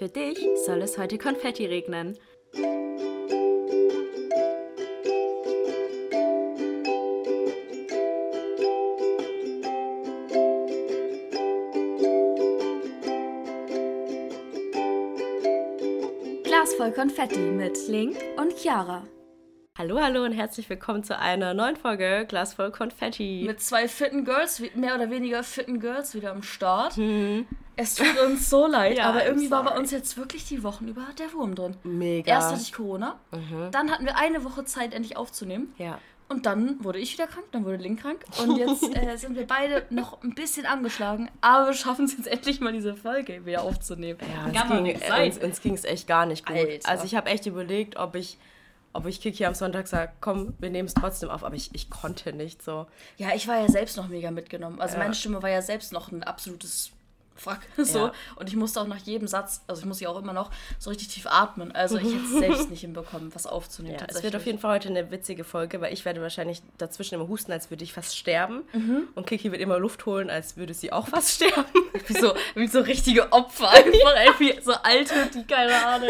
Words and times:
Für 0.00 0.08
dich 0.08 0.38
soll 0.64 0.80
es 0.80 0.96
heute 0.96 1.18
Konfetti 1.18 1.66
regnen. 1.66 2.16
Glas 16.44 16.72
voll 16.78 16.92
Konfetti 16.92 17.38
mit 17.38 17.76
Link 17.86 18.16
und 18.38 18.56
Chiara. 18.56 19.06
Hallo, 19.76 20.00
hallo 20.00 20.24
und 20.24 20.32
herzlich 20.32 20.70
willkommen 20.70 21.04
zu 21.04 21.18
einer 21.18 21.52
neuen 21.52 21.76
Folge 21.76 22.24
Glas 22.26 22.54
voll 22.54 22.70
Konfetti. 22.70 23.44
Mit 23.46 23.60
zwei 23.60 23.86
fitten 23.86 24.24
Girls, 24.24 24.62
mehr 24.74 24.94
oder 24.94 25.10
weniger 25.10 25.42
fitten 25.42 25.78
Girls 25.78 26.14
wieder 26.14 26.30
am 26.30 26.42
Start. 26.42 26.96
Mhm. 26.96 27.46
Es 27.80 27.94
tut 27.94 28.18
uns 28.18 28.50
so 28.50 28.66
leid, 28.66 28.98
ja, 28.98 29.08
aber 29.08 29.24
irgendwie 29.24 29.50
war 29.50 29.64
bei 29.64 29.76
uns 29.76 29.90
jetzt 29.90 30.16
wirklich 30.18 30.44
die 30.44 30.62
Wochen 30.62 30.88
über 30.88 31.06
der 31.18 31.32
Wurm 31.32 31.54
drin. 31.54 31.76
Mega. 31.82 32.30
Erst 32.30 32.52
hatte 32.52 32.60
ich 32.60 32.72
Corona, 32.72 33.18
mhm. 33.32 33.70
dann 33.70 33.90
hatten 33.90 34.04
wir 34.04 34.16
eine 34.18 34.44
Woche 34.44 34.64
Zeit, 34.64 34.92
endlich 34.92 35.16
aufzunehmen. 35.16 35.74
Ja. 35.78 35.98
Und 36.28 36.46
dann 36.46 36.84
wurde 36.84 37.00
ich 37.00 37.14
wieder 37.14 37.26
krank, 37.26 37.46
dann 37.50 37.64
wurde 37.64 37.76
Link 37.76 38.02
krank. 38.02 38.24
Und 38.40 38.56
jetzt 38.56 38.84
äh, 38.96 39.16
sind 39.16 39.34
wir 39.34 39.46
beide 39.46 39.84
noch 39.90 40.22
ein 40.22 40.34
bisschen 40.34 40.66
angeschlagen, 40.66 41.28
aber 41.40 41.68
wir 41.68 41.74
schaffen 41.74 42.04
es 42.04 42.16
jetzt 42.16 42.28
endlich 42.28 42.60
mal, 42.60 42.72
diese 42.72 42.94
Folge 42.94 43.44
wieder 43.46 43.62
aufzunehmen. 43.62 44.20
Ja, 44.52 44.62
es 44.62 44.68
ging, 44.68 44.86
äh, 44.86 45.26
uns, 45.26 45.38
uns 45.38 45.60
ging 45.60 45.74
es 45.74 45.84
echt 45.84 46.06
gar 46.06 46.26
nicht 46.26 46.46
gut. 46.46 46.56
Alter. 46.56 46.88
Also 46.88 47.04
ich 47.04 47.14
habe 47.14 47.30
echt 47.30 47.46
überlegt, 47.46 47.96
ob 47.96 48.14
ich 48.14 48.38
ob 48.92 49.06
ich 49.06 49.20
Kiki 49.20 49.44
am 49.44 49.54
Sonntag 49.54 49.86
sage, 49.86 50.12
komm, 50.20 50.54
wir 50.58 50.68
nehmen 50.68 50.88
es 50.88 50.94
trotzdem 50.94 51.30
auf, 51.30 51.44
aber 51.44 51.54
ich, 51.54 51.70
ich 51.74 51.90
konnte 51.90 52.32
nicht 52.32 52.60
so. 52.60 52.86
Ja, 53.18 53.28
ich 53.36 53.46
war 53.46 53.60
ja 53.60 53.68
selbst 53.68 53.96
noch 53.96 54.08
mega 54.08 54.32
mitgenommen. 54.32 54.80
Also 54.80 54.96
ja. 54.96 55.02
meine 55.02 55.14
Stimme 55.14 55.42
war 55.42 55.50
ja 55.50 55.62
selbst 55.62 55.92
noch 55.92 56.10
ein 56.10 56.24
absolutes 56.24 56.90
fuck. 57.40 57.60
So. 57.90 57.98
Ja. 58.06 58.12
Und 58.36 58.48
ich 58.48 58.56
musste 58.56 58.80
auch 58.80 58.86
nach 58.86 58.98
jedem 58.98 59.26
Satz, 59.26 59.62
also 59.66 59.80
ich 59.80 59.86
muss 59.86 60.00
ja 60.00 60.10
auch 60.10 60.18
immer 60.18 60.32
noch 60.32 60.50
so 60.78 60.90
richtig 60.90 61.08
tief 61.08 61.26
atmen. 61.26 61.72
Also 61.72 61.96
ich 61.96 62.04
hätte 62.04 62.24
es 62.24 62.38
selbst 62.38 62.70
nicht 62.70 62.82
hinbekommen, 62.82 63.34
was 63.34 63.46
aufzunehmen. 63.46 63.96
Ja, 63.98 64.06
es 64.08 64.22
wird 64.22 64.36
auf 64.36 64.44
jeden 64.46 64.58
Fall 64.58 64.74
heute 64.74 64.88
eine 64.90 65.10
witzige 65.10 65.44
Folge, 65.44 65.80
weil 65.80 65.92
ich 65.92 66.04
werde 66.04 66.20
wahrscheinlich 66.20 66.62
dazwischen 66.78 67.14
immer 67.14 67.26
husten, 67.26 67.52
als 67.52 67.70
würde 67.70 67.82
ich 67.82 67.92
fast 67.92 68.16
sterben. 68.16 68.62
Mhm. 68.72 69.08
Und 69.14 69.26
Kiki 69.26 69.50
wird 69.50 69.60
immer 69.60 69.78
Luft 69.78 70.04
holen, 70.06 70.30
als 70.30 70.56
würde 70.56 70.74
sie 70.74 70.92
auch 70.92 71.08
fast 71.08 71.30
sterben. 71.30 71.64
wie, 72.06 72.18
so, 72.20 72.34
wie 72.54 72.66
so 72.66 72.80
richtige 72.80 73.32
Opfer 73.32 73.70
einfach, 73.70 74.14
ey, 74.16 74.30
wie 74.38 74.60
so 74.60 74.72
alte, 74.72 75.14
die 75.34 75.44
keine 75.44 75.74
Ahnung, 75.86 76.08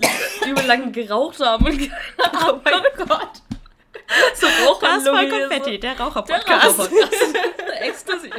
ey, 0.00 0.50
übel 0.50 0.64
lange 0.64 0.90
geraucht 0.90 1.40
haben 1.40 1.66
und 1.66 1.78
keine 1.78 2.40
Ahnung. 2.40 2.60
Oh 2.64 2.70
mein 2.96 3.06
Gott. 3.06 3.42
So 4.34 4.46
Raucher 4.46 4.86
Das 4.86 5.04
war 5.06 5.26
Konfetti, 5.26 5.74
so. 5.74 5.78
der 5.78 5.98
Raucher-Podcast. 5.98 6.48
Der 6.48 6.56
Raucher-Podcast. 6.56 7.34
Exklusiv. 7.80 8.32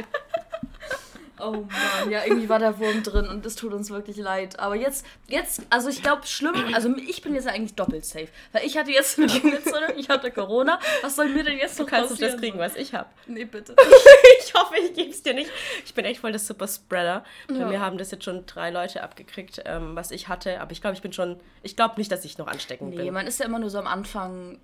Oh 1.38 1.50
Mann, 1.50 2.10
ja, 2.10 2.24
irgendwie 2.24 2.48
war 2.48 2.58
der 2.58 2.78
Wurm 2.78 3.02
drin 3.02 3.28
und 3.28 3.44
es 3.44 3.56
tut 3.56 3.72
uns 3.72 3.90
wirklich 3.90 4.16
leid. 4.16 4.58
Aber 4.58 4.74
jetzt, 4.74 5.04
jetzt, 5.28 5.62
also 5.70 5.88
ich 5.88 6.02
glaube, 6.02 6.26
schlimm, 6.26 6.74
also 6.74 6.94
ich 6.96 7.22
bin 7.22 7.34
jetzt 7.34 7.46
eigentlich 7.46 7.74
doppelt 7.74 8.04
safe. 8.04 8.28
Weil 8.52 8.64
ich 8.64 8.76
hatte 8.76 8.90
jetzt 8.90 9.18
eine 9.18 9.26
Lungenentzündung, 9.28 9.96
ich 9.96 10.08
hatte 10.08 10.30
Corona. 10.30 10.78
Was 11.02 11.16
soll 11.16 11.28
mir 11.28 11.44
denn 11.44 11.58
jetzt 11.58 11.78
noch 11.78 11.86
Du 11.86 11.90
kannst 11.90 12.10
passieren? 12.10 12.32
das 12.32 12.40
kriegen, 12.40 12.58
was 12.58 12.76
ich 12.76 12.94
habe. 12.94 13.08
Nee, 13.26 13.44
bitte. 13.44 13.76
ich 14.44 14.54
hoffe, 14.54 14.74
ich 14.82 14.94
gebe 14.94 15.10
es 15.10 15.22
dir 15.22 15.34
nicht. 15.34 15.50
Ich 15.84 15.94
bin 15.94 16.04
echt 16.04 16.20
voll 16.20 16.32
der 16.32 16.40
Super-Spreader. 16.40 17.24
Ja. 17.50 17.58
Bei 17.58 17.64
mir 17.66 17.80
haben 17.80 17.98
das 17.98 18.10
jetzt 18.10 18.24
schon 18.24 18.46
drei 18.46 18.70
Leute 18.70 19.02
abgekriegt, 19.02 19.62
ähm, 19.66 19.94
was 19.94 20.10
ich 20.10 20.28
hatte. 20.28 20.60
Aber 20.60 20.72
ich 20.72 20.80
glaube, 20.80 20.94
ich 20.94 21.02
bin 21.02 21.12
schon, 21.12 21.38
ich 21.62 21.76
glaube 21.76 21.94
nicht, 21.98 22.10
dass 22.10 22.24
ich 22.24 22.38
noch 22.38 22.46
ansteckend 22.46 22.90
nee, 22.90 22.96
bin. 22.96 23.04
Nee, 23.04 23.10
man 23.10 23.26
ist 23.26 23.40
ja 23.40 23.46
immer 23.46 23.58
nur 23.58 23.70
so 23.70 23.78
am 23.78 23.86
Anfang 23.86 24.58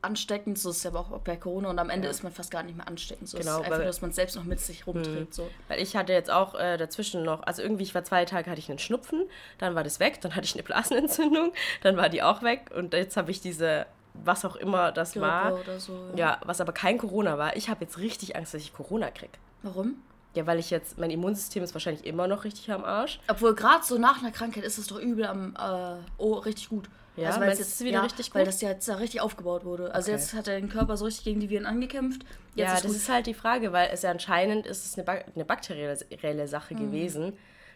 ansteckend, 0.00 0.58
so 0.58 0.70
ist 0.70 0.78
es 0.78 0.82
ja 0.84 0.94
auch 0.94 1.10
bei 1.20 1.36
Corona 1.36 1.70
und 1.70 1.78
am 1.78 1.90
Ende 1.90 2.06
ja. 2.06 2.10
ist 2.10 2.22
man 2.22 2.32
fast 2.32 2.50
gar 2.50 2.62
nicht 2.62 2.76
mehr 2.76 2.86
ansteckend. 2.86 3.28
So 3.28 3.38
genau, 3.38 3.60
ist 3.60 3.66
einfach, 3.66 3.84
dass 3.84 4.00
man 4.00 4.10
es 4.10 4.16
selbst 4.16 4.36
noch 4.36 4.44
mit 4.44 4.60
sich 4.60 4.86
rumträgt. 4.86 5.16
Hm. 5.16 5.32
So. 5.32 5.50
Weil 5.66 5.80
ich 5.80 5.96
hatte 5.96 6.12
jetzt 6.12 6.30
auch 6.30 6.54
äh, 6.54 6.76
dazwischen 6.76 7.24
noch, 7.24 7.42
also 7.42 7.62
irgendwie, 7.62 7.82
ich 7.82 7.94
war 7.94 8.04
zwei 8.04 8.24
Tage, 8.24 8.50
hatte 8.50 8.60
ich 8.60 8.68
einen 8.68 8.78
Schnupfen, 8.78 9.24
dann 9.58 9.74
war 9.74 9.82
das 9.82 9.98
weg, 9.98 10.20
dann 10.20 10.34
hatte 10.34 10.44
ich 10.44 10.54
eine 10.54 10.62
Blasenentzündung, 10.62 11.52
dann 11.82 11.96
war 11.96 12.08
die 12.08 12.22
auch 12.22 12.42
weg 12.42 12.70
und 12.76 12.94
jetzt 12.94 13.16
habe 13.16 13.30
ich 13.30 13.40
diese, 13.40 13.86
was 14.14 14.44
auch 14.44 14.56
immer 14.56 14.92
das 14.92 15.12
Grippe 15.12 15.26
war. 15.26 15.58
So, 15.78 15.92
ja. 16.14 16.16
ja, 16.16 16.40
was 16.44 16.60
aber 16.60 16.72
kein 16.72 16.98
Corona 16.98 17.36
war. 17.36 17.56
Ich 17.56 17.68
habe 17.68 17.84
jetzt 17.84 17.98
richtig 17.98 18.36
Angst, 18.36 18.54
dass 18.54 18.62
ich 18.62 18.72
Corona 18.72 19.10
kriege. 19.10 19.32
Warum? 19.62 19.96
Ja, 20.34 20.46
weil 20.46 20.60
ich 20.60 20.70
jetzt, 20.70 20.98
mein 20.98 21.10
Immunsystem 21.10 21.64
ist 21.64 21.74
wahrscheinlich 21.74 22.06
immer 22.06 22.28
noch 22.28 22.44
richtig 22.44 22.70
am 22.70 22.84
Arsch. 22.84 23.18
Obwohl 23.28 23.54
gerade 23.56 23.84
so 23.84 23.98
nach 23.98 24.22
einer 24.22 24.30
Krankheit 24.30 24.62
ist 24.62 24.78
es 24.78 24.86
doch 24.86 25.00
übel 25.00 25.24
am, 25.24 25.56
äh, 25.56 25.96
oh, 26.18 26.34
richtig 26.34 26.68
gut. 26.68 26.88
Ja, 27.18 27.28
also 27.28 27.40
weil 27.40 27.50
es 27.50 27.58
jetzt 27.58 27.80
wieder 27.80 27.98
ja, 27.98 28.02
richtig 28.02 28.26
gut? 28.26 28.36
Weil 28.36 28.44
das 28.44 28.60
ja 28.60 28.70
jetzt 28.70 28.88
da 28.88 28.94
richtig 28.94 29.20
aufgebaut 29.20 29.64
wurde. 29.64 29.94
Also 29.94 30.10
okay. 30.10 30.20
jetzt 30.20 30.34
hat 30.34 30.48
er 30.48 30.60
den 30.60 30.68
Körper 30.68 30.96
so 30.96 31.04
richtig 31.04 31.24
gegen 31.24 31.40
die 31.40 31.50
Viren 31.50 31.66
angekämpft. 31.66 32.22
Jetzt 32.54 32.68
ja, 32.68 32.74
ist 32.74 32.84
das 32.84 32.92
ist 32.92 33.08
halt 33.08 33.26
die 33.26 33.34
Frage, 33.34 33.72
weil 33.72 33.90
es 33.92 34.02
ja 34.02 34.10
anscheinend 34.10 34.66
ist 34.66 34.84
es 34.84 34.94
eine, 34.94 35.04
ba 35.04 35.18
eine 35.34 35.44
bakterielle 35.44 36.48
Sache 36.48 36.74
mhm. 36.74 36.78
gewesen. 36.78 37.32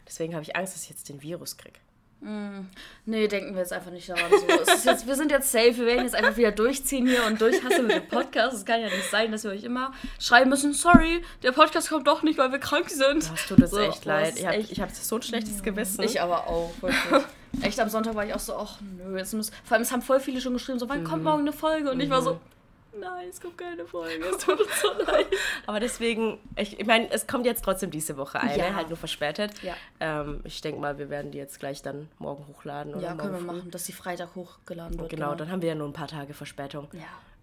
Deswegen 0.07 0.35
habe 0.35 0.43
ich 0.43 0.57
Angst, 0.57 0.75
dass 0.75 0.85
ich 0.85 0.91
jetzt 0.91 1.09
den 1.09 1.23
Virus 1.23 1.57
kriege. 1.57 1.79
Mm, 2.23 2.69
nee, 3.05 3.27
denken 3.27 3.55
wir 3.55 3.63
jetzt 3.63 3.73
einfach 3.73 3.91
nicht 3.91 4.09
daran. 4.09 4.31
So. 4.31 4.91
Jetzt, 4.91 5.09
wir 5.09 5.17
sind 5.17 5.33
jetzt 5.33 5.51
safe, 5.51 5.77
wir 5.77 5.87
werden 5.87 6.05
jetzt 6.05 6.15
einfach 6.15 6.37
wieder 6.37 6.53
durchziehen 6.53 7.07
hier 7.07 7.25
und 7.27 7.41
durchhassen 7.41 7.89
mit 7.89 7.97
dem 7.97 8.09
Podcast. 8.09 8.57
Es 8.57 8.65
kann 8.65 8.81
ja 8.81 8.87
nicht 8.87 9.11
sein, 9.11 9.33
dass 9.33 9.43
wir 9.43 9.51
euch 9.51 9.65
immer 9.65 9.93
schreiben 10.21 10.51
müssen, 10.51 10.73
sorry, 10.73 11.23
der 11.43 11.51
Podcast 11.51 11.89
kommt 11.89 12.07
doch 12.07 12.23
nicht, 12.23 12.39
weil 12.39 12.53
wir 12.53 12.61
krank 12.61 12.91
sind. 12.91 13.29
Das 13.29 13.47
tut 13.47 13.61
uns 13.61 13.71
so, 13.71 13.81
echt 13.81 14.05
leid. 14.05 14.39
Ich 14.39 14.47
habe 14.47 14.63
hab 14.63 14.91
so 14.93 15.17
ein 15.17 15.23
schlechtes 15.23 15.65
Gewissen. 15.65 16.01
Ich 16.05 16.21
aber 16.21 16.47
auch, 16.47 16.71
wirklich. 16.81 17.25
Echt, 17.61 17.79
am 17.81 17.89
Sonntag 17.89 18.15
war 18.15 18.25
ich 18.25 18.35
auch 18.35 18.41
so, 18.41 18.57
ach 18.57 18.81
nö, 18.81 19.19
jetzt 19.19 19.35
muss. 19.35 19.51
Vor 19.65 19.75
allem, 19.75 19.83
es 19.83 19.93
haben 19.93 20.03
voll 20.03 20.21
viele 20.21 20.41
schon 20.41 20.55
geschrieben, 20.55 20.79
so, 20.79 20.89
wann 20.89 21.01
mhm. 21.01 21.05
kommt 21.05 21.25
morgen 21.25 21.41
eine 21.41 21.53
Folge? 21.53 21.91
Und 21.91 21.97
mhm. 21.97 22.05
ich 22.05 22.11
war 22.11 22.23
so, 22.23 22.35
mhm. 22.35 23.01
nein, 23.01 23.29
es 23.29 23.41
kommt 23.41 23.59
keine 23.59 23.85
Folge, 23.85 24.25
es 24.31 24.39
tut 24.39 24.61
uns 24.61 24.81
so 24.81 24.89
leid. 25.05 25.27
Aber 25.67 25.79
deswegen, 25.79 26.39
ich, 26.57 26.81
ich 26.81 26.87
meine, 26.87 27.11
es 27.11 27.27
kommt 27.27 27.45
jetzt 27.45 27.65
trotzdem 27.65 27.91
diese 27.91 28.17
Woche 28.17 28.41
eine, 28.41 28.57
ja. 28.57 28.75
halt 28.75 28.89
nur 28.89 28.97
verspätet. 28.97 29.53
Ja. 29.63 29.75
Ähm, 30.01 30.41
ich 30.45 30.61
denke 30.61 30.81
mal, 30.81 30.99
wir 30.99 31.11
werden 31.11 31.31
die 31.31 31.39
jetzt 31.39 31.61
gleich 31.61 31.83
dann 31.83 32.09
morgen 32.19 32.47
hochladen. 32.49 32.95
Oder 32.95 33.03
ja, 33.03 33.15
können 33.15 33.33
wir 33.33 33.39
früh. 33.41 33.47
machen, 33.47 33.71
dass 33.71 33.85
die 33.85 33.93
Freitag 33.93 34.35
hochgeladen 34.35 34.99
wird. 34.99 35.11
Genau, 35.11 35.27
genau, 35.27 35.37
dann 35.37 35.51
haben 35.51 35.63
wir 35.63 35.69
ja 35.69 35.75
nur 35.75 35.89
ein 35.89 35.93
paar 35.93 36.09
Tage 36.09 36.35
Verspätung. 36.35 36.89
Ja. 36.93 37.01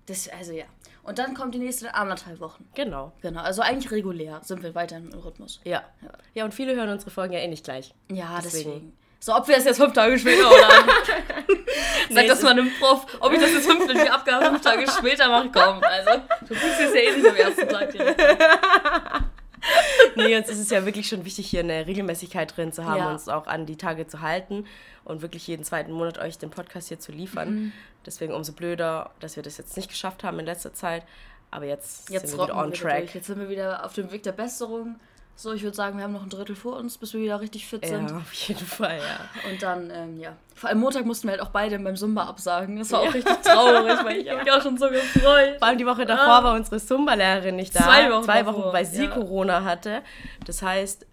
Das, 0.09 0.27
also 0.27 0.53
ja. 0.53 0.65
Und 1.03 1.19
dann 1.19 1.35
kommt 1.35 1.53
die 1.53 1.59
nächste 1.59 1.93
anderthalb 1.93 2.39
Wochen. 2.39 2.67
Genau. 2.73 3.11
Genau. 3.21 3.41
Also 3.41 3.61
eigentlich 3.61 3.91
regulär 3.91 4.41
sind 4.43 4.63
wir 4.63 4.73
weiter 4.73 4.97
im 4.97 5.13
Rhythmus. 5.13 5.61
Ja. 5.63 5.83
Ja, 6.01 6.09
ja 6.33 6.45
und 6.45 6.53
viele 6.53 6.75
hören 6.75 6.89
unsere 6.89 7.11
Folgen 7.11 7.33
ja 7.33 7.39
eh 7.39 7.47
nicht 7.47 7.63
gleich. 7.63 7.93
Ja, 8.11 8.39
deswegen. 8.43 8.71
deswegen. 8.71 8.97
So, 9.19 9.35
ob 9.35 9.47
wir 9.47 9.57
es 9.57 9.65
jetzt 9.65 9.77
fünf 9.77 9.93
Tage 9.93 10.17
später 10.17 10.47
oder. 10.49 10.69
Sag 12.09 12.27
das 12.27 12.41
mal 12.41 12.51
einem 12.51 12.71
Prof, 12.79 13.05
ob 13.19 13.33
ich 13.33 13.39
das 13.39 13.51
jetzt 13.51 13.69
fünf, 13.69 13.85
die 13.91 14.09
Abgabe 14.09 14.45
fünf 14.45 14.61
Tage 14.61 14.89
später 14.89 15.27
mache, 15.27 15.49
komm. 15.53 15.83
Also, 15.83 16.21
du 16.41 16.55
kriegst 16.55 16.79
es 16.79 16.93
ja 16.93 17.01
eh 17.01 17.15
nicht 17.15 17.27
am 17.27 17.35
ersten 17.35 17.67
Tag 17.67 17.91
direkt. 17.91 18.21
nee, 20.15 20.37
uns 20.37 20.49
ist 20.49 20.59
es 20.59 20.69
ja 20.69 20.85
wirklich 20.85 21.07
schon 21.07 21.25
wichtig, 21.25 21.49
hier 21.49 21.59
eine 21.59 21.85
Regelmäßigkeit 21.85 22.55
drin 22.55 22.71
zu 22.71 22.85
haben, 22.85 22.99
ja. 22.99 23.11
uns 23.11 23.27
auch 23.27 23.47
an 23.47 23.65
die 23.65 23.75
Tage 23.75 24.07
zu 24.07 24.21
halten 24.21 24.65
und 25.03 25.21
wirklich 25.21 25.45
jeden 25.47 25.63
zweiten 25.63 25.91
Monat 25.91 26.17
euch 26.17 26.37
den 26.37 26.49
Podcast 26.49 26.87
hier 26.87 26.99
zu 26.99 27.11
liefern. 27.11 27.53
Mhm. 27.53 27.71
Deswegen 28.05 28.33
umso 28.33 28.53
blöder, 28.53 29.11
dass 29.19 29.35
wir 29.35 29.43
das 29.43 29.57
jetzt 29.57 29.75
nicht 29.75 29.89
geschafft 29.89 30.23
haben 30.23 30.39
in 30.39 30.45
letzter 30.45 30.73
Zeit. 30.73 31.03
Aber 31.51 31.65
jetzt, 31.65 32.09
jetzt 32.09 32.29
sind 32.29 32.39
wir 32.39 32.45
wieder 32.45 32.57
on 32.57 32.73
track. 32.73 32.99
Durch. 32.99 33.15
Jetzt 33.15 33.27
sind 33.27 33.39
wir 33.39 33.49
wieder 33.49 33.85
auf 33.85 33.93
dem 33.93 34.11
Weg 34.11 34.23
der 34.23 34.31
Besserung. 34.31 34.99
So, 35.41 35.53
ich 35.53 35.63
würde 35.63 35.73
sagen, 35.73 35.95
wir 35.95 36.03
haben 36.03 36.11
noch 36.11 36.23
ein 36.23 36.29
Drittel 36.29 36.53
vor 36.53 36.75
uns, 36.75 36.97
bis 36.97 37.13
wir 37.13 37.21
wieder 37.21 37.39
richtig 37.39 37.65
fit 37.65 37.85
sind. 37.85 38.09
Ja, 38.09 38.17
auf 38.17 38.33
jeden 38.33 38.65
Fall, 38.65 38.97
ja. 38.97 39.49
Und 39.49 39.63
dann, 39.63 39.89
ähm, 39.89 40.19
ja. 40.19 40.33
Vor 40.53 40.69
allem 40.69 40.79
Montag 40.79 41.05
mussten 41.05 41.29
wir 41.29 41.31
halt 41.31 41.41
auch 41.41 41.51
beide 41.51 41.79
beim 41.79 41.95
Zumba 41.95 42.25
absagen. 42.25 42.77
Das 42.77 42.91
war 42.91 42.99
auch 42.99 43.13
richtig 43.13 43.37
traurig, 43.37 44.03
weil 44.03 44.17
ich 44.17 44.29
habe 44.29 44.43
mich 44.43 44.51
auch 44.51 44.61
schon 44.61 44.77
so 44.77 44.89
gefreut. 44.89 45.59
Vor 45.59 45.67
allem 45.69 45.77
die 45.77 45.85
Woche 45.85 46.05
davor 46.05 46.39
ah. 46.39 46.43
war 46.43 46.55
unsere 46.55 46.77
Zumba-Lehrerin 46.77 47.55
nicht 47.55 47.73
da. 47.73 47.83
Zwei 47.83 48.11
Wochen 48.11 48.23
Zwei 48.25 48.45
Wochen, 48.47 48.57
davor. 48.57 48.73
weil 48.73 48.85
sie 48.85 49.05
ja. 49.05 49.11
Corona 49.11 49.63
hatte. 49.63 50.01
Das 50.45 50.61
heißt, 50.61 51.05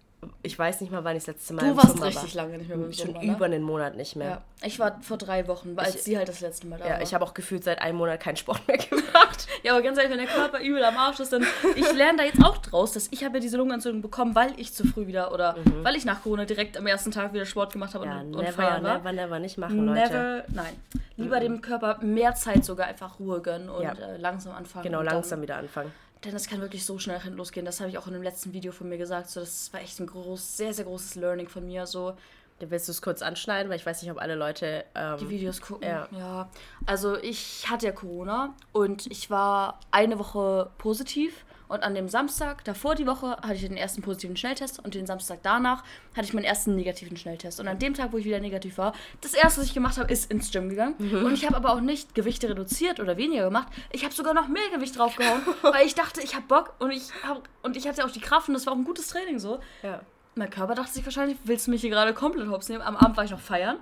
ich 0.43 0.57
weiß 0.57 0.81
nicht 0.81 0.91
mal, 0.91 1.03
wann 1.03 1.15
ich 1.15 1.23
das 1.25 1.35
letzte 1.35 1.53
Mal 1.53 1.69
Du 1.69 1.77
warst 1.77 1.89
Sommer 1.89 2.07
richtig 2.07 2.35
war. 2.35 2.43
lange 2.43 2.57
nicht 2.57 2.67
mehr 2.67 2.77
beim 2.77 2.93
Schon 2.93 3.07
Sommer, 3.07 3.23
ne? 3.23 3.31
über 3.31 3.45
einen 3.45 3.63
Monat 3.63 3.95
nicht 3.95 4.15
mehr. 4.15 4.29
Ja. 4.29 4.41
Ich 4.63 4.79
war 4.79 5.01
vor 5.01 5.17
drei 5.17 5.47
Wochen, 5.47 5.73
als 5.77 5.95
ich, 5.95 6.03
sie 6.03 6.17
halt 6.17 6.27
das 6.27 6.41
letzte 6.41 6.67
Mal 6.67 6.79
da 6.79 6.85
ja, 6.85 6.91
war. 6.91 6.97
Ja, 6.97 7.03
ich 7.03 7.13
habe 7.13 7.25
auch 7.25 7.33
gefühlt 7.33 7.63
seit 7.63 7.81
einem 7.81 7.97
Monat 7.97 8.19
keinen 8.19 8.37
Sport 8.37 8.67
mehr 8.67 8.77
gemacht. 8.89 9.47
ja, 9.63 9.73
aber 9.73 9.81
ganz 9.81 9.97
ehrlich, 9.97 10.11
wenn 10.11 10.19
der 10.19 10.27
Körper 10.27 10.59
übel 10.59 10.83
am 10.83 10.97
Arsch 10.97 11.19
ist, 11.19 11.33
dann... 11.33 11.45
Ich 11.75 11.93
lerne 11.93 12.19
da 12.19 12.23
jetzt 12.23 12.43
auch 12.43 12.57
draus, 12.57 12.93
dass 12.93 13.07
ich 13.11 13.23
habe 13.23 13.37
ja 13.37 13.39
diese 13.41 13.57
Lungenentzündung 13.57 14.01
bekommen, 14.01 14.35
weil 14.35 14.53
ich 14.57 14.73
zu 14.73 14.85
früh 14.87 15.07
wieder... 15.07 15.31
Oder 15.31 15.55
mhm. 15.57 15.83
weil 15.83 15.95
ich 15.95 16.05
nach 16.05 16.23
Corona 16.23 16.45
direkt 16.45 16.77
am 16.77 16.87
ersten 16.87 17.11
Tag 17.11 17.33
wieder 17.33 17.45
Sport 17.45 17.73
gemacht 17.73 17.93
habe 17.93 18.05
ja, 18.05 18.19
und, 18.19 18.31
never, 18.31 18.39
und 18.39 18.49
feiern 18.53 18.83
war. 18.83 18.97
never, 18.97 19.11
never 19.11 19.39
nicht 19.39 19.57
machen, 19.57 19.85
Leute. 19.85 19.99
Never, 19.99 20.43
nein. 20.53 20.75
Lieber 21.17 21.37
mhm. 21.37 21.41
dem 21.41 21.61
Körper 21.61 21.99
mehr 22.01 22.35
Zeit 22.35 22.63
sogar 22.65 22.87
einfach 22.87 23.19
Ruhe 23.19 23.41
gönnen 23.41 23.69
und 23.69 23.83
ja. 23.83 23.93
äh, 23.93 24.17
langsam 24.17 24.55
anfangen. 24.55 24.83
Genau, 24.83 25.01
langsam 25.01 25.41
wieder 25.41 25.57
anfangen. 25.57 25.91
Denn 26.23 26.33
das 26.33 26.47
kann 26.47 26.61
wirklich 26.61 26.85
so 26.85 26.97
schnell 26.97 27.21
losgehen. 27.29 27.65
Das 27.65 27.79
habe 27.79 27.89
ich 27.89 27.97
auch 27.97 28.07
in 28.07 28.13
dem 28.13 28.23
letzten 28.23 28.53
Video 28.53 28.71
von 28.71 28.89
mir 28.89 28.97
gesagt. 28.97 29.29
So, 29.29 29.39
das 29.39 29.71
war 29.73 29.81
echt 29.81 29.99
ein 29.99 30.07
groß, 30.07 30.57
sehr, 30.57 30.73
sehr 30.73 30.85
großes 30.85 31.15
Learning 31.15 31.47
von 31.47 31.65
mir. 31.65 31.85
So, 31.85 32.15
da 32.59 32.69
willst 32.71 32.87
du 32.87 32.91
es 32.91 33.01
kurz 33.01 33.21
anschneiden, 33.21 33.69
weil 33.69 33.77
ich 33.77 33.85
weiß 33.85 34.01
nicht, 34.01 34.11
ob 34.11 34.19
alle 34.19 34.35
Leute 34.35 34.85
ähm, 34.95 35.17
die 35.19 35.29
Videos 35.29 35.61
gucken. 35.61 35.87
Ja. 35.87 36.07
ja. 36.11 36.49
Also 36.85 37.15
ich 37.17 37.69
hatte 37.69 37.85
ja 37.85 37.91
Corona 37.91 38.55
und 38.71 39.05
ich 39.07 39.29
war 39.29 39.79
eine 39.91 40.17
Woche 40.17 40.71
positiv 40.79 41.45
und 41.67 41.83
an 41.83 41.95
dem 41.95 42.07
Samstag 42.07 42.63
davor 42.63 42.95
die 42.95 43.05
Woche 43.05 43.31
hatte 43.31 43.55
ich 43.55 43.61
den 43.61 43.77
ersten 43.77 44.01
positiven 44.01 44.37
Schnelltest 44.37 44.83
und 44.83 44.93
den 44.93 45.05
Samstag 45.05 45.39
danach 45.43 45.83
hatte 46.15 46.25
ich 46.27 46.33
meinen 46.33 46.45
ersten 46.45 46.75
negativen 46.75 47.17
Schnelltest. 47.17 47.59
Und 47.59 47.67
an 47.67 47.79
dem 47.79 47.93
Tag, 47.93 48.13
wo 48.13 48.17
ich 48.17 48.25
wieder 48.25 48.39
negativ 48.39 48.77
war, 48.77 48.93
das 49.21 49.33
erste, 49.33 49.61
was 49.61 49.67
ich 49.67 49.73
gemacht 49.73 49.97
habe, 49.97 50.11
ist 50.11 50.31
ins 50.31 50.51
Gym 50.51 50.69
gegangen. 50.69 50.95
Mhm. 50.97 51.25
Und 51.25 51.33
ich 51.33 51.45
habe 51.45 51.55
aber 51.55 51.73
auch 51.73 51.81
nicht 51.81 52.15
Gewichte 52.15 52.49
reduziert 52.49 52.99
oder 52.99 53.17
weniger 53.17 53.45
gemacht. 53.45 53.67
Ich 53.91 54.03
habe 54.03 54.13
sogar 54.13 54.33
noch 54.33 54.47
mehr 54.47 54.69
Gewicht 54.73 54.97
draufgehauen, 54.97 55.41
weil 55.61 55.85
ich 55.85 55.95
dachte, 55.95 56.21
ich 56.21 56.35
habe 56.35 56.45
Bock 56.47 56.73
und 56.79 56.91
ich, 56.91 57.09
hab, 57.27 57.43
und 57.63 57.75
ich 57.75 57.87
hatte 57.87 58.05
auch 58.05 58.11
die 58.11 58.21
Kraft 58.21 58.47
und 58.47 58.53
das 58.53 58.65
war 58.65 58.73
auch 58.73 58.77
ein 58.77 58.85
gutes 58.85 59.07
Training 59.09 59.39
so. 59.39 59.59
Ja. 59.83 60.01
mein 60.35 60.49
Körper 60.49 60.75
dachte 60.75 60.93
sich 60.93 61.05
wahrscheinlich, 61.05 61.37
willst 61.43 61.67
du 61.67 61.71
mich 61.71 61.81
hier 61.81 61.89
gerade 61.89 62.13
komplett 62.13 62.49
hops 62.49 62.69
nehmen? 62.69 62.81
Am 62.81 62.95
Abend 62.95 63.17
war 63.17 63.25
ich 63.25 63.31
noch 63.31 63.39
feiern. 63.39 63.77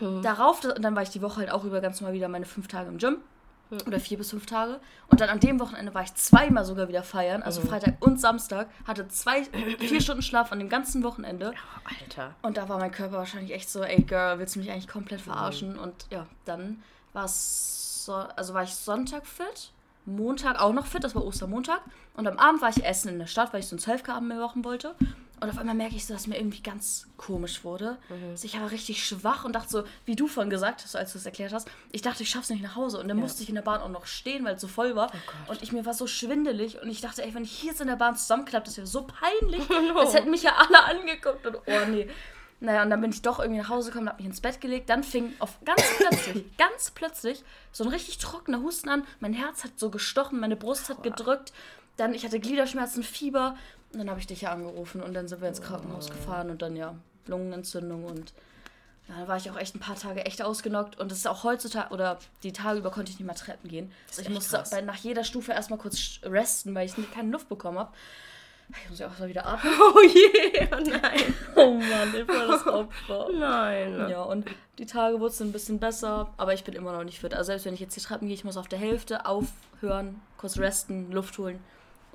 Mhm. 0.00 0.22
Darauf, 0.22 0.60
dann 0.60 0.94
war 0.94 1.02
ich 1.02 1.10
die 1.10 1.22
Woche 1.22 1.40
halt 1.40 1.50
auch 1.50 1.64
über 1.64 1.80
ganz 1.80 2.00
mal 2.00 2.12
wieder 2.12 2.28
meine 2.28 2.44
fünf 2.44 2.68
Tage 2.68 2.88
im 2.88 2.98
Gym. 2.98 3.18
Mhm. 3.70 3.78
Oder 3.86 4.00
vier 4.00 4.18
bis 4.18 4.30
fünf 4.30 4.46
Tage. 4.46 4.80
Und 5.08 5.20
dann 5.20 5.28
an 5.28 5.40
dem 5.40 5.60
Wochenende 5.60 5.94
war 5.94 6.02
ich 6.02 6.14
zweimal 6.14 6.64
sogar 6.64 6.88
wieder 6.88 7.02
feiern. 7.02 7.42
Also 7.42 7.60
mhm. 7.60 7.68
Freitag 7.68 7.94
und 8.00 8.20
Samstag. 8.20 8.68
Hatte 8.86 9.08
zwei, 9.08 9.44
vier 9.78 10.00
Stunden 10.00 10.22
Schlaf 10.22 10.52
an 10.52 10.58
dem 10.58 10.68
ganzen 10.68 11.02
Wochenende. 11.02 11.46
Ja, 11.46 11.92
Alter. 12.00 12.34
Und 12.42 12.56
da 12.56 12.68
war 12.68 12.78
mein 12.78 12.92
Körper 12.92 13.16
wahrscheinlich 13.16 13.52
echt 13.52 13.70
so, 13.70 13.82
ey 13.82 14.02
Girl, 14.02 14.38
willst 14.38 14.54
du 14.54 14.60
mich 14.60 14.70
eigentlich 14.70 14.88
komplett 14.88 15.20
verarschen? 15.20 15.74
Mhm. 15.74 15.78
Und 15.80 16.06
ja, 16.10 16.26
dann 16.44 16.82
war 17.12 17.24
es 17.24 18.04
so, 18.04 18.14
also 18.14 18.54
war 18.54 18.62
ich 18.62 18.74
Sonntag 18.74 19.26
fit. 19.26 19.72
Montag 20.06 20.60
auch 20.60 20.72
noch 20.72 20.86
fit, 20.86 21.02
das 21.02 21.14
war 21.14 21.24
Ostermontag. 21.24 21.80
Und 22.14 22.26
am 22.28 22.38
Abend 22.38 22.62
war 22.62 22.68
ich 22.68 22.84
essen 22.84 23.08
in 23.08 23.18
der 23.18 23.26
Stadt, 23.26 23.52
weil 23.52 23.60
ich 23.60 23.66
so 23.66 23.76
einen 23.76 23.98
12K-Abend 23.98 24.28
mehr 24.28 24.38
machen 24.38 24.64
wollte. 24.64 24.94
Und 25.38 25.50
auf 25.50 25.58
einmal 25.58 25.74
merke 25.74 25.96
ich 25.96 26.06
so, 26.06 26.14
dass 26.14 26.26
mir 26.26 26.36
irgendwie 26.36 26.62
ganz 26.62 27.08
komisch 27.18 27.62
wurde. 27.62 27.98
Mhm. 28.08 28.30
Also 28.30 28.46
ich 28.46 28.58
war 28.58 28.70
richtig 28.70 29.04
schwach 29.04 29.44
und 29.44 29.52
dachte 29.52 29.70
so, 29.70 29.84
wie 30.06 30.16
du 30.16 30.28
vorhin 30.28 30.48
gesagt 30.48 30.82
hast, 30.82 30.96
als 30.96 31.12
du 31.12 31.18
es 31.18 31.26
erklärt 31.26 31.52
hast, 31.52 31.68
ich 31.92 32.00
dachte, 32.00 32.22
ich 32.22 32.30
schaff's 32.30 32.48
nicht 32.48 32.62
nach 32.62 32.74
Hause. 32.74 32.98
Und 32.98 33.08
dann 33.08 33.18
ja. 33.18 33.22
musste 33.22 33.42
ich 33.42 33.50
in 33.50 33.54
der 33.54 33.62
Bahn 33.62 33.82
auch 33.82 33.90
noch 33.90 34.06
stehen, 34.06 34.44
weil 34.44 34.54
es 34.54 34.62
so 34.62 34.68
voll 34.68 34.96
war. 34.96 35.10
Oh 35.12 35.50
und 35.50 35.62
ich 35.62 35.72
mir 35.72 35.84
war 35.84 35.92
so 35.92 36.06
schwindelig 36.06 36.80
und 36.80 36.88
ich 36.88 37.02
dachte, 37.02 37.22
ey, 37.22 37.34
wenn 37.34 37.44
ich 37.44 37.52
hier 37.52 37.70
jetzt 37.70 37.82
in 37.82 37.88
der 37.88 37.96
Bahn 37.96 38.16
zusammenklappt, 38.16 38.66
das 38.66 38.78
wäre 38.78 38.86
so 38.86 39.06
peinlich. 39.06 39.62
Oh 39.76 39.80
no. 39.80 40.12
hätten 40.12 40.30
mich 40.30 40.42
ja 40.42 40.54
alle 40.56 40.84
angeguckt 40.84 41.46
und 41.46 41.56
oh 41.56 41.86
nee. 41.90 42.08
Naja, 42.58 42.82
und 42.82 42.90
dann 42.90 43.02
bin 43.02 43.10
ich 43.10 43.20
doch 43.20 43.38
irgendwie 43.38 43.60
nach 43.60 43.68
Hause 43.68 43.90
gekommen, 43.90 44.08
hab 44.08 44.16
mich 44.16 44.26
ins 44.26 44.40
Bett 44.40 44.60
gelegt. 44.60 44.88
Dann 44.88 45.04
fing 45.04 45.34
auf 45.40 45.58
ganz 45.64 45.82
plötzlich, 45.98 46.44
ganz 46.58 46.90
plötzlich 46.90 47.44
so 47.70 47.84
ein 47.84 47.90
richtig 47.90 48.16
trockener 48.18 48.62
Husten 48.62 48.88
an. 48.88 49.06
Mein 49.20 49.34
Herz 49.34 49.64
hat 49.64 49.72
so 49.78 49.90
gestochen, 49.90 50.40
meine 50.40 50.56
Brust 50.56 50.88
hat 50.88 51.02
gedrückt. 51.02 51.52
Dann, 51.96 52.14
ich 52.14 52.24
hatte 52.24 52.40
Gliederschmerzen, 52.40 53.02
Fieber. 53.02 53.56
Und 53.92 54.00
dann 54.00 54.10
habe 54.10 54.20
ich 54.20 54.26
dich 54.26 54.42
ja 54.42 54.52
angerufen 54.52 55.02
und 55.02 55.14
dann 55.14 55.28
sind 55.28 55.40
wir 55.40 55.48
ins 55.48 55.62
Krankenhaus 55.62 56.10
gefahren 56.10 56.50
und 56.50 56.60
dann 56.60 56.76
ja 56.76 56.94
Lungenentzündung 57.26 58.04
und 58.04 58.32
ja, 59.08 59.20
da 59.20 59.28
war 59.28 59.36
ich 59.36 59.50
auch 59.50 59.56
echt 59.56 59.76
ein 59.76 59.80
paar 59.80 59.94
Tage 59.94 60.26
echt 60.26 60.42
ausgenockt 60.42 60.98
und 60.98 61.10
das 61.10 61.18
ist 61.18 61.28
auch 61.28 61.44
heutzutage 61.44 61.94
oder 61.94 62.18
die 62.42 62.52
Tage 62.52 62.80
über 62.80 62.90
konnte 62.90 63.12
ich 63.12 63.18
nicht 63.18 63.26
mehr 63.26 63.36
Treppen 63.36 63.70
gehen. 63.70 63.92
Also 64.08 64.22
ich 64.22 64.28
musste 64.28 64.62
bei, 64.70 64.80
nach 64.80 64.96
jeder 64.96 65.22
Stufe 65.22 65.52
erstmal 65.52 65.78
kurz 65.78 66.20
resten, 66.24 66.74
weil 66.74 66.86
ich 66.86 66.94
keine 67.12 67.30
Luft 67.30 67.48
bekommen 67.48 67.78
habe. 67.78 67.92
Ich 68.82 68.90
muss 68.90 68.98
ja 68.98 69.06
auch 69.06 69.16
mal 69.18 69.28
wieder 69.28 69.46
atmen. 69.46 69.72
Oh 69.78 70.00
je, 70.02 70.68
oh 70.72 71.00
nein. 71.00 71.34
oh 71.54 71.74
Mann, 71.74 72.14
ich 72.16 72.26
war 72.26 72.48
das 72.48 72.66
Opfer. 72.66 73.28
Nein. 73.38 74.10
Ja, 74.10 74.22
und 74.22 74.44
die 74.78 74.86
Tage 74.86 75.20
wurden 75.20 75.34
ein 75.40 75.52
bisschen 75.52 75.78
besser, 75.78 76.32
aber 76.36 76.52
ich 76.52 76.64
bin 76.64 76.74
immer 76.74 76.90
noch 76.90 77.04
nicht 77.04 77.20
fit. 77.20 77.32
Also 77.32 77.46
selbst 77.46 77.64
wenn 77.64 77.74
ich 77.74 77.80
jetzt 77.80 77.96
die 77.96 78.00
Treppen 78.00 78.26
gehe, 78.26 78.34
ich 78.34 78.42
muss 78.42 78.56
auf 78.56 78.66
der 78.66 78.80
Hälfte 78.80 79.24
aufhören, 79.24 80.20
kurz 80.36 80.58
resten, 80.58 81.12
Luft 81.12 81.38
holen 81.38 81.60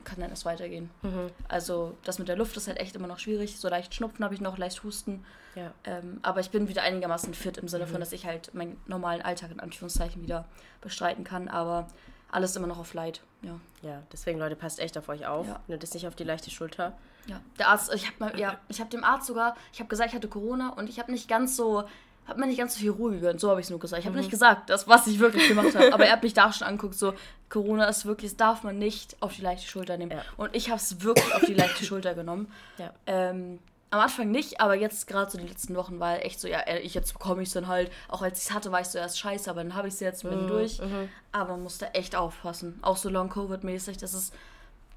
kann 0.04 0.20
dann 0.20 0.30
erst 0.30 0.46
weitergehen. 0.46 0.90
Mhm. 1.02 1.30
Also 1.48 1.98
das 2.04 2.20
mit 2.20 2.28
der 2.28 2.36
Luft 2.36 2.56
ist 2.58 2.68
halt 2.68 2.80
echt 2.80 2.96
immer 2.96 3.08
noch 3.08 3.20
schwierig. 3.20 3.58
So 3.60 3.70
leicht 3.70 3.94
Schnupfen 3.94 4.24
habe 4.24 4.34
ich 4.34 4.42
noch, 4.42 4.58
leicht 4.58 4.84
Husten. 4.84 5.26
Ja. 5.56 5.74
Ähm, 5.84 6.20
aber 6.22 6.40
ich 6.40 6.50
bin 6.50 6.68
wieder 6.68 6.84
einigermaßen 6.84 7.34
fit 7.34 7.58
im 7.58 7.68
Sinne 7.68 7.86
mhm. 7.86 7.90
von, 7.90 8.00
dass 8.00 8.12
ich 8.12 8.26
halt 8.26 8.54
meinen 8.54 8.80
normalen 8.88 9.22
Alltag 9.22 9.52
in 9.52 9.60
Anführungszeichen 9.60 10.22
wieder 10.22 10.46
bestreiten 10.82 11.24
kann. 11.24 11.48
Aber 11.48 11.88
alles 12.32 12.56
immer 12.56 12.68
noch 12.68 12.80
auf 12.80 12.94
Leid. 12.94 13.22
Ja. 13.42 13.60
Ja, 13.82 14.04
deswegen 14.12 14.40
Leute, 14.40 14.56
passt 14.56 14.80
echt 14.80 14.98
auf 14.98 15.10
euch 15.10 15.26
auf. 15.26 15.48
Ja. 15.48 15.60
Nehmt 15.68 15.84
es 15.84 15.94
nicht 15.94 16.08
auf 16.08 16.16
die 16.16 16.24
leichte 16.24 16.52
Schulter. 16.52 16.94
Ja, 17.28 17.40
der 17.60 17.70
Arzt, 17.70 17.94
ich 17.94 18.08
habe 18.08 18.38
ja, 18.40 18.60
ich 18.68 18.82
dem 18.82 19.04
Arzt 19.04 19.28
sogar, 19.28 19.56
ich 19.74 19.80
habe 19.80 19.90
gesagt, 19.90 20.10
ich 20.10 20.16
hatte 20.16 20.28
Corona 20.28 20.70
und 20.70 20.90
ich 20.90 21.00
habe 21.00 21.12
nicht 21.12 21.28
ganz 21.28 21.56
so 21.56 21.84
hat 22.32 22.38
mir 22.38 22.48
nicht 22.48 22.58
ganz 22.58 22.74
so 22.74 22.80
viel 22.80 22.92
Ruhe 22.92 23.12
gegönnt. 23.12 23.40
So 23.40 23.50
habe 23.50 23.60
ich 23.60 23.68
es 23.68 23.70
nur 23.70 23.80
gesagt. 23.80 24.00
Ich 24.00 24.06
habe 24.06 24.16
mhm. 24.16 24.22
nicht 24.22 24.32
gesagt, 24.32 24.70
das, 24.70 24.88
was 24.88 25.08
ich 25.08 25.20
wirklich 25.20 25.48
gemacht 25.48 25.76
habe. 25.76 25.94
Aber 25.94 26.06
er 26.06 26.14
hat 26.14 26.24
mich 26.24 26.34
da 26.34 26.52
schon 26.52 26.68
anguckt, 26.68 26.96
so, 26.96 27.14
Corona 27.50 27.86
ist 27.86 28.06
wirklich, 28.06 28.32
das 28.32 28.38
darf 28.38 28.64
man 28.64 28.78
nicht 28.78 29.16
auf 29.22 29.36
die 29.36 29.42
leichte 29.42 29.68
Schulter 29.68 29.98
nehmen. 29.98 30.12
Ja. 30.12 30.24
Und 30.38 30.56
ich 30.56 30.70
habe 30.70 30.80
es 30.80 31.04
wirklich 31.04 31.34
auf 31.36 31.46
die 31.46 31.54
leichte 31.54 31.86
Schulter 31.86 32.16
genommen. 32.16 32.52
Ja. 32.78 32.92
Ähm, 33.06 33.60
am 33.92 34.00
Anfang 34.00 34.32
nicht, 34.32 34.62
aber 34.62 34.76
jetzt 34.76 35.06
gerade 35.06 35.30
so 35.30 35.38
die 35.38 35.48
letzten 35.48 35.76
Wochen 35.76 36.00
war 36.00 36.24
echt 36.24 36.40
so, 36.40 36.48
ja, 36.48 36.66
ich 36.82 36.94
jetzt 36.94 37.12
bekomme 37.12 37.42
ich 37.42 37.50
es 37.50 37.54
dann 37.54 37.68
halt. 37.68 37.92
Auch 38.08 38.22
als 38.22 38.40
ich 38.40 38.50
es 38.50 38.54
hatte, 38.54 38.72
war 38.72 38.80
ich 38.80 38.88
so 38.88 38.98
erst 38.98 39.20
scheiße, 39.20 39.50
aber 39.50 39.64
dann 39.64 39.76
habe 39.76 39.90
ich 39.90 39.96
es 39.96 40.00
jetzt 40.00 40.24
mit 40.24 40.42
mhm. 40.42 40.48
durch. 40.48 40.80
Mhm. 40.80 41.10
Aber 41.34 41.52
man 41.52 41.64
musste 41.64 41.94
echt 41.94 42.16
aufpassen. 42.16 42.80
Auch 42.82 42.96
so 42.96 43.10
Long-Covid-mäßig, 43.10 43.98
das 43.98 44.14
ist 44.14 44.34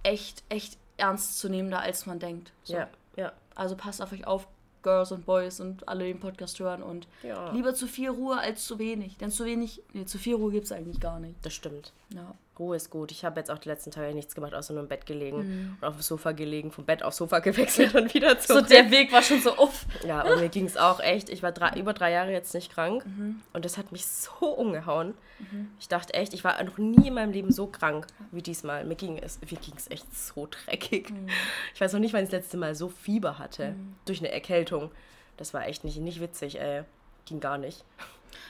echt, 0.04 0.44
echt 0.48 0.78
ernst 0.96 1.40
zu 1.40 1.48
nehmen, 1.48 1.72
da 1.72 1.80
als 1.80 2.06
man 2.06 2.20
denkt. 2.20 2.52
So. 2.62 2.74
Ja, 2.74 2.88
ja. 3.16 3.32
Also 3.56 3.74
passt 3.74 4.00
auf 4.00 4.12
euch 4.12 4.28
auf, 4.28 4.46
Girls 4.84 5.10
und 5.10 5.26
Boys 5.26 5.58
und 5.58 5.88
alle 5.88 6.04
den 6.04 6.20
Podcast 6.20 6.60
hören 6.60 6.82
und 6.82 7.08
ja. 7.24 7.50
lieber 7.50 7.74
zu 7.74 7.88
viel 7.88 8.10
Ruhe 8.10 8.38
als 8.38 8.64
zu 8.64 8.78
wenig. 8.78 9.16
Denn 9.18 9.32
zu 9.32 9.44
wenig, 9.44 9.82
nee, 9.92 10.04
zu 10.04 10.18
viel 10.18 10.36
Ruhe 10.36 10.52
gibt 10.52 10.66
es 10.66 10.72
eigentlich 10.72 11.00
gar 11.00 11.18
nicht. 11.18 11.34
Das 11.42 11.52
stimmt. 11.54 11.92
Ja. 12.14 12.34
Ruhe 12.58 12.76
ist 12.76 12.90
gut. 12.90 13.10
Ich 13.10 13.24
habe 13.24 13.40
jetzt 13.40 13.50
auch 13.50 13.58
die 13.58 13.68
letzten 13.68 13.90
Tage 13.90 14.14
nichts 14.14 14.34
gemacht, 14.34 14.54
außer 14.54 14.72
nur 14.72 14.82
im 14.82 14.88
Bett 14.88 15.06
gelegen 15.06 15.38
mhm. 15.38 15.76
und 15.80 15.86
auf 15.86 15.94
dem 15.94 16.02
Sofa 16.02 16.32
gelegen, 16.32 16.70
vom 16.70 16.84
Bett 16.84 17.02
aufs 17.02 17.16
Sofa 17.16 17.38
gewechselt 17.40 17.94
und 17.94 18.14
wieder 18.14 18.38
zurück. 18.38 18.68
So 18.68 18.74
der 18.74 18.90
Weg 18.90 19.12
war 19.12 19.22
schon 19.22 19.40
so 19.40 19.56
uff. 19.58 19.86
Ja, 20.06 20.22
und 20.22 20.40
mir 20.40 20.48
ging 20.48 20.66
es 20.66 20.76
auch 20.76 21.00
echt. 21.00 21.28
Ich 21.28 21.42
war 21.42 21.52
drei, 21.52 21.78
über 21.78 21.92
drei 21.92 22.12
Jahre 22.12 22.32
jetzt 22.32 22.54
nicht 22.54 22.72
krank 22.72 23.04
mhm. 23.04 23.40
und 23.52 23.64
das 23.64 23.76
hat 23.76 23.92
mich 23.92 24.06
so 24.06 24.46
umgehauen. 24.46 25.14
Mhm. 25.38 25.70
Ich 25.80 25.88
dachte 25.88 26.14
echt, 26.14 26.34
ich 26.34 26.44
war 26.44 26.62
noch 26.62 26.78
nie 26.78 27.08
in 27.08 27.14
meinem 27.14 27.32
Leben 27.32 27.50
so 27.50 27.66
krank 27.66 28.06
wie 28.30 28.42
diesmal. 28.42 28.84
Mir 28.84 28.96
ging 28.96 29.18
es, 29.18 29.40
mir 29.40 29.58
ging 29.58 29.74
es 29.76 29.90
echt 29.90 30.16
so 30.16 30.46
dreckig. 30.48 31.10
Mhm. 31.10 31.28
Ich 31.74 31.80
weiß 31.80 31.92
noch 31.92 32.00
nicht, 32.00 32.12
wann 32.12 32.22
ich 32.22 32.30
das 32.30 32.40
letzte 32.40 32.56
Mal 32.56 32.74
so 32.74 32.88
Fieber 32.88 33.38
hatte 33.38 33.70
mhm. 33.70 33.94
durch 34.04 34.20
eine 34.20 34.30
Erkältung. 34.30 34.90
Das 35.36 35.54
war 35.54 35.66
echt 35.66 35.84
nicht, 35.84 35.98
nicht 35.98 36.20
witzig, 36.20 36.60
ey. 36.60 36.84
Ging 37.26 37.40
gar 37.40 37.58
nicht. 37.58 37.84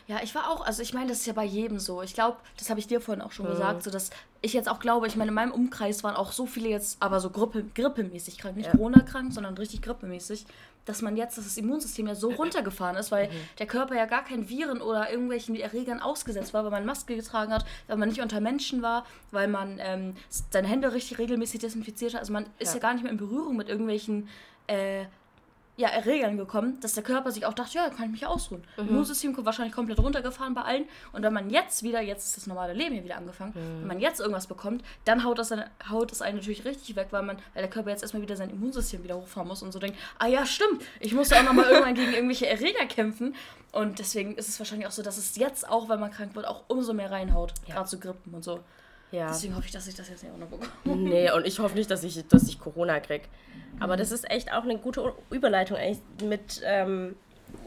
Ja, 0.07 0.21
ich 0.23 0.35
war 0.35 0.51
auch, 0.51 0.65
also 0.65 0.83
ich 0.83 0.95
meine, 0.95 1.09
das 1.09 1.19
ist 1.19 1.27
ja 1.27 1.33
bei 1.33 1.45
jedem 1.45 1.79
so. 1.79 2.03
Ich 2.03 2.15
glaube, 2.15 2.37
das 2.59 2.71
habe 2.71 2.81
ich 2.81 2.87
dir 2.87 3.01
vorhin 3.01 3.23
auch 3.23 3.33
schon 3.33 3.47
mhm. 3.47 3.51
gesagt, 3.51 3.83
so 3.83 3.91
dass 3.91 4.11
ich 4.43 4.53
jetzt 4.53 4.69
auch 4.69 4.79
glaube, 4.79 5.07
ich 5.07 5.17
meine, 5.17 5.29
in 5.29 5.35
meinem 5.35 5.53
Umkreis 5.53 6.05
waren 6.05 6.17
auch 6.17 6.33
so 6.33 6.47
viele 6.47 6.69
jetzt, 6.69 6.99
aber 7.01 7.21
so 7.21 7.31
Grippe, 7.31 7.65
grippemäßig 7.75 8.37
krank, 8.39 8.57
nicht 8.57 8.67
ja. 8.67 8.73
Corona-krank, 8.73 9.33
sondern 9.33 9.57
richtig 9.57 9.81
grippemäßig, 9.81 10.45
dass 10.85 11.01
man 11.01 11.17
jetzt, 11.17 11.39
dass 11.39 11.45
das 11.45 11.57
Immunsystem 11.57 12.07
ja 12.07 12.15
so 12.15 12.31
runtergefahren 12.31 12.97
ist, 12.97 13.11
weil 13.11 13.29
mhm. 13.29 13.35
der 13.59 13.67
Körper 13.67 13.95
ja 13.95 14.05
gar 14.05 14.23
keinen 14.23 14.49
Viren 14.49 14.83
oder 14.83 15.11
irgendwelchen 15.11 15.57
Erregern 15.57 16.01
ausgesetzt 16.01 16.53
war, 16.53 16.63
weil 16.65 16.71
man 16.71 16.85
Maske 16.85 17.17
getragen 17.17 17.53
hat, 17.53 17.65
weil 17.87 17.97
man 17.97 18.09
nicht 18.09 18.21
unter 18.21 18.41
Menschen 18.41 18.83
war, 18.83 19.07
weil 19.31 19.49
man 19.49 19.79
ähm, 19.81 20.15
seine 20.29 20.69
Hände 20.69 20.93
richtig 20.93 21.19
regelmäßig 21.19 21.61
desinfiziert 21.61 22.13
hat. 22.15 22.21
Also 22.21 22.33
man 22.33 22.47
ist 22.59 22.75
ja, 22.75 22.75
ja 22.75 22.81
gar 22.81 22.93
nicht 22.93 23.03
mehr 23.03 23.13
in 23.13 23.19
Berührung 23.19 23.57
mit 23.57 23.69
irgendwelchen 23.69 24.29
äh, 24.67 25.07
ja, 25.77 25.89
Erregern 25.89 26.37
gekommen, 26.37 26.79
dass 26.81 26.95
der 26.95 27.03
Körper 27.03 27.33
sich 27.33 27.47
auch 27.47 27.53
dachte, 27.53 27.75
ja, 27.75 27.89
kann 27.91 28.07
ich 28.07 28.13
mich 28.13 28.27
ausruhen. 28.27 28.63
Mhm. 28.77 28.89
Immunsystem 28.89 29.35
wahrscheinlich 29.45 29.75
komplett 29.75 29.99
runtergefahren 29.99 30.55
bei 30.55 30.63
allen. 30.63 30.85
Und 31.13 31.23
wenn 31.23 31.33
man 31.33 31.51
jetzt 31.51 31.83
wieder, 31.83 32.01
jetzt 32.01 32.25
ist 32.25 32.37
das 32.37 32.47
normale 32.47 32.73
Leben 32.73 32.95
hier 32.95 33.05
wieder 33.05 33.17
angefangen, 33.17 33.53
mhm. 33.55 33.81
wenn 33.81 33.89
man 33.89 34.01
jetzt 34.01 34.21
irgendwas 34.21 34.47
bekommt, 34.47 34.85
dann 35.05 35.25
haut 35.25 35.39
das, 35.39 35.53
haut 35.91 36.11
das 36.13 36.23
einen 36.23 36.37
natürlich 36.39 36.65
richtig 36.65 36.95
weg, 36.95 37.09
weil 37.11 37.23
man, 37.23 37.39
weil 37.55 37.63
der 37.63 37.71
Körper 37.71 37.91
jetzt 37.91 38.03
erstmal 38.03 38.23
wieder 38.23 38.37
sein 38.37 38.51
Immunsystem 38.51 39.03
wieder 39.03 39.17
hochfahren 39.17 39.49
muss 39.49 39.63
und 39.63 39.73
so 39.73 39.79
denkt, 39.79 39.99
ah 40.19 40.27
ja, 40.27 40.47
stimmt, 40.47 40.83
ich 41.01 41.13
muss 41.13 41.31
ja 41.31 41.41
auch 41.41 41.45
nochmal 41.45 41.69
irgendwann 41.69 41.95
gegen 41.95 42.13
irgendwelche 42.13 42.47
Erreger 42.47 42.87
kämpfen. 42.87 43.35
Und 43.73 43.99
deswegen 43.99 44.37
ist 44.37 44.49
es 44.49 44.61
wahrscheinlich 44.61 44.87
auch 44.87 44.93
so, 44.93 45.03
dass 45.03 45.19
es 45.19 45.35
jetzt 45.35 45.69
auch, 45.69 45.89
wenn 45.89 45.99
man 45.99 46.13
krank 46.13 46.37
wird, 46.37 46.47
auch 46.47 46.63
umso 46.69 46.93
mehr 46.93 47.11
reinhaut. 47.11 47.55
Ja. 47.67 47.75
Gerade 47.75 47.89
zu 47.89 47.99
Grippen 47.99 48.33
und 48.33 48.45
so. 48.45 48.61
Ja. 49.15 49.29
Deswegen 49.29 49.55
hoffe 49.55 49.67
ich, 49.67 49.73
dass 49.73 49.87
ich 49.87 49.95
das 49.95 50.09
jetzt 50.09 50.25
nicht 50.25 50.33
auch 50.33 50.39
noch 50.39 50.49
bekomme. 50.49 50.97
Nee, 50.97 51.31
und 51.31 51.47
ich 51.47 51.59
hoffe 51.61 51.77
nicht, 51.77 51.91
dass 51.91 52.03
ich, 52.03 52.27
dass 52.27 52.49
ich 52.49 52.59
Corona 52.59 52.99
kriege. 52.99 53.25
Aber 53.79 53.97
das 53.97 54.11
ist 54.11 54.29
echt 54.29 54.53
auch 54.53 54.65
eine 54.65 54.77
gute 54.79 55.15
Überleitung 55.31 55.77
eigentlich 55.77 56.01
mit, 56.23 56.61
ähm, 56.65 57.15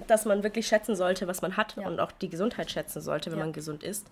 dass 0.07 0.25
man 0.25 0.43
wirklich 0.43 0.67
schätzen 0.67 0.95
sollte, 0.95 1.27
was 1.27 1.41
man 1.41 1.55
hat 1.55 1.75
ja. 1.77 1.87
und 1.87 1.99
auch 1.99 2.11
die 2.11 2.29
Gesundheit 2.29 2.69
schätzen 2.69 3.01
sollte, 3.01 3.31
wenn 3.31 3.39
ja. 3.39 3.45
man 3.45 3.53
gesund 3.53 3.83
ist. 3.83 4.07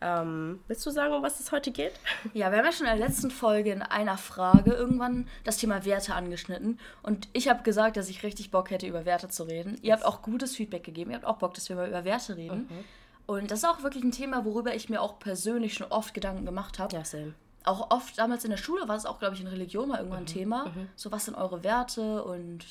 Ähm, 0.00 0.60
willst 0.66 0.84
du 0.86 0.90
sagen, 0.90 1.12
um 1.12 1.22
was 1.22 1.38
es 1.40 1.52
heute 1.52 1.70
geht? 1.70 1.92
Ja, 2.34 2.50
wir 2.50 2.58
haben 2.58 2.64
ja 2.64 2.72
schon 2.72 2.86
in 2.86 2.98
der 2.98 3.06
letzten 3.06 3.30
Folge 3.30 3.70
in 3.70 3.82
einer 3.82 4.16
Frage 4.16 4.72
irgendwann 4.72 5.28
das 5.44 5.58
Thema 5.58 5.84
Werte 5.84 6.14
angeschnitten. 6.14 6.80
Und 7.02 7.28
ich 7.32 7.48
habe 7.48 7.62
gesagt, 7.62 7.96
dass 7.96 8.08
ich 8.08 8.22
richtig 8.24 8.50
Bock 8.50 8.70
hätte, 8.70 8.86
über 8.86 9.04
Werte 9.04 9.28
zu 9.28 9.44
reden. 9.44 9.78
Ihr 9.82 9.92
habt 9.92 10.04
auch 10.04 10.22
gutes 10.22 10.56
Feedback 10.56 10.84
gegeben. 10.84 11.10
Ihr 11.10 11.16
habt 11.16 11.26
auch 11.26 11.36
Bock, 11.36 11.54
dass 11.54 11.68
wir 11.68 11.76
mal 11.76 11.88
über 11.88 12.04
Werte 12.04 12.36
reden. 12.36 12.68
Mhm. 12.68 12.84
Und 13.30 13.52
das 13.52 13.60
ist 13.60 13.64
auch 13.64 13.84
wirklich 13.84 14.02
ein 14.02 14.10
Thema, 14.10 14.44
worüber 14.44 14.74
ich 14.74 14.88
mir 14.88 15.00
auch 15.00 15.20
persönlich 15.20 15.74
schon 15.74 15.86
oft 15.86 16.14
Gedanken 16.14 16.44
gemacht 16.44 16.80
habe. 16.80 16.96
Ja, 16.96 17.04
same 17.04 17.34
auch 17.62 17.90
oft 17.90 18.18
damals 18.18 18.42
in 18.44 18.50
der 18.50 18.56
Schule 18.56 18.88
war 18.88 18.96
es 18.96 19.06
auch, 19.06 19.18
glaube 19.18 19.34
ich, 19.34 19.40
in 19.40 19.46
Religion 19.46 19.88
mal 19.88 19.98
irgendwann 19.98 20.20
ein 20.20 20.24
mhm. 20.24 20.26
Thema. 20.26 20.64
Mhm. 20.64 20.88
So, 20.96 21.12
was 21.12 21.26
sind 21.26 21.34
eure 21.34 21.62
Werte 21.62 22.24
und 22.24 22.64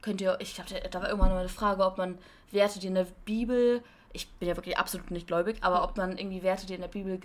könnt 0.00 0.20
ihr, 0.20 0.38
ich 0.40 0.54
glaube, 0.54 0.70
da 0.88 1.02
war 1.02 1.08
irgendwann 1.08 1.32
mal 1.32 1.40
eine 1.40 1.48
Frage, 1.48 1.84
ob 1.84 1.98
man 1.98 2.16
Werte, 2.50 2.78
die 2.78 2.86
in 2.86 2.94
der 2.94 3.08
Bibel, 3.24 3.82
ich 4.12 4.30
bin 4.30 4.48
ja 4.48 4.56
wirklich 4.56 4.78
absolut 4.78 5.10
nicht 5.10 5.26
gläubig, 5.26 5.58
aber 5.62 5.82
ob 5.82 5.96
man 5.96 6.16
irgendwie 6.16 6.42
Werte, 6.42 6.64
die 6.64 6.74
in 6.74 6.80
der 6.80 6.88
Bibel 6.88 7.18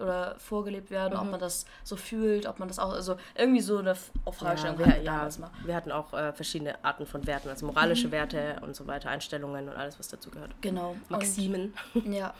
oder 0.00 0.36
vorgelebt 0.38 0.90
werden, 0.90 1.14
mhm. 1.14 1.20
ob 1.20 1.30
man 1.32 1.40
das 1.40 1.66
so 1.82 1.96
fühlt, 1.96 2.46
ob 2.46 2.58
man 2.58 2.68
das 2.68 2.78
auch, 2.78 2.92
also 2.92 3.16
irgendwie 3.34 3.60
so 3.60 3.78
eine 3.78 3.94
Fragestellung 3.94 4.78
ja, 4.78 4.86
wir, 4.86 5.02
ja, 5.02 5.28
mal. 5.38 5.50
Wir 5.64 5.74
hatten 5.74 5.92
auch 5.92 6.12
äh, 6.12 6.32
verschiedene 6.32 6.82
Arten 6.84 7.06
von 7.06 7.26
Werten, 7.26 7.48
also 7.48 7.66
moralische 7.66 8.08
mhm. 8.08 8.12
Werte 8.12 8.56
und 8.62 8.76
so 8.76 8.86
weiter, 8.86 9.10
Einstellungen 9.10 9.68
und 9.68 9.76
alles, 9.76 9.98
was 9.98 10.08
dazu 10.08 10.30
gehört. 10.30 10.52
Genau. 10.60 10.96
Maximen. 11.08 11.74
Und, 11.94 12.12
ja, 12.12 12.34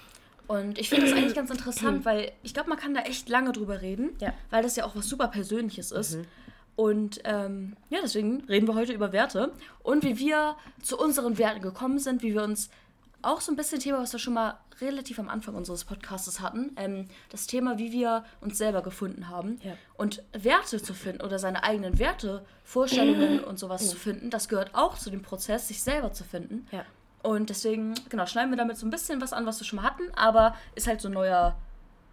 und 0.50 0.78
ich 0.78 0.88
finde 0.88 1.06
das 1.06 1.16
eigentlich 1.16 1.34
ganz 1.34 1.50
interessant, 1.50 2.04
weil 2.04 2.32
ich 2.42 2.54
glaube, 2.54 2.68
man 2.68 2.78
kann 2.78 2.92
da 2.92 3.02
echt 3.02 3.28
lange 3.28 3.52
drüber 3.52 3.82
reden, 3.82 4.10
ja. 4.20 4.32
weil 4.50 4.62
das 4.62 4.76
ja 4.76 4.84
auch 4.84 4.96
was 4.96 5.08
super 5.08 5.28
Persönliches 5.28 5.92
ist. 5.92 6.16
Mhm. 6.16 6.26
Und 6.74 7.20
ähm, 7.24 7.76
ja, 7.88 7.98
deswegen 8.02 8.44
reden 8.46 8.66
wir 8.66 8.74
heute 8.74 8.92
über 8.92 9.12
Werte 9.12 9.52
und 9.82 10.02
wie 10.02 10.18
wir 10.18 10.56
zu 10.82 10.98
unseren 10.98 11.38
Werten 11.38 11.60
gekommen 11.60 11.98
sind, 11.98 12.22
wie 12.22 12.34
wir 12.34 12.42
uns 12.42 12.70
auch 13.22 13.40
so 13.40 13.52
ein 13.52 13.56
bisschen 13.56 13.80
Thema, 13.80 13.98
was 13.98 14.12
wir 14.12 14.18
schon 14.18 14.34
mal 14.34 14.58
relativ 14.80 15.18
am 15.18 15.28
Anfang 15.28 15.54
unseres 15.54 15.84
Podcasts 15.84 16.40
hatten. 16.40 16.72
Ähm, 16.76 17.08
das 17.28 17.46
Thema, 17.46 17.78
wie 17.78 17.92
wir 17.92 18.24
uns 18.40 18.58
selber 18.58 18.82
gefunden 18.82 19.28
haben. 19.28 19.60
Ja. 19.62 19.74
Und 19.96 20.22
Werte 20.32 20.82
zu 20.82 20.94
finden 20.94 21.22
oder 21.22 21.38
seine 21.38 21.62
eigenen 21.64 21.98
Werte, 21.98 22.44
Vorstellungen 22.64 23.44
und 23.44 23.58
sowas 23.58 23.88
zu 23.88 23.96
finden, 23.96 24.30
das 24.30 24.48
gehört 24.48 24.74
auch 24.74 24.96
zu 24.96 25.10
dem 25.10 25.22
Prozess, 25.22 25.68
sich 25.68 25.82
selber 25.82 26.12
zu 26.12 26.24
finden. 26.24 26.66
Ja. 26.70 26.84
Und 27.22 27.50
deswegen, 27.50 27.94
genau, 28.08 28.26
schneiden 28.26 28.50
wir 28.50 28.56
damit 28.56 28.78
so 28.78 28.86
ein 28.86 28.90
bisschen 28.90 29.20
was 29.20 29.32
an, 29.32 29.44
was 29.44 29.60
wir 29.60 29.66
schon 29.66 29.76
mal 29.76 29.84
hatten, 29.84 30.10
aber 30.14 30.54
ist 30.74 30.86
halt 30.86 31.00
so 31.00 31.08
ein 31.08 31.14
neuer 31.14 31.56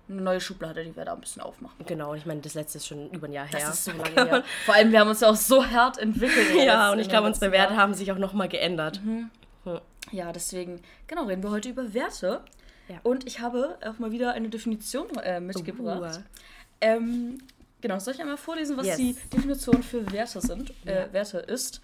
eine 0.09 0.21
neue 0.21 0.39
Schublade, 0.39 0.83
die 0.83 0.95
wir 0.95 1.05
da 1.05 1.13
ein 1.13 1.19
bisschen 1.19 1.41
aufmachen. 1.41 1.85
Genau, 1.85 2.13
ich 2.13 2.25
meine, 2.25 2.39
das 2.39 2.53
letzte 2.53 2.77
ist 2.77 2.87
schon 2.87 3.09
über 3.11 3.27
ein 3.27 3.33
Jahr 3.33 3.45
her. 3.45 3.59
Das 3.59 3.73
ist 3.73 3.85
so 3.85 3.91
lange 3.91 4.13
her. 4.13 4.43
Vor 4.65 4.75
allem, 4.75 4.91
wir 4.91 5.01
haben 5.01 5.09
uns 5.09 5.19
ja 5.19 5.29
auch 5.29 5.35
so 5.35 5.65
hart 5.65 5.97
entwickelt. 5.97 6.55
ja, 6.65 6.91
und 6.91 6.99
ich 6.99 7.09
glaube, 7.09 7.27
unsere 7.27 7.51
Werte 7.51 7.75
haben 7.75 7.93
sich 7.93 8.11
auch 8.11 8.17
nochmal 8.17 8.47
geändert. 8.47 9.01
Mhm. 9.03 9.29
Ja, 10.11 10.31
deswegen, 10.31 10.81
genau, 11.07 11.25
reden 11.25 11.43
wir 11.43 11.51
heute 11.51 11.69
über 11.69 11.93
Werte. 11.93 12.43
Ja. 12.87 12.99
Und 13.03 13.27
ich 13.27 13.39
habe 13.39 13.77
auch 13.83 13.99
mal 13.99 14.11
wieder 14.11 14.33
eine 14.33 14.49
Definition 14.49 15.09
äh, 15.17 15.39
mitgebracht. 15.39 16.19
Uh. 16.19 16.23
Ähm, 16.79 17.39
Genau, 17.79 17.99
soll 17.99 18.15
ich 18.15 18.21
einmal 18.21 18.37
vorlesen, 18.37 18.75
was 18.75 18.87
yes. 18.87 18.97
die 18.97 19.15
Definition 19.31 19.83
für 19.83 20.11
Werte 20.11 20.41
sind, 20.41 20.73
äh, 20.85 21.05
ja. 21.05 21.13
Werte 21.13 21.37
ist? 21.37 21.79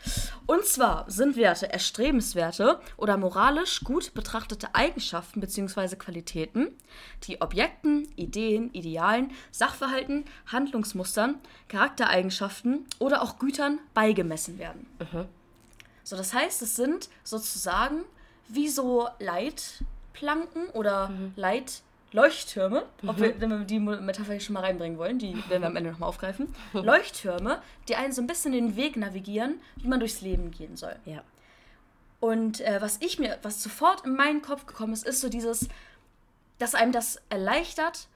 Und 0.48 0.66
zwar 0.66 1.10
sind 1.10 1.36
Werte 1.36 1.72
erstrebenswerte 1.72 2.80
oder 2.98 3.16
moralisch 3.16 3.84
gut 3.84 4.16
betrachtete 4.16 4.74
Eigenschaften 4.74 5.40
bzw. 5.40 5.96
Qualitäten, 5.96 6.70
die 7.24 7.42
Objekten, 7.42 8.08
Ideen, 8.16 8.74
Idealen, 8.74 9.32
Sachverhalten, 9.52 10.26
Handlungsmustern, 10.48 11.40
Charaktereigenschaften 11.68 12.88
oder 12.98 13.22
auch 13.22 13.38
Gütern 13.38 13.78
beigemessen 13.94 14.58
werden. 14.58 14.88
Mhm. 15.00 15.26
So, 16.04 16.18
das 16.18 16.34
heißt, 16.34 16.64
es 16.64 16.76
sind 16.76 17.08
sozusagen 17.24 18.04
wie 18.54 18.70
so 18.70 19.08
Leitplanken 19.20 20.68
oder 20.74 21.10
mhm. 21.10 21.34
Leit 21.36 21.82
Leuchttürme, 22.12 22.86
mhm. 23.02 23.10
ob 23.10 23.20
wir, 23.20 23.42
wenn 23.42 23.50
wir 23.50 23.60
die 23.66 23.80
Metapher 23.80 24.34
hier 24.34 24.40
schon 24.40 24.54
mal 24.54 24.62
reinbringen 24.62 24.98
wollen, 24.98 25.20
die 25.20 25.34
werden 25.50 25.64
wir 25.64 25.68
am 25.68 25.76
Ende 25.76 25.92
nochmal 25.92 26.10
aufgreifen. 26.10 26.54
Leuchttürme, 26.74 27.62
die 27.88 27.96
einen 27.96 28.14
so 28.14 28.22
ein 28.22 28.28
bisschen 28.28 28.52
den 28.52 28.76
Weg 28.76 28.96
navigieren, 28.96 29.60
wie 29.78 29.88
man 29.88 30.00
durchs 30.00 30.22
Leben 30.22 30.52
gehen 30.52 30.78
soll. 30.78 30.96
Ja. 31.06 31.24
Und 32.20 32.62
äh, 32.62 32.82
was 32.82 33.00
ich 33.02 33.20
mir, 33.20 33.38
was 33.42 33.62
sofort 33.62 34.06
in 34.06 34.16
meinen 34.16 34.42
Kopf 34.42 34.66
gekommen 34.66 34.94
ist, 34.94 35.06
ist 35.06 35.20
so 35.20 35.28
dieses, 35.28 35.68
dass 36.58 36.76
einem 36.76 36.94
das 36.94 37.20
erleichtert, 37.30 38.08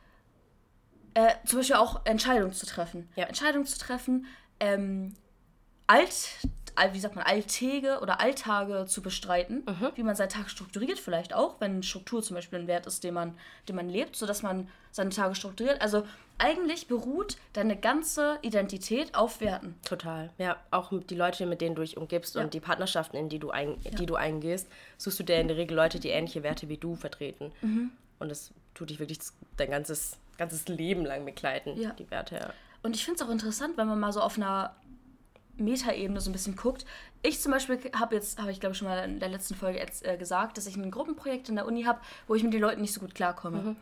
äh, 1.13 1.34
zum 1.46 1.60
Beispiel 1.60 1.75
auch 1.75 2.06
Entscheidungen 2.06 2.53
zu 2.53 2.65
treffen. 2.65 3.10
Ja. 3.15 3.25
Entscheidungen 3.25 3.65
zu 3.65 3.77
treffen, 3.79 4.27
ähm, 4.60 5.13
alt, 5.88 6.29
wie 6.92 7.00
sagt 7.00 7.16
man, 7.16 7.26
Alltäge 7.26 8.00
oder 8.02 8.20
Alltage 8.20 8.86
zu 8.88 9.02
bestreiten, 9.02 9.64
mhm. 9.66 9.92
wie 9.96 10.04
man 10.04 10.16
seinen 10.16 10.30
Tag 10.30 10.50
strukturiert 10.50 11.00
vielleicht 11.00 11.34
auch, 11.34 11.60
wenn 11.60 11.84
Struktur 11.84 12.22
zum 12.22 12.36
Beispiel 12.36 12.60
ein 12.60 12.68
Wert 12.68 12.86
ist, 12.86 13.04
den 13.04 13.14
man, 13.14 13.38
den 13.68 13.76
man 13.76 13.90
lebt, 13.90 14.16
sodass 14.16 14.44
man 14.44 14.68
seine 14.92 15.10
Tage 15.12 15.36
strukturiert. 15.36 15.82
Also 15.82 16.04
eigentlich 16.38 16.88
beruht 16.88 17.38
deine 17.54 17.76
ganze 17.76 18.38
Identität 18.42 19.16
auf 19.16 19.42
Werten. 19.42 19.76
Total. 19.84 20.32
Ja, 20.38 20.58
auch 20.72 20.92
die 21.10 21.16
Leute, 21.16 21.46
mit 21.46 21.62
denen 21.62 21.76
du 21.76 21.82
dich 21.82 21.98
umgibst 21.98 22.36
ja. 22.36 22.42
und 22.42 22.54
die 22.54 22.60
Partnerschaften, 22.60 23.18
in 23.18 23.30
die 23.30 23.40
du, 23.40 23.50
ein, 23.50 23.78
ja. 23.84 23.92
die 23.92 24.06
du 24.06 24.16
eingehst, 24.16 24.68
suchst 24.98 25.20
du 25.20 25.24
dir 25.24 25.40
in 25.40 25.48
der 25.48 25.58
Regel 25.58 25.76
Leute, 25.76 26.00
die 26.00 26.10
ähnliche 26.10 26.44
Werte 26.44 26.70
wie 26.70 26.78
du 26.78 26.96
vertreten. 26.96 27.52
Mhm. 27.62 27.92
Und 28.20 28.30
das 28.30 28.52
tut 28.74 28.90
dich 28.90 29.00
wirklich 29.00 29.20
dein 29.58 29.72
ganzes, 29.72 30.18
ganzes 30.38 30.68
Leben 30.68 31.06
lang 31.06 31.26
begleiten, 31.26 31.80
ja. 31.80 31.92
die 31.92 32.10
Werte. 32.12 32.36
Ja. 32.36 32.54
Und 32.84 32.96
ich 32.96 33.04
finde 33.04 33.22
es 33.22 33.28
auch 33.28 33.32
interessant, 33.32 33.78
wenn 33.78 33.88
man 33.88 34.00
mal 34.00 34.14
so 34.14 34.22
auf 34.22 34.38
einer 34.38 34.76
Metaebene 35.58 36.20
so 36.22 36.30
ein 36.30 36.34
bisschen 36.34 36.56
guckt. 36.56 36.86
Ich 37.22 37.42
zum 37.42 37.52
Beispiel 37.52 37.80
habe 37.98 38.16
jetzt, 38.16 38.40
habe 38.40 38.52
ich 38.52 38.60
glaube 38.60 38.76
schon 38.76 38.88
mal 38.88 39.04
in 39.04 39.20
der 39.20 39.30
letzten 39.30 39.56
Folge 39.56 39.80
jetzt, 39.80 40.06
äh, 40.06 40.18
gesagt, 40.18 40.58
dass 40.58 40.68
ich 40.68 40.76
ein 40.76 40.92
Gruppenprojekt 40.92 41.50
in 41.50 41.56
der 41.56 41.66
Uni 41.66 41.84
habe, 41.84 42.00
wo 42.28 42.36
ich 42.36 42.44
mit 42.44 42.54
den 42.54 42.62
Leuten 42.62 42.82
nicht 42.82 42.94
so 42.94 43.00
gut 43.00 43.16
klarkomme. 43.16 43.62
Mhm. 43.62 43.76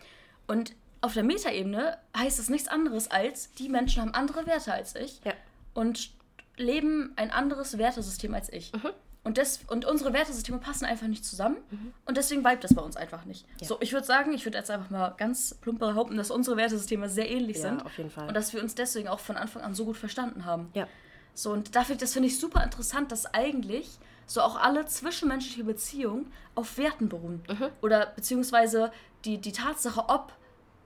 Und 0.47 0.73
auf 1.01 1.13
der 1.13 1.23
Metaebene 1.23 1.97
heißt 2.17 2.39
es 2.39 2.49
nichts 2.49 2.67
anderes 2.67 3.09
als, 3.11 3.53
die 3.53 3.69
Menschen 3.69 4.01
haben 4.01 4.13
andere 4.13 4.47
Werte 4.47 4.73
als 4.73 4.95
ich 4.95 5.21
ja. 5.23 5.33
und 5.73 6.11
leben 6.57 7.13
ein 7.15 7.31
anderes 7.31 7.77
Wertesystem 7.77 8.33
als 8.33 8.51
ich. 8.51 8.73
Mhm. 8.73 8.89
Und, 9.23 9.39
das, 9.39 9.61
und 9.67 9.85
unsere 9.85 10.13
Wertesysteme 10.13 10.59
passen 10.59 10.85
einfach 10.85 11.07
nicht 11.07 11.25
zusammen. 11.25 11.57
Mhm. 11.71 11.93
Und 12.05 12.15
deswegen 12.15 12.45
vibet 12.45 12.63
das 12.63 12.75
bei 12.75 12.81
uns 12.81 12.95
einfach 12.95 13.25
nicht. 13.25 13.45
Ja. 13.59 13.67
So, 13.67 13.77
ich 13.81 13.91
würde 13.91 14.05
sagen, 14.05 14.33
ich 14.33 14.45
würde 14.45 14.57
jetzt 14.57 14.69
einfach 14.69 14.91
mal 14.91 15.15
ganz 15.17 15.55
plump 15.55 15.79
behaupten, 15.79 16.15
dass 16.15 16.29
unsere 16.29 16.57
Wertesysteme 16.57 17.09
sehr 17.09 17.29
ähnlich 17.29 17.57
ja, 17.57 17.63
sind. 17.63 17.85
auf 17.85 17.97
jeden 17.97 18.11
Fall. 18.11 18.27
Und 18.27 18.35
dass 18.35 18.53
wir 18.53 18.61
uns 18.61 18.75
deswegen 18.75 19.07
auch 19.07 19.19
von 19.19 19.35
Anfang 19.35 19.63
an 19.63 19.73
so 19.73 19.85
gut 19.85 19.97
verstanden 19.97 20.45
haben. 20.45 20.69
Ja. 20.75 20.87
So, 21.35 21.51
und 21.51 21.75
dafür, 21.75 21.95
das 21.95 22.13
finde 22.13 22.27
ich 22.27 22.39
super 22.39 22.63
interessant, 22.63 23.11
dass 23.11 23.31
eigentlich 23.33 23.99
so 24.25 24.41
auch 24.41 24.55
alle 24.55 24.85
zwischenmenschliche 24.85 25.63
Beziehungen 25.63 26.31
auf 26.55 26.77
Werten 26.77 27.09
beruhen. 27.09 27.43
Mhm. 27.47 27.67
Oder 27.81 28.07
beziehungsweise 28.07 28.91
die, 29.25 29.37
die 29.37 29.51
Tatsache, 29.51 30.05
ob 30.07 30.33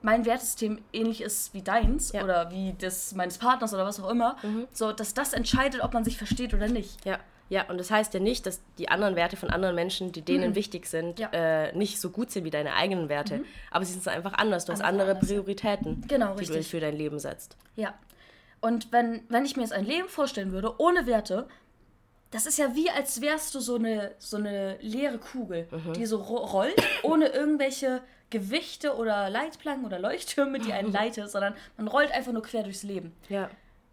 mein 0.02 0.24
Wertesystem 0.24 0.80
ähnlich 0.92 1.20
ist 1.22 1.54
wie 1.54 1.62
deins 1.62 2.12
ja. 2.12 2.24
oder 2.24 2.50
wie 2.50 2.74
das 2.78 3.14
meines 3.14 3.38
Partners 3.38 3.72
oder 3.72 3.84
was 3.84 4.00
auch 4.00 4.10
immer, 4.10 4.36
mhm. 4.42 4.66
so 4.72 4.92
dass 4.92 5.14
das 5.14 5.32
entscheidet, 5.32 5.82
ob 5.82 5.94
man 5.94 6.04
sich 6.04 6.18
versteht 6.18 6.52
oder 6.52 6.68
nicht. 6.68 7.04
Ja. 7.04 7.18
Ja, 7.50 7.64
und 7.68 7.78
das 7.78 7.90
heißt 7.90 8.14
ja 8.14 8.20
nicht, 8.20 8.46
dass 8.46 8.60
die 8.78 8.90
anderen 8.90 9.16
Werte 9.16 9.36
von 9.36 9.50
anderen 9.50 9.74
Menschen, 9.74 10.12
die 10.12 10.22
denen 10.22 10.50
mhm. 10.50 10.54
wichtig 10.54 10.86
sind, 10.86 11.18
ja. 11.18 11.30
äh, 11.32 11.76
nicht 11.76 12.00
so 12.00 12.10
gut 12.10 12.30
sind 12.30 12.44
wie 12.44 12.50
deine 12.50 12.74
eigenen 12.74 13.08
Werte. 13.08 13.38
Mhm. 13.38 13.44
Aber 13.72 13.84
sie 13.84 13.92
sind 13.92 14.06
einfach 14.06 14.34
anders. 14.34 14.66
Du 14.66 14.72
anders 14.72 14.84
hast 14.84 14.88
andere 14.88 15.10
anders, 15.10 15.26
Prioritäten, 15.26 16.04
genau, 16.06 16.36
die 16.36 16.46
du 16.46 16.62
für 16.62 16.78
dein 16.78 16.96
Leben 16.96 17.18
setzt. 17.18 17.56
Ja, 17.74 17.94
und 18.60 18.92
wenn, 18.92 19.22
wenn 19.28 19.44
ich 19.44 19.56
mir 19.56 19.62
jetzt 19.62 19.72
ein 19.72 19.84
Leben 19.84 20.08
vorstellen 20.08 20.52
würde, 20.52 20.74
ohne 20.78 21.06
Werte, 21.06 21.48
das 22.30 22.46
ist 22.46 22.58
ja 22.58 22.74
wie, 22.74 22.90
als 22.90 23.20
wärst 23.20 23.54
du 23.54 23.60
so 23.60 23.76
eine, 23.76 24.12
so 24.18 24.36
eine 24.36 24.76
leere 24.80 25.18
Kugel, 25.18 25.66
mhm. 25.70 25.94
die 25.94 26.06
so 26.06 26.18
rollt, 26.18 26.80
ohne 27.02 27.28
irgendwelche 27.28 28.02
Gewichte 28.30 28.96
oder 28.96 29.28
Leitplanken 29.28 29.84
oder 29.84 29.98
Leuchttürme, 29.98 30.60
die 30.60 30.72
einen 30.72 30.92
leiten, 30.92 31.28
sondern 31.28 31.54
man 31.76 31.88
rollt 31.88 32.12
einfach 32.12 32.32
nur 32.32 32.42
quer 32.42 32.62
durchs 32.62 32.84
Leben. 32.84 33.12
Ja. 33.28 33.50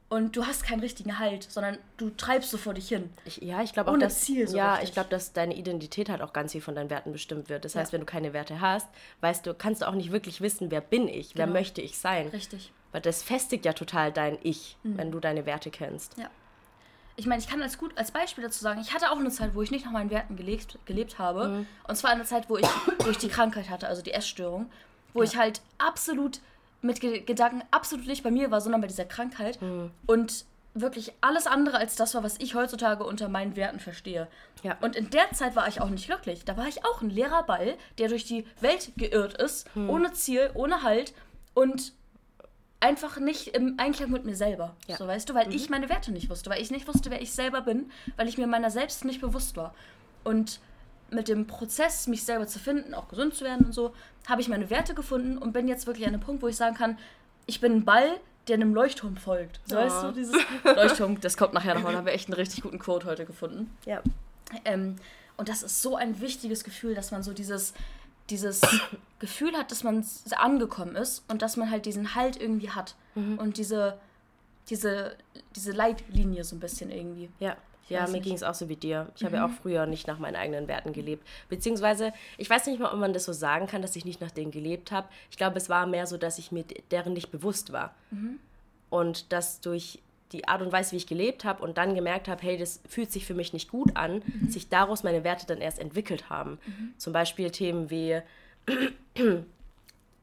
Und 0.09 0.37
du 0.37 0.45
hast 0.45 0.63
keinen 0.63 0.79
richtigen 0.79 1.19
Halt, 1.19 1.43
sondern 1.43 1.77
du 1.97 2.09
treibst 2.11 2.49
so 2.49 2.57
vor 2.57 2.73
dich 2.73 2.87
hin. 2.87 3.09
Ich, 3.25 3.37
ja, 3.37 3.61
ich 3.61 3.73
glaube 3.73 3.91
auch, 3.91 3.97
dass, 3.97 4.21
Ziel 4.21 4.47
so 4.47 4.55
ja, 4.55 4.73
richtig. 4.73 4.89
ich 4.89 4.93
glaube, 4.93 5.09
dass 5.09 5.33
deine 5.33 5.53
Identität 5.53 6.07
halt 6.07 6.21
auch 6.21 6.31
ganz 6.31 6.53
viel 6.53 6.61
von 6.61 6.75
deinen 6.75 6.89
Werten 6.89 7.11
bestimmt 7.11 7.49
wird. 7.49 7.65
Das 7.65 7.73
ja. 7.73 7.81
heißt, 7.81 7.91
wenn 7.91 8.01
du 8.01 8.05
keine 8.05 8.31
Werte 8.31 8.61
hast, 8.61 8.87
weißt 9.19 9.45
du, 9.45 9.53
kannst 9.53 9.81
du 9.81 9.87
auch 9.87 9.95
nicht 9.95 10.13
wirklich 10.13 10.39
wissen, 10.39 10.71
wer 10.71 10.79
bin 10.79 11.09
ich, 11.09 11.33
genau. 11.33 11.47
wer 11.47 11.47
möchte 11.47 11.81
ich 11.81 11.97
sein. 11.97 12.27
Richtig. 12.29 12.71
Weil 12.91 13.01
das 13.01 13.23
festigt 13.23 13.65
ja 13.65 13.73
total 13.73 14.11
dein 14.11 14.37
Ich, 14.43 14.77
mhm. 14.83 14.97
wenn 14.97 15.11
du 15.11 15.19
deine 15.19 15.45
Werte 15.45 15.69
kennst. 15.71 16.17
Ja. 16.17 16.29
Ich 17.15 17.25
meine, 17.25 17.41
ich 17.41 17.49
kann 17.49 17.61
als 17.61 17.77
gut 17.77 17.97
als 17.97 18.11
Beispiel 18.11 18.43
dazu 18.43 18.61
sagen, 18.61 18.79
ich 18.79 18.93
hatte 18.93 19.11
auch 19.11 19.17
eine 19.17 19.31
Zeit, 19.31 19.55
wo 19.55 19.61
ich 19.63 19.71
nicht 19.71 19.85
nach 19.85 19.91
meinen 19.91 20.11
Werten 20.11 20.35
gelebt, 20.35 20.77
gelebt 20.85 21.17
habe. 21.17 21.47
Mhm. 21.47 21.67
Und 21.87 21.95
zwar 21.95 22.11
eine 22.11 22.25
Zeit, 22.25 22.49
wo 22.49 22.57
ich, 22.57 22.67
wo 22.99 23.09
ich 23.09 23.17
die 23.17 23.29
Krankheit 23.29 23.69
hatte, 23.69 23.87
also 23.87 24.01
die 24.01 24.13
Essstörung, 24.13 24.69
wo 25.13 25.23
ja. 25.23 25.29
ich 25.29 25.37
halt 25.37 25.61
absolut 25.79 26.39
mit 26.81 27.01
Ge 27.01 27.21
Gedanken 27.21 27.63
absolut 27.71 28.05
nicht 28.05 28.23
bei 28.23 28.29
mir 28.29 28.51
war, 28.51 28.61
sondern 28.61 28.81
bei 28.81 28.87
dieser 28.87 29.05
Krankheit. 29.05 29.61
Mhm. 29.61 29.91
Und 30.05 30.45
wirklich 30.81 31.11
alles 31.21 31.47
andere 31.47 31.77
als 31.77 31.95
das 31.95 32.13
war, 32.13 32.23
was 32.23 32.39
ich 32.39 32.55
heutzutage 32.55 33.03
unter 33.03 33.29
meinen 33.29 33.55
Werten 33.55 33.79
verstehe. 33.79 34.27
Ja. 34.63 34.77
Und 34.81 34.95
in 34.95 35.09
der 35.09 35.31
Zeit 35.31 35.55
war 35.55 35.67
ich 35.67 35.81
auch 35.81 35.89
nicht 35.89 36.07
glücklich. 36.07 36.45
Da 36.45 36.57
war 36.57 36.67
ich 36.67 36.85
auch 36.85 37.01
ein 37.01 37.09
leerer 37.09 37.43
Ball, 37.43 37.77
der 37.97 38.09
durch 38.09 38.25
die 38.25 38.45
Welt 38.61 38.91
geirrt 38.97 39.33
ist, 39.41 39.73
mhm. 39.75 39.89
ohne 39.89 40.13
Ziel, 40.13 40.51
ohne 40.53 40.83
Halt 40.83 41.13
und 41.53 41.93
einfach 42.79 43.19
nicht 43.19 43.49
im 43.49 43.75
Einklang 43.77 44.11
mit 44.11 44.25
mir 44.25 44.35
selber. 44.35 44.75
Ja. 44.87 44.97
So 44.97 45.07
weißt 45.07 45.29
du, 45.29 45.33
weil 45.33 45.47
mhm. 45.47 45.53
ich 45.53 45.69
meine 45.69 45.89
Werte 45.89 46.11
nicht 46.11 46.29
wusste, 46.29 46.49
weil 46.49 46.61
ich 46.61 46.71
nicht 46.71 46.87
wusste, 46.87 47.09
wer 47.09 47.21
ich 47.21 47.31
selber 47.31 47.61
bin, 47.61 47.91
weil 48.15 48.27
ich 48.27 48.37
mir 48.37 48.47
meiner 48.47 48.69
selbst 48.69 49.05
nicht 49.05 49.21
bewusst 49.21 49.57
war. 49.57 49.73
Und 50.23 50.59
mit 51.09 51.27
dem 51.27 51.47
Prozess, 51.47 52.07
mich 52.07 52.23
selber 52.23 52.47
zu 52.47 52.59
finden, 52.59 52.93
auch 52.93 53.07
gesund 53.07 53.33
zu 53.33 53.45
werden 53.45 53.65
und 53.65 53.73
so, 53.73 53.93
habe 54.27 54.41
ich 54.41 54.49
meine 54.49 54.69
Werte 54.69 54.93
gefunden 54.93 55.37
und 55.37 55.53
bin 55.53 55.67
jetzt 55.67 55.87
wirklich 55.87 56.05
an 56.05 56.13
einem 56.13 56.21
Punkt, 56.21 56.43
wo 56.43 56.47
ich 56.47 56.57
sagen 56.57 56.75
kann, 56.75 56.97
ich 57.45 57.61
bin 57.61 57.77
ein 57.77 57.85
Ball, 57.85 58.19
der 58.47 58.55
einem 58.55 58.73
Leuchtturm 58.73 59.17
folgt. 59.17 59.59
So, 59.65 59.77
oh. 59.77 59.79
Weißt 59.79 60.03
du, 60.03 60.11
dieses 60.11 60.35
Leuchtturm, 60.63 61.19
das 61.21 61.37
kommt 61.37 61.53
nachher 61.53 61.75
nochmal, 61.75 61.93
da 61.93 61.99
haben 61.99 62.05
wir 62.05 62.13
echt 62.13 62.27
einen 62.27 62.35
richtig 62.35 62.61
guten 62.61 62.79
Quote 62.79 63.07
heute 63.07 63.25
gefunden. 63.25 63.75
Ja. 63.85 64.01
Ähm, 64.65 64.97
und 65.37 65.49
das 65.49 65.63
ist 65.63 65.81
so 65.81 65.95
ein 65.95 66.19
wichtiges 66.19 66.63
Gefühl, 66.63 66.95
dass 66.95 67.11
man 67.11 67.23
so 67.23 67.33
dieses, 67.33 67.73
dieses 68.29 68.61
Gefühl 69.19 69.53
hat, 69.57 69.71
dass 69.71 69.83
man 69.83 70.05
angekommen 70.35 70.95
ist 70.95 71.23
und 71.27 71.41
dass 71.41 71.57
man 71.57 71.71
halt 71.71 71.85
diesen 71.85 72.15
Halt 72.15 72.39
irgendwie 72.39 72.69
hat. 72.69 72.95
Mhm. 73.15 73.37
Und 73.39 73.57
diese, 73.57 73.97
diese, 74.69 75.15
diese 75.55 75.71
Leitlinie 75.71 76.43
so 76.43 76.55
ein 76.55 76.59
bisschen 76.59 76.91
irgendwie. 76.91 77.29
Ja. 77.39 77.55
ja, 77.89 78.07
mir 78.07 78.19
ging 78.19 78.33
es 78.33 78.43
auch 78.43 78.53
so 78.53 78.69
wie 78.69 78.75
dir. 78.75 79.07
Ich 79.15 79.21
mhm. 79.21 79.25
habe 79.27 79.35
ja 79.37 79.45
auch 79.45 79.51
früher 79.61 79.85
nicht 79.85 80.07
nach 80.07 80.19
meinen 80.19 80.35
eigenen 80.35 80.67
Werten 80.67 80.93
gelebt. 80.93 81.25
Beziehungsweise, 81.49 82.13
ich 82.37 82.49
weiß 82.49 82.67
nicht 82.67 82.79
mal, 82.79 82.91
ob 82.91 82.99
man 82.99 83.13
das 83.13 83.25
so 83.25 83.33
sagen 83.33 83.67
kann, 83.67 83.81
dass 83.81 83.95
ich 83.95 84.05
nicht 84.05 84.21
nach 84.21 84.31
denen 84.31 84.51
gelebt 84.51 84.91
habe. 84.91 85.07
Ich 85.31 85.37
glaube, 85.37 85.57
es 85.57 85.69
war 85.69 85.87
mehr 85.87 86.05
so, 86.05 86.17
dass 86.17 86.37
ich 86.37 86.51
mir 86.51 86.65
deren 86.91 87.13
nicht 87.13 87.31
bewusst 87.31 87.71
war. 87.71 87.95
Mhm. 88.11 88.39
Und 88.89 89.31
dass 89.33 89.61
durch 89.61 89.99
die 90.31 90.47
Art 90.47 90.61
und 90.61 90.71
Weise, 90.71 90.91
wie 90.91 90.97
ich 90.97 91.07
gelebt 91.07 91.45
habe 91.45 91.63
und 91.63 91.77
dann 91.77 91.95
gemerkt 91.95 92.27
habe, 92.27 92.41
hey, 92.43 92.57
das 92.57 92.81
fühlt 92.87 93.11
sich 93.11 93.25
für 93.25 93.33
mich 93.33 93.53
nicht 93.53 93.69
gut 93.69 93.95
an, 93.95 94.23
mhm. 94.25 94.49
sich 94.49 94.69
daraus 94.69 95.03
meine 95.03 95.23
Werte 95.23 95.45
dann 95.45 95.59
erst 95.59 95.79
entwickelt 95.79 96.29
haben. 96.29 96.59
Mhm. 96.65 96.93
Zum 96.97 97.13
Beispiel 97.13 97.51
Themen 97.51 97.89
wie 97.89 98.21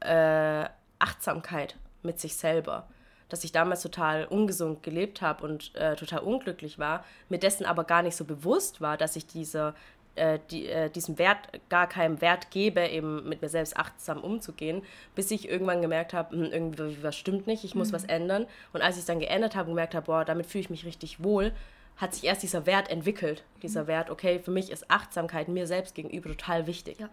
äh, 0.01 0.65
Achtsamkeit 0.99 1.75
mit 2.03 2.19
sich 2.19 2.35
selber. 2.35 2.87
Dass 3.29 3.43
ich 3.43 3.51
damals 3.51 3.81
total 3.81 4.25
ungesund 4.25 4.83
gelebt 4.83 5.23
habe 5.23 5.43
und 5.45 5.73
äh, 5.75 5.95
total 5.95 6.19
unglücklich 6.19 6.77
war, 6.77 7.03
mir 7.27 7.39
dessen 7.39 7.65
aber 7.65 7.83
gar 7.83 8.03
nicht 8.03 8.15
so 8.15 8.23
bewusst 8.23 8.81
war, 8.81 8.97
dass 8.97 9.15
ich 9.15 9.25
diese 9.25 9.73
äh, 10.15 10.39
die, 10.51 10.67
äh, 10.67 10.89
diesem 10.89 11.17
Wert 11.17 11.37
gar 11.69 11.87
keinen 11.87 12.21
Wert 12.21 12.51
gebe, 12.51 12.85
eben 12.87 13.27
mit 13.27 13.41
mir 13.41 13.49
selbst 13.49 13.77
achtsam 13.77 14.23
umzugehen, 14.23 14.81
bis 15.15 15.31
ich 15.31 15.49
irgendwann 15.49 15.81
gemerkt 15.81 16.13
habe, 16.13 16.35
hm, 16.35 16.51
irgendwie 16.51 17.03
was 17.03 17.15
stimmt 17.15 17.47
nicht, 17.47 17.63
ich 17.63 17.75
muss 17.75 17.89
mhm. 17.89 17.93
was 17.93 18.05
ändern. 18.05 18.45
Und 18.73 18.81
als 18.81 18.95
ich 18.95 19.01
es 19.01 19.05
dann 19.05 19.19
geändert 19.19 19.55
habe 19.55 19.69
und 19.69 19.75
gemerkt 19.75 19.95
habe, 19.95 20.05
boah, 20.05 20.25
damit 20.25 20.45
fühle 20.45 20.61
ich 20.61 20.69
mich 20.69 20.85
richtig 20.85 21.23
wohl, 21.23 21.53
hat 21.97 22.13
sich 22.13 22.25
erst 22.25 22.43
dieser 22.43 22.65
Wert 22.65 22.89
entwickelt. 22.89 23.43
Dieser 23.61 23.83
mhm. 23.83 23.87
Wert, 23.87 24.09
okay, 24.09 24.39
für 24.39 24.51
mich 24.51 24.71
ist 24.71 24.89
Achtsamkeit 24.89 25.47
mir 25.47 25.67
selbst 25.67 25.95
gegenüber 25.95 26.29
total 26.29 26.67
wichtig. 26.67 26.99
Ja. 26.99 27.09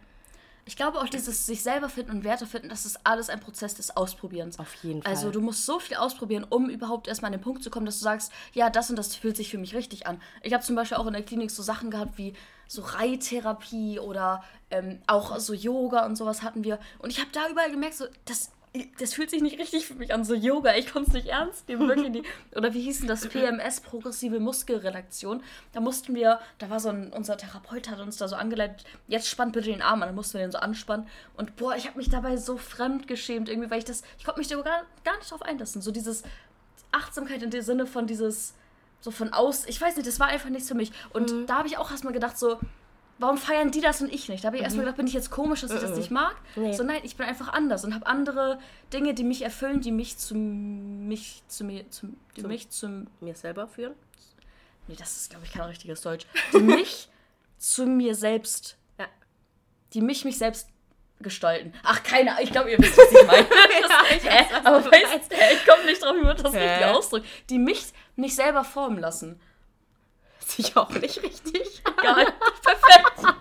Ich 0.65 0.77
glaube 0.77 1.01
auch 1.01 1.09
dieses 1.09 1.45
sich 1.47 1.63
selber 1.63 1.89
finden 1.89 2.13
und 2.13 2.25
Werte 2.25 2.47
finden, 2.47 2.69
das 2.69 2.87
ist 2.87 3.01
alles 3.05 3.29
ein 3.31 3.41
Prozess 3.41 3.75
des 3.75 3.97
Ausprobierens. 3.97 4.61
Auf 4.61 4.75
jeden 4.85 5.03
Fall. 5.03 5.11
Also 5.11 5.31
du 5.31 5.41
musst 5.41 5.67
so 5.67 5.81
viel 5.81 5.97
ausprobieren, 5.97 6.47
um 6.49 6.71
überhaupt 6.71 7.09
erstmal 7.09 7.31
an 7.31 7.39
den 7.39 7.43
Punkt 7.43 7.65
zu 7.65 7.71
kommen, 7.71 7.85
dass 7.85 7.99
du 7.99 8.05
sagst, 8.05 8.33
ja, 8.53 8.71
das 8.71 8.89
und 8.89 8.97
das 8.97 9.17
fühlt 9.17 9.37
sich 9.37 9.51
für 9.51 9.59
mich 9.59 9.75
richtig 9.75 10.07
an. 10.07 10.21
Ich 10.43 10.53
habe 10.53 10.63
zum 10.63 10.77
Beispiel 10.77 10.99
auch 10.99 11.07
in 11.07 11.15
der 11.15 11.25
Klinik 11.25 11.51
so 11.51 11.65
Sachen 11.65 11.91
gehabt 11.91 12.17
wie 12.17 12.35
so 12.69 12.83
Reittherapie 12.83 13.99
oder 13.99 14.43
ähm, 14.71 15.01
auch 15.07 15.39
so 15.39 15.55
Yoga 15.55 16.07
und 16.07 16.17
sowas 16.17 16.43
hatten 16.43 16.65
wir. 16.65 16.79
Und 16.99 17.11
ich 17.11 17.21
habe 17.21 17.31
da 17.33 17.49
überall 17.49 17.71
gemerkt, 17.71 17.95
so, 17.95 18.07
das 18.25 18.51
das 18.99 19.13
fühlt 19.13 19.29
sich 19.29 19.43
nicht 19.43 19.59
richtig 19.59 19.87
für 19.87 19.95
mich 19.95 20.15
an, 20.15 20.25
so 20.25 20.35
Yoga. 20.35 20.75
Ich 20.77 20.91
konnte 20.91 21.09
es 21.09 21.15
nicht 21.15 21.27
ernst 21.27 21.69
nehmen, 21.69 21.89
wirklich 21.89 22.09
nicht. 22.09 22.25
Oder 22.57 22.73
wie 22.73 22.81
hieß 22.81 23.01
denn 23.01 23.09
das? 23.09 23.29
PMS, 23.29 23.81
progressive 23.83 24.41
Muskelrelaktion. 24.41 25.43
Da 25.73 25.81
mussten 25.81 26.15
wir, 26.15 26.41
da 26.59 26.71
war 26.71 26.81
so 26.81 26.89
ein, 26.89 27.13
unser 27.13 27.37
Therapeut 27.37 27.91
hat 27.91 28.01
uns 28.01 28.17
da 28.17 28.29
so 28.29 28.37
angeleitet, 28.37 28.85
jetzt 29.09 29.29
spannt 29.29 29.53
bitte 29.53 29.71
den 29.71 29.83
Arm 29.83 30.01
an, 30.03 30.09
dann 30.09 30.15
mussten 30.15 30.39
wir 30.39 30.47
den 30.47 30.53
so 30.53 30.59
anspannen. 30.59 31.07
Und 31.37 31.57
boah, 31.57 31.77
ich 31.77 31.87
habe 31.87 31.99
mich 31.99 32.09
dabei 32.09 32.39
so 32.39 32.57
fremd 32.57 33.09
geschämt, 33.09 33.51
irgendwie, 33.51 33.71
weil 33.71 33.79
ich 33.79 33.85
das, 33.85 34.03
ich 34.19 34.25
konnte 34.25 34.41
mich 34.41 34.49
da 34.49 34.57
gar, 34.63 34.85
gar 35.05 35.19
nicht 35.19 35.31
drauf 35.31 35.43
einlassen. 35.43 35.83
So 35.83 35.91
dieses 35.91 36.23
Achtsamkeit 36.93 37.43
in 37.43 37.51
dem 37.51 37.63
Sinne 37.63 37.87
von 37.87 38.07
dieses, 38.07 38.55
so 39.03 39.11
von 39.11 39.33
aus, 39.33 39.67
ich 39.67 39.81
weiß 39.81 39.97
nicht, 39.97 40.07
das 40.07 40.19
war 40.21 40.29
einfach 40.29 40.49
nichts 40.49 40.69
für 40.69 40.75
mich. 40.75 40.93
Und 41.13 41.33
mhm. 41.33 41.47
da 41.47 41.59
habe 41.59 41.69
ich 41.69 41.77
auch 41.77 41.91
erstmal 41.91 42.15
gedacht, 42.15 42.39
so, 42.39 42.59
warum 43.19 43.37
feiern 43.37 43.71
die 43.71 43.81
das 43.81 44.01
und 44.01 44.13
ich 44.13 44.29
nicht? 44.29 44.45
Da 44.45 44.47
habe 44.47 44.57
ich 44.57 44.63
mhm. 44.63 44.65
erstmal 44.65 44.85
gedacht, 44.85 44.97
bin 44.97 45.07
ich 45.07 45.13
jetzt 45.13 45.31
komisch, 45.31 45.61
dass 45.61 45.73
ich 45.73 45.81
das 45.81 45.97
nicht 45.97 46.11
mag? 46.11 46.37
Nee. 46.57 46.73
So 46.73 46.85
nein, 46.85 47.01
ich 47.03 47.17
bin 47.17 47.27
einfach 47.27 47.49
anders 47.53 47.85
und 47.85 47.95
habe 47.95 48.07
andere 48.07 48.59
Dinge, 48.93 49.13
die 49.13 49.25
mich 49.25 49.43
erfüllen, 49.43 49.81
die 49.81 49.93
mich 49.93 50.17
zu 50.19 50.35
mich 50.37 51.43
zu 51.49 51.65
mir 51.65 51.91
zu, 51.91 52.15
die 52.37 52.43
zu 52.43 52.49
mich 52.49 52.71
zu 52.71 53.07
mir 53.21 53.35
selber 53.35 53.67
führen. 53.67 53.95
Nee, 54.87 54.97
das 54.97 55.17
ist 55.17 55.31
glaube 55.31 55.45
ich 55.45 55.53
kein 55.53 55.63
richtiges 55.63 56.01
Deutsch. 56.01 56.27
Die 56.53 56.59
mich 56.61 57.09
zu 57.59 57.87
mir 57.87 58.15
selbst 58.15 58.77
ja. 58.99 59.07
die 59.95 60.01
mich 60.01 60.25
mich 60.25 60.39
selbst 60.39 60.69
gestalten. 61.23 61.73
Ach, 61.83 62.03
keine 62.03 62.33
Ahnung, 62.33 62.45
ich 62.45 62.53
glaube, 62.53 62.71
ihr 62.71 62.79
wisst, 62.79 62.99
was 62.99 63.11
ich 63.11 63.27
meine. 63.27 63.47
ja, 63.81 64.17
ich 64.17 64.25
weiß, 64.25 64.65
aber 64.65 64.85
weißt, 64.85 65.33
ich 65.53 65.67
komme 65.67 65.85
nicht 65.85 66.03
drauf, 66.03 66.15
wie 66.17 66.25
man 66.25 66.37
das 66.37 66.53
richtig 66.53 66.85
ausdrückt. 66.87 67.27
Die 67.51 67.59
mich 67.59 67.87
nicht 68.17 68.35
selber 68.35 68.65
formen 68.65 68.99
lassen 68.99 69.41
sich 70.57 70.77
auch 70.77 70.91
nicht 70.91 71.23
richtig. 71.23 71.83
Geil. 72.03 72.27
Perfekt. 72.63 73.37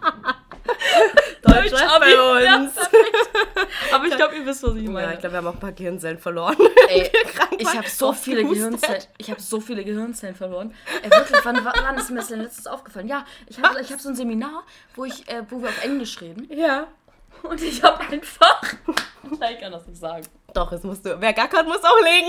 Deutsch 1.44 1.72
bei 1.72 2.56
uns. 2.56 2.76
Ja, 2.76 3.96
Aber 3.96 4.06
ich 4.06 4.16
glaube, 4.16 4.36
ihr 4.36 4.46
wisst, 4.46 4.64
was 4.64 4.76
ich 4.76 4.88
meine. 4.88 5.08
Ja, 5.08 5.14
ich 5.14 5.20
glaube, 5.20 5.34
wir 5.34 5.38
haben 5.38 5.48
auch 5.48 5.54
ein 5.54 5.60
paar 5.60 5.72
Gehirnzellen 5.72 6.20
verloren. 6.20 6.56
Ey, 6.88 7.12
ich 7.58 7.68
habe 7.68 7.88
so 7.88 8.14
viele 8.14 8.44
Gehirnzellen. 8.44 9.04
Ich 9.18 9.30
habe 9.30 9.42
so 9.42 9.60
viele 9.60 9.84
Gehirnzellen 9.84 10.36
verloren. 10.36 10.74
Ey, 11.02 11.10
wirklich, 11.10 11.44
wann, 11.44 11.64
wann 11.64 11.98
ist 11.98 12.10
mir 12.10 12.18
das 12.18 12.28
denn 12.28 12.42
letztes 12.42 12.68
aufgefallen? 12.68 13.08
Ja, 13.08 13.26
ich 13.48 13.62
habe 13.62 13.82
ich 13.82 13.92
hab 13.92 14.00
so 14.00 14.10
ein 14.10 14.16
Seminar, 14.16 14.64
wo 14.96 15.06
ich, 15.06 15.28
äh, 15.28 15.44
wo 15.50 15.62
wir 15.62 15.70
auf 15.70 15.84
Englisch 15.84 16.22
reden. 16.22 16.48
Ja. 16.52 16.88
Und 17.44 17.62
ich 17.62 17.82
habe 17.84 18.00
einfach. 18.02 18.62
ich 19.24 19.60
kann 19.60 19.72
das 19.72 19.88
nicht 19.88 20.00
sagen. 20.00 20.26
Doch, 20.54 20.72
es 20.72 20.84
musst 20.84 21.06
du. 21.06 21.20
Wer 21.20 21.34
gackert, 21.34 21.66
muss 21.66 21.84
auch 21.84 22.02
legen. 22.04 22.28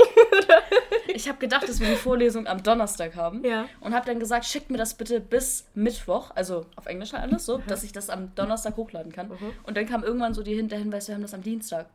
ich 1.14 1.28
habe 1.28 1.38
gedacht, 1.38 1.68
dass 1.68 1.80
wir 1.80 1.88
die 1.88 1.97
Vorlesung 1.97 2.47
am 2.47 2.62
Donnerstag 2.62 3.16
haben. 3.16 3.44
Ja. 3.44 3.66
Und 3.80 3.94
habe 3.94 4.06
dann 4.06 4.21
gesagt, 4.21 4.44
schickt 4.44 4.71
mir 4.71 4.78
das 4.78 4.94
bitte 4.94 5.21
bis 5.21 5.66
Mittwoch, 5.75 6.30
also 6.35 6.66
auf 6.76 6.87
Englisch 6.87 7.12
halt 7.12 7.25
alles 7.25 7.44
so, 7.44 7.59
mhm. 7.59 7.66
dass 7.66 7.82
ich 7.82 7.92
das 7.92 8.11
am 8.11 8.35
Donnerstag 8.35 8.76
hochladen 8.76 9.12
kann. 9.12 9.28
Mhm. 9.28 9.52
Und 9.64 9.76
dann 9.76 9.87
kam 9.87 10.04
irgendwann 10.04 10.35
so 10.35 10.42
die 10.42 10.54
Hinweis, 10.54 11.09
wir 11.09 11.14
haben 11.14 11.23
das 11.23 11.35
am 11.35 11.42
Dienstag. 11.42 11.87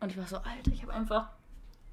Und 0.00 0.12
ich 0.12 0.18
war 0.18 0.26
so, 0.26 0.36
Alter, 0.36 0.70
ich 0.72 0.82
habe 0.82 0.92
einfach 0.92 1.30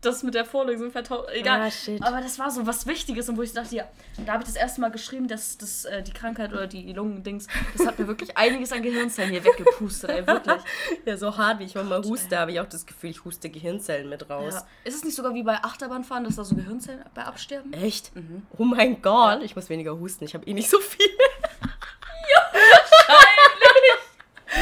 das 0.06 0.24
mit 0.24 0.34
der 0.34 0.46
Vorlesung 0.46 0.92
vertauscht. 0.92 1.30
Egal. 1.34 1.62
Ah, 1.62 2.08
aber 2.08 2.22
das 2.22 2.40
war 2.40 2.52
so 2.52 2.66
was 2.68 2.86
Wichtiges 2.86 3.28
und 3.30 3.38
wo 3.38 3.42
ich 3.42 3.54
dachte, 3.54 3.76
ja, 3.76 3.86
da 4.26 4.34
habe 4.34 4.44
ich 4.44 4.48
das 4.50 4.56
erste 4.56 4.82
Mal 4.82 4.92
geschrieben, 4.92 5.28
dass, 5.28 5.58
dass 5.58 5.86
äh, 5.86 6.04
die 6.04 6.14
Krankheit 6.14 6.54
oder 6.54 6.68
die 6.68 6.94
Lungendings, 6.94 7.48
das 7.78 7.88
hat 7.88 8.00
mir 8.00 8.08
wirklich 8.08 8.38
einiges 8.38 8.72
an 8.72 8.82
Gehirnzellen 8.82 9.32
hier 9.32 9.44
weggepustet, 9.44 10.10
ey, 10.10 10.26
wirklich. 10.28 10.62
Ja, 11.06 11.18
so 11.18 11.38
hart, 11.38 11.60
wie 11.60 11.66
ich 11.66 11.76
manchmal 11.76 12.04
huste, 12.04 12.38
habe 12.38 12.52
ich 12.52 12.60
auch 12.60 12.66
das 12.68 12.86
Gefühl, 12.86 13.10
ich 13.12 13.24
huste 13.26 13.50
Gehirnzellen 13.50 14.10
mit 14.10 14.30
raus. 14.30 14.54
Ja. 14.54 14.68
Ist 14.84 14.96
es 14.96 15.04
nicht 15.04 15.16
sogar 15.16 15.34
wie 15.34 15.44
bei 15.44 15.58
Achterbahnfahren, 15.64 16.24
dass 16.24 16.36
da 16.36 16.44
so 16.44 16.56
Gehirnzellen 16.56 17.04
bei 17.14 17.24
absterben? 17.24 17.74
Echt? 17.74 18.16
Mhm. 18.16 18.44
Oh 18.58 18.64
mein 18.64 19.02
Gott, 19.02 19.42
ich 19.44 19.56
muss 19.56 19.70
weniger 19.70 20.00
husten, 20.00 20.26
ich 20.26 20.34
habe 20.34 20.46
eh 20.46 20.54
nicht 20.54 20.70
so 20.70 20.80
viel. 20.80 21.06
ja, 21.62 22.42
wahrscheinlich. 22.54 24.06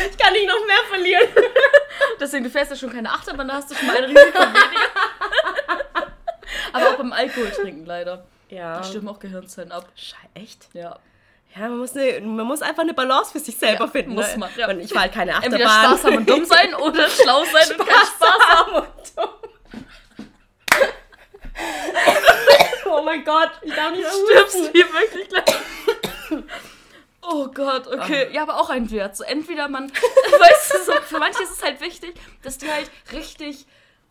Ich 0.10 0.18
kann 0.18 0.34
nicht 0.34 0.48
noch 0.48 0.66
mehr 0.66 0.84
verlieren. 0.90 1.28
Deswegen, 2.20 2.44
du 2.44 2.50
fährst 2.50 2.72
ja 2.72 2.78
schon 2.78 2.92
keine 2.92 3.10
Achterbahn, 3.12 3.48
da 3.48 3.56
hast 3.56 3.72
du 3.72 3.76
schon 3.76 3.88
mal 3.88 3.98
ein 3.98 4.04
Risiko 4.06 4.40
weniger. 4.40 4.90
Aber 6.74 6.90
auch 6.90 6.96
beim 6.96 7.14
Alkohol 7.14 7.52
trinken 7.52 7.86
leider. 7.86 8.26
Ja. 8.50 8.78
Da 8.78 8.84
stimmen 8.84 9.08
auch 9.08 9.20
Gehirnzellen 9.20 9.72
ab. 9.72 9.88
Scheiße, 9.96 10.28
echt? 10.36 10.68
Ja. 10.74 11.00
Ja, 11.56 11.70
man 11.70 11.78
muss, 11.78 11.96
eine, 11.96 12.20
man 12.22 12.48
muss 12.48 12.64
einfach 12.64 12.82
eine 12.82 12.96
Balance 12.96 13.32
für 13.32 13.40
sich 13.40 13.56
selber 13.56 13.86
ja, 13.86 13.92
finden. 13.92 14.14
Muss 14.16 14.32
ne? 14.32 14.40
man. 14.40 14.50
Ja. 14.58 14.70
Und 14.70 14.80
ich 14.80 14.94
war 14.94 15.04
halt 15.04 15.14
keine 15.14 15.36
Achterbahn. 15.36 15.62
Entweder 15.62 15.70
Spaß 15.84 16.04
haben 16.06 16.18
und 16.18 16.30
dumm 16.30 16.46
sein 16.46 16.74
oder 16.74 17.08
schlau 17.10 17.44
sein 17.44 17.64
Spaß 17.64 17.72
und 17.72 17.88
keinen 17.88 18.06
Spaß 18.06 18.40
haben 18.50 18.76
und 18.76 18.88
dumm. 19.16 19.30
oh 22.88 23.02
mein 23.04 23.24
Gott, 23.24 23.52
ich 23.62 23.74
darf 23.74 23.92
nicht 23.92 24.08
Stirbst 24.08 24.72
hier 24.74 24.86
wirklich 24.92 25.30
gleich. 25.30 26.44
Oh 27.26 27.48
Gott, 27.48 27.88
okay. 27.88 28.28
Oh. 28.30 28.34
Ja, 28.34 28.44
aber 28.44 28.60
auch 28.60 28.70
ein 28.70 28.90
Wert. 28.92 29.16
So 29.16 29.24
entweder 29.24 29.68
man, 29.68 29.90
weißt 29.92 30.74
du, 30.74 30.84
so, 30.84 30.92
für 31.02 31.20
manche 31.20 31.44
ist 31.44 31.52
es 31.52 31.64
halt 31.64 31.82
wichtig, 31.82 32.20
dass 32.42 32.58
die 32.58 32.70
halt 32.70 32.90
richtig 33.12 33.66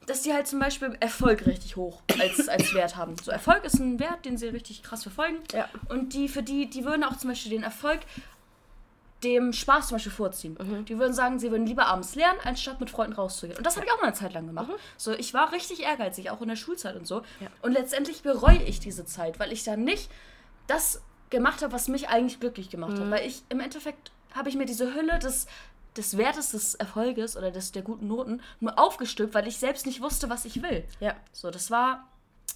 dass 0.07 0.22
die 0.22 0.33
halt 0.33 0.48
zum 0.48 0.59
Beispiel 0.59 0.96
Erfolg 1.01 1.46
richtig 1.46 1.77
hoch 1.77 2.03
als, 2.20 2.48
als 2.48 2.75
Wert 2.75 2.96
haben. 2.96 3.16
So 3.22 3.31
Erfolg 3.31 3.64
ist 3.64 3.79
ein 3.79 4.01
Wert, 4.01 4.25
den 4.25 4.37
sie 4.37 4.48
richtig 4.48 4.83
krass 4.83 5.03
verfolgen. 5.05 5.38
Ja. 5.53 5.68
Und 5.88 6.14
die 6.14 6.29
für 6.29 6.42
die, 6.42 6.68
die 6.68 6.85
würden 6.85 7.05
auch 7.05 7.16
zum 7.16 7.31
Beispiel 7.31 7.53
den 7.53 7.62
Erfolg 7.62 8.01
dem 9.22 9.53
Spaß 9.53 9.88
zum 9.88 9.96
Beispiel 9.96 10.12
vorziehen. 10.12 10.59
Mhm. 10.61 10.85
Die 10.87 10.98
würden 10.98 11.12
sagen, 11.12 11.38
sie 11.38 11.51
würden 11.51 11.66
lieber 11.66 11.87
abends 11.87 12.14
lernen, 12.14 12.40
anstatt 12.44 12.81
mit 12.81 12.90
Freunden 12.90 13.12
rauszugehen. 13.12 13.57
Und 13.57 13.64
das 13.64 13.77
habe 13.77 13.87
ich 13.87 13.92
auch 13.92 13.98
mal 13.98 14.09
eine 14.09 14.14
Zeit 14.14 14.33
lang 14.33 14.46
gemacht. 14.46 14.68
Mhm. 14.68 14.75
So, 14.96 15.12
ich 15.12 15.33
war 15.33 15.53
richtig 15.53 15.83
ehrgeizig, 15.85 16.31
auch 16.31 16.40
in 16.40 16.48
der 16.48 16.57
Schulzeit 16.57 16.96
und 16.96 17.07
so. 17.07 17.22
Ja. 17.40 17.48
Und 17.62 17.72
letztendlich 17.72 18.22
bereue 18.22 18.62
ich 18.62 18.81
diese 18.81 19.05
Zeit, 19.07 19.38
weil 19.38 19.53
ich 19.53 19.62
dann 19.62 19.85
nicht 19.85 20.11
das 20.66 21.01
gemacht 21.33 21.62
habe, 21.62 21.73
was 21.73 21.88
mich 21.88 22.09
eigentlich 22.09 22.38
glücklich 22.38 22.71
gemacht 22.71 22.92
mhm. 22.92 23.01
hat. 23.01 23.11
Weil 23.11 23.27
ich 23.27 23.42
im 23.49 23.59
Endeffekt 23.59 24.12
habe 24.33 24.49
ich 24.49 24.55
mir 24.55 24.66
diese 24.66 24.95
Hülle 24.95 25.18
des 25.18 25.49
des 25.97 26.16
Wertes 26.16 26.53
des 26.53 26.75
Erfolges 26.75 27.37
oder 27.37 27.51
des, 27.51 27.73
der 27.73 27.83
guten 27.83 28.07
Noten 28.07 28.40
nur 28.61 28.79
aufgestülpt, 28.79 29.35
weil 29.35 29.47
ich 29.47 29.59
selbst 29.59 29.87
nicht 29.87 30.01
wusste, 30.01 30.31
was 30.31 30.45
ich 30.45 30.62
will. 30.62 30.85
Ja. 31.01 31.14
So, 31.33 31.51
das 31.51 31.71
war 31.71 32.09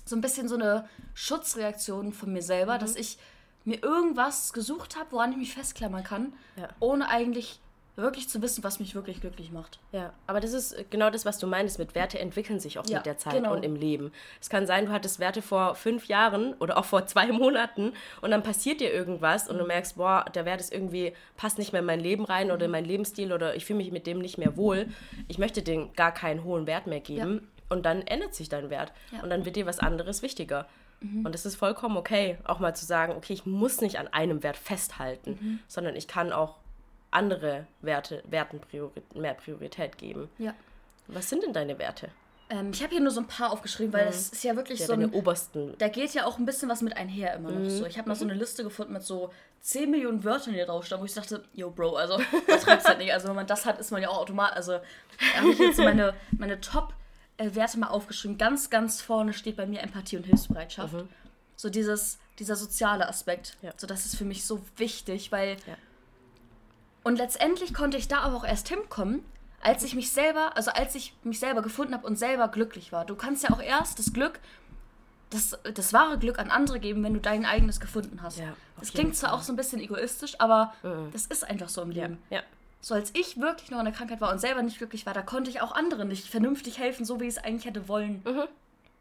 so 0.04 0.16
ein 0.16 0.20
bisschen 0.20 0.48
so 0.48 0.54
eine 0.54 0.88
Schutzreaktion 1.14 2.12
von 2.12 2.32
mir 2.32 2.42
selber, 2.42 2.76
mhm. 2.76 2.80
dass 2.80 2.96
ich 2.96 3.18
mir 3.64 3.82
irgendwas 3.82 4.52
gesucht 4.52 4.96
habe, 4.96 5.12
woran 5.12 5.32
ich 5.32 5.38
mich 5.38 5.52
festklammern 5.54 6.04
kann, 6.04 6.32
ja. 6.56 6.68
ohne 6.78 7.08
eigentlich 7.08 7.60
wirklich 7.96 8.28
zu 8.28 8.42
wissen, 8.42 8.62
was 8.62 8.78
mich 8.78 8.94
wirklich 8.94 9.20
glücklich 9.20 9.50
macht. 9.50 9.78
Ja, 9.92 10.12
aber 10.26 10.40
das 10.40 10.52
ist 10.52 10.90
genau 10.90 11.10
das, 11.10 11.24
was 11.24 11.38
du 11.38 11.46
meinst. 11.46 11.78
Mit 11.78 11.94
Werte 11.94 12.18
entwickeln 12.18 12.60
sich 12.60 12.78
auch 12.78 12.86
ja, 12.86 12.98
mit 12.98 13.06
der 13.06 13.16
Zeit 13.16 13.34
genau. 13.34 13.54
und 13.54 13.64
im 13.64 13.74
Leben. 13.74 14.12
Es 14.40 14.50
kann 14.50 14.66
sein, 14.66 14.86
du 14.86 14.92
hattest 14.92 15.18
Werte 15.18 15.42
vor 15.42 15.74
fünf 15.74 16.06
Jahren 16.06 16.54
oder 16.54 16.76
auch 16.76 16.84
vor 16.84 17.06
zwei 17.06 17.26
Monaten 17.32 17.92
und 18.20 18.30
dann 18.30 18.42
passiert 18.42 18.80
dir 18.80 18.92
irgendwas 18.92 19.48
und 19.48 19.58
du 19.58 19.64
merkst, 19.64 19.96
boah, 19.96 20.26
der 20.34 20.44
Wert 20.44 20.60
ist 20.60 20.72
irgendwie, 20.72 21.14
passt 21.36 21.58
nicht 21.58 21.72
mehr 21.72 21.80
in 21.80 21.86
mein 21.86 22.00
Leben 22.00 22.24
rein 22.24 22.50
oder 22.50 22.66
in 22.66 22.70
meinen 22.70 22.86
Lebensstil 22.86 23.32
oder 23.32 23.56
ich 23.56 23.64
fühle 23.64 23.78
mich 23.78 23.90
mit 23.90 24.06
dem 24.06 24.18
nicht 24.18 24.36
mehr 24.36 24.56
wohl. 24.56 24.88
Ich 25.28 25.38
möchte 25.38 25.62
dem 25.62 25.92
gar 25.94 26.12
keinen 26.12 26.44
hohen 26.44 26.66
Wert 26.66 26.86
mehr 26.86 27.00
geben. 27.00 27.34
Ja. 27.34 27.48
Und 27.68 27.84
dann 27.84 28.02
ändert 28.02 28.34
sich 28.34 28.48
dein 28.48 28.70
Wert. 28.70 28.92
Ja. 29.10 29.22
Und 29.22 29.30
dann 29.30 29.44
wird 29.44 29.56
dir 29.56 29.66
was 29.66 29.80
anderes 29.80 30.22
wichtiger. 30.22 30.66
Mhm. 31.00 31.26
Und 31.26 31.34
es 31.34 31.46
ist 31.46 31.56
vollkommen 31.56 31.96
okay, 31.96 32.38
auch 32.44 32.60
mal 32.60 32.76
zu 32.76 32.84
sagen, 32.84 33.14
okay, 33.16 33.32
ich 33.32 33.46
muss 33.46 33.80
nicht 33.80 33.98
an 33.98 34.08
einem 34.08 34.42
Wert 34.42 34.56
festhalten, 34.56 35.38
mhm. 35.40 35.58
sondern 35.66 35.96
ich 35.96 36.06
kann 36.06 36.32
auch 36.32 36.56
andere 37.16 37.66
Werte, 37.80 38.22
Werten 38.28 38.60
Priori 38.60 39.02
mehr 39.14 39.34
Priorität 39.34 39.98
geben. 39.98 40.28
Ja. 40.38 40.54
Was 41.08 41.30
sind 41.30 41.42
denn 41.42 41.52
deine 41.52 41.78
Werte? 41.78 42.10
Ähm, 42.48 42.70
ich 42.72 42.82
habe 42.82 42.92
hier 42.92 43.00
nur 43.00 43.10
so 43.10 43.20
ein 43.20 43.26
paar 43.26 43.50
aufgeschrieben, 43.50 43.92
weil 43.92 44.04
mhm. 44.04 44.10
das 44.10 44.28
ist 44.28 44.44
ja 44.44 44.54
wirklich 44.54 44.80
ja, 44.80 44.86
so 44.86 44.92
ein... 44.92 45.10
obersten... 45.12 45.74
Da 45.78 45.88
geht 45.88 46.14
ja 46.14 46.26
auch 46.26 46.38
ein 46.38 46.44
bisschen 46.44 46.68
was 46.68 46.82
mit 46.82 46.96
einher 46.96 47.34
immer 47.34 47.50
noch 47.50 47.60
mhm. 47.60 47.70
so. 47.70 47.86
Ich 47.86 47.98
habe 47.98 48.08
mal 48.08 48.14
so 48.14 48.24
eine 48.24 48.34
Liste 48.34 48.62
gefunden 48.62 48.92
mit 48.92 49.02
so 49.02 49.32
10 49.62 49.90
Millionen 49.90 50.22
Wörtern, 50.22 50.54
die 50.54 50.60
drauf 50.60 50.86
standen, 50.86 51.02
wo 51.02 51.06
ich 51.06 51.14
dachte, 51.14 51.42
yo, 51.54 51.70
Bro, 51.70 51.96
also 51.96 52.20
das 52.46 52.62
treibst 52.62 52.86
halt 52.86 52.98
nicht. 52.98 53.12
Also 53.12 53.28
wenn 53.28 53.34
man 53.34 53.46
das 53.46 53.66
hat, 53.66 53.80
ist 53.80 53.90
man 53.90 54.02
ja 54.02 54.10
auch 54.10 54.18
automatisch... 54.18 54.56
Also 54.56 54.72
da 54.72 55.40
habe 55.40 55.50
ich 55.50 55.58
jetzt 55.58 55.78
meine, 55.78 56.14
meine 56.38 56.60
Top-Werte 56.60 57.78
mal 57.78 57.88
aufgeschrieben. 57.88 58.38
Ganz, 58.38 58.70
ganz 58.70 59.00
vorne 59.00 59.32
steht 59.32 59.56
bei 59.56 59.66
mir 59.66 59.80
Empathie 59.80 60.18
und 60.18 60.26
Hilfsbereitschaft. 60.26 60.92
Mhm. 60.92 61.08
So 61.56 61.70
dieses, 61.70 62.18
dieser 62.38 62.54
soziale 62.54 63.08
Aspekt. 63.08 63.56
Ja. 63.62 63.72
So 63.76 63.86
das 63.86 64.06
ist 64.06 64.16
für 64.16 64.24
mich 64.24 64.44
so 64.44 64.60
wichtig, 64.76 65.32
weil... 65.32 65.56
Ja 65.66 65.76
und 67.06 67.18
letztendlich 67.18 67.72
konnte 67.72 67.96
ich 67.96 68.08
da 68.08 68.22
aber 68.22 68.34
auch 68.34 68.44
erst 68.44 68.66
hinkommen, 68.68 69.24
als 69.60 69.84
ich 69.84 69.94
mich 69.94 70.10
selber, 70.10 70.56
also 70.56 70.72
als 70.72 70.96
ich 70.96 71.14
mich 71.22 71.38
selber 71.38 71.62
gefunden 71.62 71.94
habe 71.94 72.04
und 72.04 72.18
selber 72.18 72.48
glücklich 72.48 72.90
war. 72.90 73.04
Du 73.04 73.14
kannst 73.14 73.44
ja 73.44 73.50
auch 73.50 73.62
erst 73.62 74.00
das 74.00 74.12
Glück 74.12 74.40
das, 75.30 75.56
das 75.72 75.92
wahre 75.92 76.18
Glück 76.18 76.40
an 76.40 76.50
andere 76.50 76.80
geben, 76.80 77.04
wenn 77.04 77.14
du 77.14 77.20
dein 77.20 77.44
eigenes 77.44 77.78
gefunden 77.78 78.22
hast. 78.22 78.40
Ja, 78.40 78.56
das 78.80 78.92
klingt 78.92 79.14
zwar 79.14 79.34
auch 79.34 79.42
so 79.42 79.52
ein 79.52 79.56
bisschen 79.56 79.80
egoistisch, 79.80 80.40
aber 80.40 80.74
mhm. 80.82 81.10
das 81.12 81.26
ist 81.26 81.48
einfach 81.48 81.68
so 81.68 81.80
im 81.82 81.90
Leben. 81.90 82.18
Ja. 82.28 82.38
ja. 82.38 82.42
So 82.80 82.94
als 82.94 83.12
ich 83.14 83.38
wirklich 83.38 83.70
noch 83.70 83.78
in 83.78 83.84
der 83.84 83.94
Krankheit 83.94 84.20
war 84.20 84.32
und 84.32 84.40
selber 84.40 84.62
nicht 84.62 84.78
glücklich 84.78 85.06
war, 85.06 85.14
da 85.14 85.22
konnte 85.22 85.48
ich 85.48 85.60
auch 85.60 85.76
anderen 85.76 86.08
nicht 86.08 86.26
vernünftig 86.26 86.78
helfen, 86.78 87.04
so 87.04 87.20
wie 87.20 87.24
ich 87.24 87.36
es 87.36 87.38
eigentlich 87.38 87.66
hätte 87.66 87.86
wollen. 87.86 88.22
Mhm. 88.24 88.48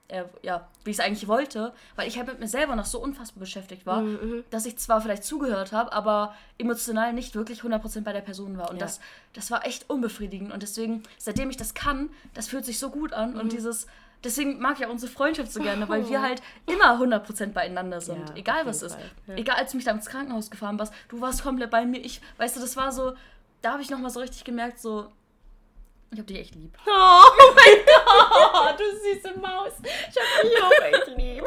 Äh, 0.07 0.25
ja, 0.43 0.67
wie 0.83 0.91
ich 0.91 0.99
es 0.99 1.03
eigentlich 1.03 1.27
wollte, 1.27 1.73
weil 1.95 2.07
ich 2.07 2.17
halt 2.17 2.27
mit 2.27 2.39
mir 2.39 2.47
selber 2.47 2.75
noch 2.75 2.85
so 2.85 2.99
unfassbar 2.99 3.39
beschäftigt 3.39 3.87
war, 3.87 4.01
mhm. 4.01 4.11
mhm. 4.11 4.43
dass 4.51 4.67
ich 4.67 4.77
zwar 4.77 5.01
vielleicht 5.01 5.23
zugehört 5.23 5.71
habe, 5.71 5.91
aber 5.93 6.35
emotional 6.59 7.11
nicht 7.11 7.33
wirklich 7.33 7.61
100% 7.61 8.01
bei 8.01 8.13
der 8.13 8.21
Person 8.21 8.55
war. 8.59 8.69
Und 8.69 8.75
ja. 8.75 8.85
das, 8.85 8.99
das 9.33 9.49
war 9.49 9.65
echt 9.65 9.89
unbefriedigend. 9.89 10.53
Und 10.53 10.61
deswegen, 10.61 11.01
seitdem 11.17 11.49
ich 11.49 11.57
das 11.57 11.73
kann, 11.73 12.11
das 12.35 12.47
fühlt 12.47 12.65
sich 12.65 12.77
so 12.77 12.91
gut 12.91 13.13
an. 13.13 13.33
Mhm. 13.33 13.39
Und 13.39 13.51
dieses, 13.51 13.87
deswegen 14.23 14.59
mag 14.59 14.79
ich 14.79 14.85
auch 14.85 14.91
unsere 14.91 15.11
Freundschaft 15.11 15.51
so 15.51 15.59
gerne, 15.59 15.89
weil 15.89 16.07
wir 16.07 16.21
halt 16.21 16.43
immer 16.67 16.99
100% 17.01 17.53
beieinander 17.53 17.99
sind. 17.99 18.29
Ja, 18.29 18.35
egal 18.35 18.67
was 18.67 18.83
ist. 18.83 18.97
Ja. 19.25 19.35
Egal, 19.35 19.55
als 19.55 19.71
du 19.71 19.77
mich 19.77 19.85
da 19.85 19.91
ins 19.91 20.05
Krankenhaus 20.05 20.51
gefahren 20.51 20.77
warst, 20.77 20.93
du 21.09 21.19
warst 21.19 21.41
komplett 21.41 21.71
bei 21.71 21.83
mir. 21.83 21.99
Ich, 21.99 22.21
weißt 22.37 22.57
du, 22.57 22.59
das 22.59 22.77
war 22.77 22.91
so, 22.91 23.13
da 23.63 23.71
habe 23.73 23.81
ich 23.81 23.89
nochmal 23.89 24.11
so 24.11 24.19
richtig 24.19 24.43
gemerkt, 24.43 24.79
so, 24.79 25.07
ich 26.11 26.19
hab 26.19 26.27
dich 26.27 26.39
echt 26.39 26.55
lieb. 26.55 26.77
Oh, 26.87 27.23
mein 27.55 27.85
Gott, 27.85 28.79
du 28.79 28.85
süße 28.85 29.37
Maus. 29.39 29.73
Ich 29.83 30.15
hab 30.15 30.41
dich 30.43 30.63
auch 30.63 30.85
echt 30.85 31.07
lieb. 31.17 31.43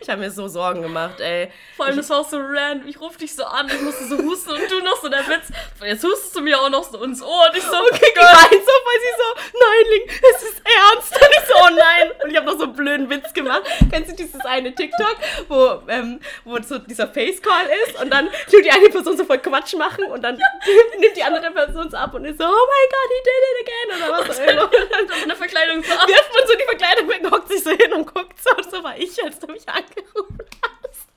Ich 0.00 0.08
habe 0.08 0.20
mir 0.22 0.30
so 0.30 0.48
Sorgen 0.48 0.82
gemacht, 0.82 1.20
ey. 1.20 1.52
Vor 1.76 1.86
allem, 1.86 1.94
ich, 1.94 2.00
das 2.00 2.10
war 2.10 2.18
auch 2.20 2.28
so 2.28 2.38
random. 2.38 2.88
Ich 2.88 3.00
rufe 3.00 3.18
dich 3.18 3.34
so 3.34 3.44
an, 3.44 3.68
ich 3.68 3.80
musste 3.80 4.04
so 4.06 4.18
husten 4.18 4.50
und 4.50 4.70
du 4.70 4.80
noch 4.82 5.00
so 5.00 5.08
der 5.08 5.26
Witz. 5.28 5.52
Jetzt 5.84 6.02
hustest 6.02 6.34
du 6.34 6.40
mir 6.40 6.60
auch 6.60 6.70
noch 6.70 6.82
so 6.82 7.02
ins 7.04 7.22
Ohr 7.22 7.48
und 7.48 7.56
ich 7.56 7.62
so, 7.62 7.76
okay, 7.76 8.12
gemeint 8.12 8.50
so, 8.50 8.74
weil 8.88 9.00
sie 9.00 9.14
so, 9.18 9.58
nein, 9.60 9.84
Ling, 9.90 10.08
es 10.08 10.42
ist 10.42 10.62
ernst. 10.64 11.12
Und 11.12 11.30
ich 11.30 11.46
so, 11.46 11.54
oh 11.54 11.70
nein. 11.70 12.12
Und 12.24 12.30
ich 12.30 12.36
habe 12.36 12.46
noch 12.46 12.58
so 12.58 12.64
einen 12.64 12.74
blöden 12.74 13.10
Witz 13.10 13.32
gemacht. 13.32 13.62
Kennst 13.90 14.10
du 14.10 14.16
dieses 14.16 14.44
eine 14.44 14.74
TikTok, 14.74 15.16
wo, 15.48 15.82
ähm, 15.88 16.18
wo 16.44 16.60
so 16.62 16.78
dieser 16.78 17.06
Face-Call 17.06 17.66
ist 17.86 18.00
und 18.00 18.10
dann 18.10 18.28
tut 18.50 18.64
die 18.64 18.70
eine 18.70 18.88
Person 18.88 19.16
so 19.16 19.24
voll 19.24 19.38
Quatsch 19.38 19.74
machen 19.74 20.04
und 20.04 20.22
dann 20.22 20.34
nimmt 20.98 21.16
die 21.16 21.22
andere 21.22 21.52
Person 21.52 21.86
es 21.86 21.94
ab 21.94 22.14
und 22.14 22.24
ist 22.24 22.38
so, 22.38 22.44
oh 22.44 22.48
my 22.48 22.84
God, 22.90 23.10
he 23.10 23.22
did 23.22 23.42
it 23.44 23.68
again. 23.68 23.97
Oder 23.98 24.28
was. 24.28 24.38
Und 24.38 24.46
dann 24.46 25.08
so 25.08 25.14
eine 25.24 25.36
Verkleidung 25.36 25.82
so 25.82 25.92
ab. 25.92 26.08
Wirft 26.08 26.34
man 26.34 26.46
so 26.46 26.54
die 26.54 26.64
Verkleidung 26.64 27.08
weg, 27.08 27.30
hockt 27.30 27.48
sich 27.48 27.62
so 27.62 27.70
hin 27.70 27.92
und 27.92 28.06
guckt 28.12 28.42
so. 28.42 28.50
Und 28.56 28.70
so 28.70 28.82
war 28.82 28.96
ich, 28.96 29.22
als 29.22 29.38
du 29.38 29.46
mich 29.48 29.68
angerufen 29.68 30.38
hast. 30.62 31.08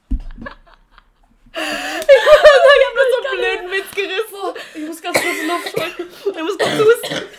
ich 1.53 2.85
hab 2.87 2.95
nur 2.95 3.07
so 3.11 3.27
einen 3.27 3.37
blöden 3.39 3.71
Witz 3.71 3.91
gerissen. 3.93 4.31
Ich 4.73 4.87
muss 4.87 5.01
ganz 5.01 5.19
kurz 5.21 5.43
Luft 5.47 5.77
holen. 5.77 6.35
Ich 6.35 6.43
muss 6.43 6.57
kurz 6.57 6.79
husten. 6.79 7.21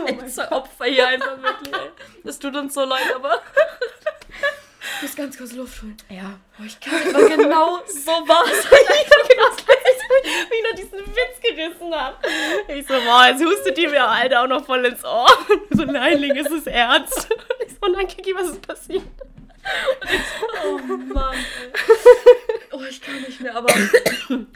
Oh 0.00 0.06
Echt 0.06 0.52
Opfer 0.52 0.84
hier 0.84 1.08
einfach 1.08 1.42
wirklich. 1.42 1.74
Das 2.22 2.38
tut 2.38 2.54
uns 2.54 2.72
so 2.72 2.84
leid, 2.84 3.12
aber... 3.14 3.42
Ich 4.80 5.02
muss 5.02 5.16
ganz 5.16 5.36
kurz 5.36 5.52
Luft 5.52 5.82
holen. 5.82 5.96
Ja. 6.08 6.38
Oh, 6.58 6.64
ich 6.64 6.78
kann 6.80 6.98
nicht 7.00 7.12
mal 7.12 7.28
genau 7.36 7.78
so 7.86 8.10
was. 8.26 8.50
ich 8.50 9.10
hab 9.10 9.28
gedacht, 9.28 9.64
wie 10.50 10.56
ich 10.56 10.62
noch 10.62 10.76
diesen 10.76 11.06
Witz 11.06 11.40
gerissen 11.42 11.94
habe. 11.94 12.16
Ich 12.68 12.86
so, 12.86 12.94
boah, 12.94 13.26
jetzt 13.28 13.44
hustet 13.44 13.76
die 13.76 13.86
mir, 13.86 14.06
Alter, 14.06 14.42
auch 14.42 14.48
noch 14.48 14.64
voll 14.64 14.84
ins 14.84 15.04
Ohr. 15.04 15.26
so, 15.70 15.84
nein, 15.84 16.18
Ling, 16.18 16.36
ist 16.36 16.50
es 16.50 16.66
ernst? 16.66 17.28
ich 17.66 17.72
so, 17.80 17.90
nein, 17.90 18.06
Kiki, 18.06 18.34
was 18.34 18.48
ist 18.48 18.66
passiert? 18.66 19.02
Oh 20.64 20.78
Mann, 21.12 21.34
ey. 21.34 21.72
Oh, 22.72 22.82
ich 22.88 23.00
kann 23.00 23.20
nicht 23.22 23.40
mehr, 23.40 23.56
aber 23.56 23.72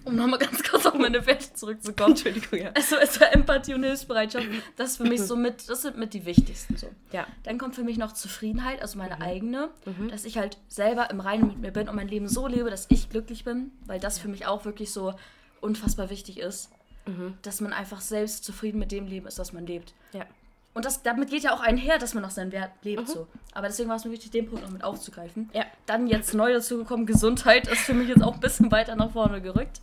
um 0.05 0.17
nochmal 0.17 0.39
ganz 0.39 0.63
kurz 0.63 0.87
auf 0.87 0.95
meine 0.95 1.27
Werte 1.27 1.55
zurückzukommen. 1.55 2.11
Entschuldigung, 2.11 2.59
ja. 2.59 2.71
Also, 2.75 2.97
also 2.97 3.25
Empathie 3.25 3.75
und 3.75 3.83
Hilfsbereitschaft, 3.83 4.47
das 4.77 4.93
ist 4.93 4.97
für 4.99 5.05
mich 5.05 5.23
so 5.23 5.35
mit, 5.35 5.69
das 5.69 5.83
sind 5.83 5.97
mit 5.97 6.15
die 6.15 6.25
wichtigsten 6.25 6.77
so. 6.77 6.89
Ja. 7.11 7.27
Dann 7.45 7.59
kommt 7.59 7.75
für 7.75 7.83
mich 7.83 7.99
noch 7.99 8.13
Zufriedenheit, 8.13 8.81
also 8.83 8.99
meine 8.99 9.17
mhm. 9.17 9.23
eigene, 9.23 9.71
mhm. 9.85 10.09
dass 10.09 10.25
ich 10.25 10.39
halt 10.39 10.59
selber 10.69 11.11
im 11.11 11.21
Reinen 11.21 11.49
mit 11.49 11.59
mir 11.59 11.71
bin 11.73 11.89
und 11.89 11.97
mein 11.97 12.09
Leben 12.09 12.29
so 12.29 12.47
lebe, 12.47 12.71
dass 12.71 12.87
ich 12.91 13.11
glücklich 13.11 13.45
bin, 13.45 13.73
weil 13.87 13.99
das 13.99 14.19
für 14.19 14.29
mich 14.29 14.47
auch 14.47 14.65
wirklich 14.65 14.93
so 14.93 15.15
unfassbar 15.61 16.11
wichtig 16.11 16.39
ist, 16.39 16.71
mhm. 17.07 17.35
dass 17.43 17.61
man 17.61 17.73
einfach 17.73 18.01
selbst 18.01 18.45
zufrieden 18.45 18.79
mit 18.79 18.93
dem 18.93 19.07
Leben 19.07 19.27
ist, 19.27 19.39
was 19.39 19.53
man 19.53 19.67
lebt. 19.67 19.95
Ja. 20.13 20.27
Und 20.75 20.87
das, 20.87 21.03
damit 21.03 21.31
geht 21.31 21.43
ja 21.43 21.55
auch 21.55 21.61
einher, 21.61 21.99
dass 21.99 22.15
man 22.15 22.23
noch 22.23 22.31
seinen 22.31 22.51
Wert 22.53 22.71
lebt. 22.83 23.03
Mhm. 23.03 23.07
So. 23.07 23.27
Aber 23.53 23.67
deswegen 23.67 23.89
war 23.89 23.97
es 23.97 24.05
mir 24.05 24.11
wichtig, 24.13 24.31
den 24.31 24.47
Punkt 24.47 24.65
noch 24.65 24.71
mit 24.71 24.83
aufzugreifen. 24.83 25.51
Ja. 25.53 25.65
Dann 25.87 26.07
jetzt 26.07 26.33
neu 26.33 26.53
dazu 26.53 26.79
gekommen, 26.79 27.05
Gesundheit 27.05 27.69
ist 27.69 27.83
für 27.83 27.95
mich 27.95 28.09
jetzt 28.09 28.23
auch 28.23 28.35
ein 28.35 28.41
bisschen 28.41 28.71
weiter 28.71 28.97
nach 28.97 29.13
vorne 29.13 29.43
gerückt. 29.43 29.81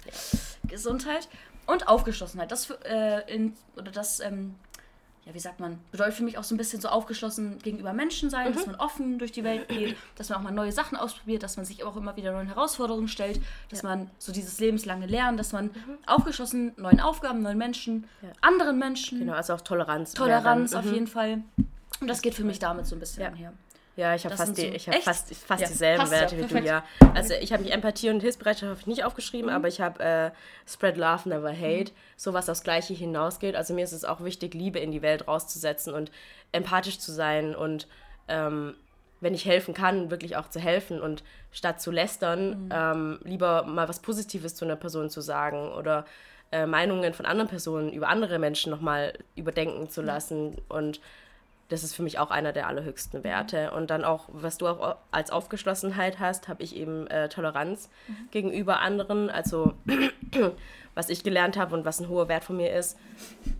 Gesundheit 0.67 1.28
und 1.67 1.88
Aufgeschlossenheit. 1.88 2.52
Das, 2.52 2.71
äh, 2.86 3.34
in, 3.34 3.54
oder 3.75 3.91
das 3.91 4.19
ähm, 4.19 4.56
ja, 5.29 5.35
wie 5.35 5.39
sagt 5.39 5.59
man, 5.59 5.77
bedeutet 5.91 6.15
für 6.15 6.23
mich 6.23 6.37
auch 6.37 6.43
so 6.43 6.55
ein 6.55 6.57
bisschen 6.57 6.81
so 6.81 6.89
aufgeschlossen 6.89 7.59
gegenüber 7.59 7.93
Menschen 7.93 8.29
sein, 8.29 8.49
mhm. 8.49 8.55
dass 8.55 8.65
man 8.65 8.75
offen 8.75 9.19
durch 9.19 9.31
die 9.31 9.43
Welt 9.43 9.69
geht, 9.69 9.95
dass 10.15 10.29
man 10.29 10.39
auch 10.39 10.43
mal 10.43 10.51
neue 10.51 10.71
Sachen 10.71 10.97
ausprobiert, 10.97 11.43
dass 11.43 11.55
man 11.55 11.65
sich 11.65 11.83
auch 11.83 11.95
immer 11.95 12.15
wieder 12.15 12.31
neuen 12.31 12.47
Herausforderungen 12.47 13.07
stellt, 13.07 13.39
dass 13.69 13.83
ja. 13.83 13.89
man 13.89 14.09
so 14.17 14.31
dieses 14.31 14.59
lebenslange 14.59 15.05
Lernen, 15.05 15.37
dass 15.37 15.53
man 15.53 15.65
mhm. 15.65 15.97
aufgeschlossen 16.07 16.73
neuen 16.77 16.99
Aufgaben, 16.99 17.41
neuen 17.41 17.59
Menschen, 17.59 18.07
ja. 18.21 18.29
anderen 18.41 18.79
Menschen. 18.79 19.19
Genau, 19.19 19.33
also 19.33 19.53
auch 19.53 19.61
Toleranz. 19.61 20.13
Toleranz 20.13 20.73
auf 20.73 20.85
mhm. 20.85 20.93
jeden 20.93 21.07
Fall. 21.07 21.43
Und 22.01 22.07
das 22.07 22.21
geht 22.21 22.33
für 22.33 22.43
mich 22.43 22.59
damit 22.59 22.87
so 22.87 22.95
ein 22.95 22.99
bisschen 22.99 23.23
einher. 23.23 23.53
Ja, 23.99 24.15
ich 24.15 24.23
habe 24.23 24.38
fast, 24.38 24.57
die, 24.57 24.67
ich 24.67 24.88
hab 24.88 24.95
fast, 25.03 25.35
fast 25.35 25.62
ja, 25.62 25.67
dieselben 25.67 26.09
Werte 26.09 26.38
ja, 26.38 26.49
wie 26.49 26.53
du, 26.53 26.59
ja. 26.65 26.85
Also 27.13 27.33
ich 27.33 27.51
habe 27.51 27.63
mich 27.63 27.73
Empathie 27.73 28.09
und 28.09 28.21
Hilfsbereitschaft 28.21 28.88
nicht 28.88 29.03
aufgeschrieben, 29.03 29.49
mhm. 29.49 29.55
aber 29.57 29.67
ich 29.67 29.81
habe 29.81 30.01
äh, 30.01 30.31
Spread 30.65 30.95
Love, 30.95 31.27
Never 31.27 31.51
Hate, 31.51 31.91
mhm. 31.91 31.95
sowas 32.15 32.49
aufs 32.49 32.63
Gleiche 32.63 32.93
hinausgeht. 32.93 33.57
Also 33.57 33.73
mir 33.73 33.83
ist 33.83 33.91
es 33.91 34.05
auch 34.05 34.23
wichtig, 34.23 34.53
Liebe 34.53 34.79
in 34.79 34.93
die 34.93 35.01
Welt 35.01 35.27
rauszusetzen 35.27 35.93
und 35.93 36.12
empathisch 36.53 36.97
zu 36.99 37.12
sein 37.12 37.53
und 37.53 37.89
ähm, 38.29 38.75
wenn 39.19 39.33
ich 39.33 39.43
helfen 39.43 39.73
kann, 39.73 40.09
wirklich 40.09 40.38
auch 40.38 40.49
zu 40.49 40.62
helfen 40.62 41.01
und 41.01 41.21
statt 41.51 41.81
zu 41.81 41.91
lästern, 41.91 42.67
mhm. 42.67 42.69
ähm, 42.71 43.19
lieber 43.25 43.63
mal 43.63 43.89
was 43.89 43.99
Positives 43.99 44.55
zu 44.55 44.63
einer 44.63 44.77
Person 44.77 45.09
zu 45.09 45.19
sagen 45.19 45.73
oder 45.73 46.05
äh, 46.53 46.65
Meinungen 46.65 47.13
von 47.13 47.25
anderen 47.25 47.49
Personen 47.49 47.91
über 47.91 48.07
andere 48.07 48.39
Menschen 48.39 48.71
nochmal 48.71 49.12
überdenken 49.35 49.89
zu 49.89 50.01
lassen 50.01 50.55
und 50.69 51.01
das 51.69 51.84
ist 51.84 51.95
für 51.95 52.03
mich 52.03 52.19
auch 52.19 52.32
einer 52.32 52.51
der 52.51 52.67
allerhöchsten 52.67 53.23
Werte. 53.23 53.71
Und 53.71 53.89
dann 53.89 54.03
auch, 54.03 54.25
was 54.32 54.58
du 54.58 54.67
auch 54.67 54.97
als 55.12 55.32
Aufgeschlossenheit 55.32 56.19
hast, 56.19 56.47
habe 56.47 56.63
ich 56.63 56.75
eben 56.75 57.08
äh, 57.08 57.29
Toleranz 57.29 57.89
mhm. 58.08 58.13
gegenüber 58.32 58.79
anderen. 58.79 59.29
Also, 59.29 59.75
was 60.95 61.10
ich 61.10 61.23
gelernt 61.23 61.58
habe 61.58 61.75
und 61.75 61.86
was 61.86 61.99
ein 61.99 62.10
hoher 62.10 62.27
Wert 62.27 62.43
von 62.43 62.58
mir 62.58 62.73
ist, 62.73 62.97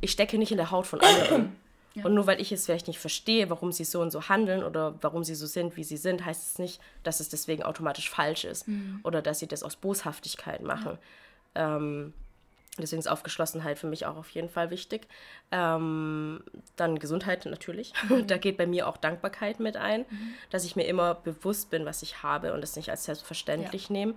ich 0.02 0.12
stecke 0.12 0.38
nicht 0.40 0.52
in 0.52 0.58
der 0.58 0.72
Haut 0.72 0.88
von 0.88 1.00
anderen. 1.00 1.56
Ja. 1.96 2.06
Und 2.06 2.14
nur 2.14 2.28
weil 2.28 2.40
ich 2.40 2.52
es 2.52 2.66
vielleicht 2.66 2.88
nicht 2.88 3.00
verstehe, 3.00 3.50
warum 3.50 3.72
sie 3.72 3.84
so 3.84 4.00
und 4.00 4.12
so 4.12 4.30
handeln 4.30 4.64
oder 4.64 4.94
warum 5.02 5.24
sie 5.24 5.34
so 5.34 5.48
sind, 5.48 5.76
wie 5.76 5.84
sie 5.84 5.98
sind, 5.98 6.24
heißt 6.24 6.52
es 6.52 6.60
nicht, 6.60 6.80
dass 7.02 7.20
es 7.20 7.30
deswegen 7.30 7.64
automatisch 7.64 8.12
falsch 8.12 8.46
ist 8.46 8.68
mhm. 8.68 9.00
oder 9.02 9.24
dass 9.24 9.40
sie 9.40 9.48
das 9.48 9.64
aus 9.64 9.76
Boshaftigkeit 9.76 10.62
machen. 10.62 11.00
Ja. 11.56 11.78
Ähm, 11.78 12.14
Deswegen 12.82 13.00
ist 13.00 13.08
Aufgeschlossenheit 13.08 13.78
für 13.78 13.88
mich 13.88 14.06
auch 14.06 14.18
auf 14.18 14.30
jeden 14.30 14.50
Fall 14.50 14.70
wichtig. 14.70 15.08
Ähm, 15.52 16.44
dann 16.76 17.00
Gesundheit 17.00 17.46
natürlich. 17.46 17.94
Mhm. 18.10 18.28
Da 18.28 18.38
geht 18.38 18.58
bei 18.58 18.66
mir 18.66 18.88
auch 18.88 18.98
Dankbarkeit 18.98 19.60
mit 19.60 19.76
ein, 19.78 20.02
mhm. 20.10 20.34
dass 20.50 20.64
ich 20.64 20.76
mir 20.76 20.86
immer 20.86 21.16
bewusst 21.16 21.70
bin, 21.70 21.86
was 21.86 22.02
ich 22.02 22.24
habe 22.24 22.54
und 22.54 22.64
es 22.64 22.76
nicht 22.76 22.90
als 22.90 23.04
selbstverständlich 23.04 23.90
ja. 23.90 23.94
nehme. 23.94 24.14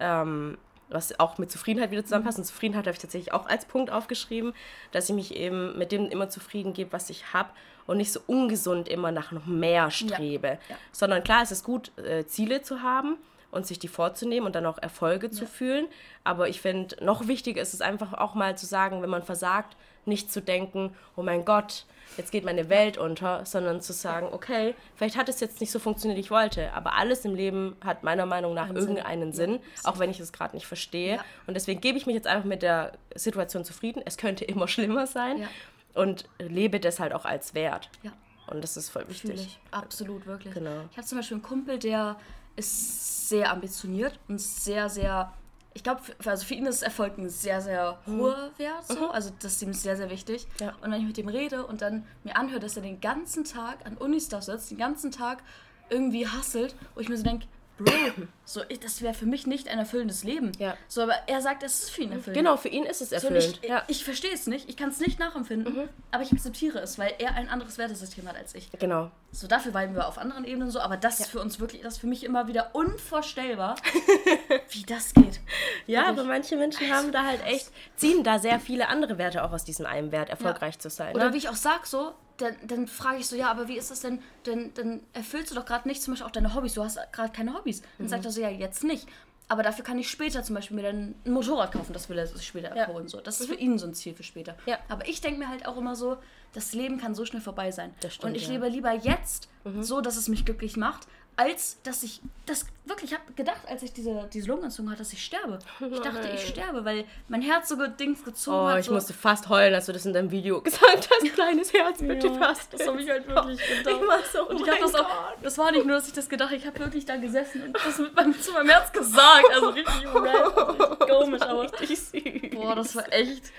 Ähm, 0.00 0.58
was 0.88 1.18
auch 1.20 1.38
mit 1.38 1.50
Zufriedenheit 1.50 1.90
wieder 1.90 2.02
zusammenpasst. 2.02 2.38
Und 2.38 2.44
Zufriedenheit 2.44 2.86
habe 2.86 2.94
ich 2.94 3.00
tatsächlich 3.00 3.32
auch 3.32 3.46
als 3.46 3.66
Punkt 3.66 3.90
aufgeschrieben, 3.90 4.54
dass 4.92 5.08
ich 5.08 5.14
mich 5.14 5.34
eben 5.34 5.76
mit 5.78 5.92
dem 5.92 6.06
immer 6.06 6.30
zufrieden 6.30 6.72
gebe, 6.72 6.92
was 6.92 7.10
ich 7.10 7.32
habe 7.32 7.50
und 7.86 7.98
nicht 7.98 8.12
so 8.12 8.20
ungesund 8.26 8.88
immer 8.88 9.12
nach 9.12 9.30
noch 9.30 9.46
mehr 9.46 9.90
strebe. 9.90 10.46
Ja. 10.48 10.54
Ja. 10.68 10.76
Sondern 10.92 11.22
klar, 11.22 11.42
es 11.42 11.52
ist 11.52 11.64
gut, 11.64 11.96
äh, 11.98 12.24
Ziele 12.26 12.62
zu 12.62 12.82
haben 12.82 13.18
und 13.50 13.66
sich 13.66 13.78
die 13.78 13.88
vorzunehmen 13.88 14.46
und 14.46 14.54
dann 14.54 14.66
auch 14.66 14.78
Erfolge 14.78 15.26
ja. 15.26 15.32
zu 15.32 15.46
fühlen. 15.46 15.86
Aber 16.24 16.48
ich 16.48 16.60
finde, 16.60 17.02
noch 17.04 17.28
wichtiger 17.28 17.62
ist 17.62 17.74
es 17.74 17.80
einfach 17.80 18.12
auch 18.12 18.34
mal 18.34 18.56
zu 18.56 18.66
sagen, 18.66 19.02
wenn 19.02 19.10
man 19.10 19.22
versagt, 19.22 19.76
nicht 20.04 20.32
zu 20.32 20.40
denken, 20.40 20.94
oh 21.16 21.22
mein 21.22 21.44
Gott, 21.44 21.84
jetzt 22.16 22.32
geht 22.32 22.44
meine 22.44 22.68
Welt 22.68 22.98
unter, 22.98 23.44
sondern 23.46 23.80
zu 23.80 23.92
sagen, 23.92 24.28
okay, 24.32 24.74
vielleicht 24.96 25.16
hat 25.16 25.28
es 25.28 25.40
jetzt 25.40 25.60
nicht 25.60 25.70
so 25.70 25.78
funktioniert, 25.78 26.16
wie 26.16 26.22
ich 26.22 26.30
wollte, 26.30 26.72
aber 26.72 26.94
alles 26.94 27.24
im 27.24 27.34
Leben 27.34 27.76
hat 27.84 28.02
meiner 28.02 28.26
Meinung 28.26 28.54
nach 28.54 28.70
Ein 28.70 28.76
irgendeinen 28.76 29.32
Sinn, 29.32 29.52
Sinn 29.52 29.60
ja. 29.84 29.90
auch 29.90 29.98
wenn 29.98 30.10
ich 30.10 30.18
es 30.18 30.32
gerade 30.32 30.56
nicht 30.56 30.66
verstehe. 30.66 31.16
Ja. 31.16 31.24
Und 31.46 31.54
deswegen 31.54 31.80
gebe 31.80 31.96
ich 31.98 32.06
mich 32.06 32.14
jetzt 32.14 32.26
einfach 32.26 32.46
mit 32.46 32.62
der 32.62 32.92
Situation 33.14 33.64
zufrieden. 33.64 34.02
Es 34.04 34.16
könnte 34.16 34.44
immer 34.44 34.66
schlimmer 34.68 35.06
sein 35.06 35.46
und 35.94 36.24
lebe 36.38 36.80
das 36.80 37.00
halt 37.00 37.12
auch 37.12 37.24
als 37.24 37.54
Wert. 37.54 37.90
Ja. 38.02 38.12
Und 38.46 38.62
das 38.64 38.78
ist 38.78 38.88
voll 38.88 39.06
wichtig. 39.08 39.58
Absolut, 39.70 40.26
wirklich. 40.26 40.54
Genau. 40.54 40.84
Ich 40.90 40.96
habe 40.96 41.06
zum 41.06 41.18
Beispiel 41.18 41.34
einen 41.36 41.42
Kumpel, 41.42 41.78
der 41.78 42.16
ist 42.58 43.28
sehr 43.28 43.50
ambitioniert 43.50 44.18
und 44.28 44.40
sehr, 44.40 44.88
sehr. 44.88 45.32
Ich 45.74 45.84
glaube, 45.84 46.00
also 46.24 46.44
für 46.44 46.54
ihn 46.54 46.66
ist 46.66 46.82
Erfolg 46.82 47.18
ein 47.18 47.28
sehr, 47.28 47.60
sehr 47.60 47.98
mhm. 48.06 48.18
hoher 48.18 48.50
Wert. 48.56 48.86
So. 48.86 48.96
Mhm. 48.96 49.10
Also 49.12 49.30
das 49.40 49.52
ist 49.52 49.62
ihm 49.62 49.72
sehr, 49.72 49.96
sehr 49.96 50.10
wichtig. 50.10 50.46
Ja. 50.60 50.74
Und 50.80 50.90
wenn 50.90 51.00
ich 51.00 51.06
mit 51.06 51.18
ihm 51.18 51.28
rede 51.28 51.64
und 51.64 51.82
dann 51.82 52.04
mir 52.24 52.36
anhöre, 52.36 52.60
dass 52.60 52.76
er 52.76 52.82
den 52.82 53.00
ganzen 53.00 53.44
Tag 53.44 53.86
an 53.86 53.96
Unistuff 53.96 54.42
sitzt, 54.42 54.70
den 54.70 54.78
ganzen 54.78 55.12
Tag 55.12 55.42
irgendwie 55.88 56.26
hasselt, 56.26 56.74
wo 56.94 57.00
ich 57.00 57.08
mir 57.08 57.16
so 57.16 57.22
denke, 57.22 57.46
Bro, 57.78 58.26
so, 58.44 58.62
ich, 58.68 58.80
das 58.80 59.02
wäre 59.02 59.14
für 59.14 59.26
mich 59.26 59.46
nicht 59.46 59.68
ein 59.68 59.78
erfüllendes 59.78 60.24
Leben. 60.24 60.52
Ja. 60.58 60.76
So, 60.88 61.02
aber 61.02 61.14
er 61.26 61.40
sagt, 61.40 61.62
es 61.62 61.84
ist 61.84 61.90
für 61.90 62.02
ihn 62.02 62.12
erfüllend. 62.12 62.36
Genau, 62.36 62.56
für 62.56 62.68
ihn 62.68 62.84
ist 62.84 63.00
es 63.00 63.12
erfüllend. 63.12 63.42
So, 63.42 63.50
ich, 63.62 63.68
ja. 63.68 63.84
ich, 63.86 64.04
verstehe 64.04 64.32
es 64.32 64.46
nicht, 64.46 64.68
ich 64.68 64.76
kann 64.76 64.90
es 64.90 65.00
nicht 65.00 65.18
nachempfinden, 65.18 65.74
mhm. 65.74 65.88
aber 66.10 66.22
ich 66.22 66.32
akzeptiere 66.32 66.80
es, 66.80 66.98
weil 66.98 67.14
er 67.18 67.34
ein 67.34 67.48
anderes 67.48 67.78
Wertesystem 67.78 68.28
hat 68.28 68.36
als 68.36 68.54
ich. 68.54 68.70
Genau. 68.72 69.10
So, 69.30 69.46
dafür 69.46 69.74
weiben 69.74 69.94
wir 69.94 70.08
auf 70.08 70.18
anderen 70.18 70.44
Ebenen 70.44 70.70
so, 70.70 70.80
aber 70.80 70.96
das 70.96 71.18
ja. 71.18 71.24
ist 71.24 71.30
für 71.30 71.40
uns 71.40 71.60
wirklich, 71.60 71.82
das 71.82 71.94
ist 71.94 72.00
für 72.00 72.06
mich 72.06 72.24
immer 72.24 72.48
wieder 72.48 72.74
unvorstellbar, 72.74 73.76
wie 74.70 74.82
das 74.82 75.14
geht. 75.14 75.40
Ja, 75.86 76.06
aber 76.06 76.24
manche 76.24 76.56
Menschen 76.56 76.92
haben 76.92 77.12
da 77.12 77.24
halt 77.24 77.44
echt, 77.46 77.70
ziehen 77.96 78.24
da 78.24 78.38
sehr 78.38 78.58
viele 78.58 78.88
andere 78.88 79.18
Werte 79.18 79.44
auch 79.44 79.52
aus 79.52 79.64
diesem 79.64 79.86
einen 79.86 80.10
Wert, 80.10 80.30
erfolgreich 80.30 80.78
zu 80.78 80.90
sein. 80.90 81.14
Oder 81.14 81.28
ne? 81.28 81.34
wie 81.34 81.38
ich 81.38 81.48
auch 81.48 81.54
sage, 81.54 81.86
so, 81.86 82.14
dann, 82.38 82.56
dann 82.66 82.86
frage 82.86 83.18
ich 83.18 83.26
so, 83.26 83.36
ja, 83.36 83.50
aber 83.50 83.68
wie 83.68 83.76
ist 83.76 83.90
das 83.90 84.00
denn? 84.00 84.20
Dann, 84.44 84.72
dann 84.74 85.00
erfüllst 85.12 85.50
du 85.50 85.54
doch 85.54 85.66
gerade 85.66 85.86
nicht 85.86 86.02
zum 86.02 86.14
Beispiel 86.14 86.26
auch 86.26 86.32
deine 86.32 86.54
Hobbys. 86.54 86.74
Du 86.74 86.82
hast 86.82 86.98
gerade 87.12 87.32
keine 87.32 87.54
Hobbys. 87.54 87.82
Dann 87.98 88.06
mhm. 88.06 88.08
sagt 88.08 88.24
er 88.24 88.30
so, 88.30 88.40
ja, 88.40 88.48
jetzt 88.48 88.84
nicht. 88.84 89.06
Aber 89.48 89.62
dafür 89.62 89.84
kann 89.84 89.98
ich 89.98 90.10
später 90.10 90.42
zum 90.42 90.54
Beispiel 90.54 90.76
mir 90.76 90.82
dann 90.82 91.14
ein 91.24 91.32
Motorrad 91.32 91.72
kaufen. 91.72 91.92
Das 91.92 92.08
will 92.08 92.18
er 92.18 92.26
sich 92.26 92.46
später 92.46 92.76
ja. 92.76 92.86
holen. 92.86 93.08
So. 93.08 93.20
Das 93.20 93.40
ist 93.40 93.48
mhm. 93.48 93.54
für 93.54 93.60
ihn 93.60 93.78
so 93.78 93.86
ein 93.86 93.94
Ziel 93.94 94.14
für 94.14 94.22
später. 94.22 94.56
Ja. 94.66 94.78
Aber 94.88 95.08
ich 95.08 95.20
denke 95.20 95.38
mir 95.38 95.48
halt 95.48 95.66
auch 95.66 95.76
immer 95.76 95.96
so, 95.96 96.18
das 96.52 96.74
Leben 96.74 96.98
kann 96.98 97.14
so 97.14 97.24
schnell 97.24 97.42
vorbei 97.42 97.70
sein. 97.70 97.94
Stimmt, 97.98 98.24
Und 98.24 98.34
ich 98.34 98.46
ja. 98.46 98.52
lebe 98.52 98.68
lieber 98.68 98.92
jetzt 98.92 99.48
mhm. 99.64 99.82
so, 99.82 100.00
dass 100.00 100.16
es 100.16 100.28
mich 100.28 100.44
glücklich 100.44 100.76
macht, 100.76 101.08
als 101.38 101.80
dass 101.84 102.02
ich 102.02 102.20
das 102.46 102.66
wirklich, 102.84 103.12
ich 103.12 103.16
habe 103.16 103.32
gedacht, 103.34 103.60
als 103.68 103.84
ich 103.84 103.92
diese, 103.92 104.28
diese 104.32 104.48
Lungenentzündung 104.48 104.90
hatte, 104.90 105.02
dass 105.02 105.12
ich 105.12 105.24
sterbe. 105.24 105.60
Ich 105.88 106.00
dachte, 106.00 106.28
ich 106.34 106.48
sterbe, 106.48 106.84
weil 106.84 107.04
mein 107.28 107.42
Herz 107.42 107.68
so 107.68 107.76
Dings 107.86 108.24
gezogen 108.24 108.56
oh, 108.56 108.68
hat. 108.68 108.80
ich 108.80 108.86
so. 108.86 108.92
musste 108.92 109.12
fast 109.12 109.48
heulen, 109.48 109.72
als 109.72 109.86
du 109.86 109.92
das 109.92 110.04
in 110.04 110.12
deinem 110.12 110.32
Video 110.32 110.60
gesagt 110.62 111.08
hast. 111.08 111.34
Kleines 111.34 111.72
Herz, 111.72 112.00
bitte 112.00 112.26
ja, 112.26 112.34
fast. 112.34 112.74
Das 112.74 112.88
habe 112.88 113.00
ich 113.00 113.08
halt 113.08 113.28
wirklich 113.28 113.60
gedacht. 113.78 114.00
Ich 114.24 114.30
so, 114.32 114.48
und 114.48 114.60
ich 114.60 114.68
habe 114.68 114.80
das 114.80 114.94
auch, 114.96 115.06
das 115.40 115.58
war 115.58 115.70
nicht 115.70 115.86
nur, 115.86 115.94
dass 115.94 116.08
ich 116.08 116.14
das 116.14 116.28
gedacht 116.28 116.52
ich 116.52 116.66
habe 116.66 116.76
wirklich 116.80 117.06
da 117.06 117.16
gesessen 117.16 117.62
und 117.62 117.76
das 117.86 117.98
mit 117.98 118.16
meinem, 118.16 118.40
zu 118.40 118.52
meinem 118.52 118.70
Herz 118.70 118.92
gesagt. 118.92 119.44
Also 119.54 119.68
richtig 119.68 120.06
random, 120.12 120.98
komisch, 120.98 121.42
aber 121.42 121.62
richtig 121.62 122.00
süß. 122.00 122.50
Boah, 122.50 122.74
das 122.74 122.96
war 122.96 123.12
echt, 123.12 123.52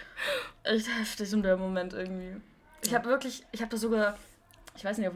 echt 0.63 0.87
heftig 0.99 1.31
in 1.31 1.43
dem 1.43 1.59
Moment 1.59 1.93
irgendwie. 1.93 2.41
Ich 2.81 2.93
habe 2.93 3.05
wirklich, 3.05 3.45
ich 3.53 3.61
habe 3.61 3.71
das 3.71 3.79
sogar, 3.79 4.17
ich 4.75 4.83
weiß 4.83 4.97
nicht, 4.97 5.07
ob 5.07 5.15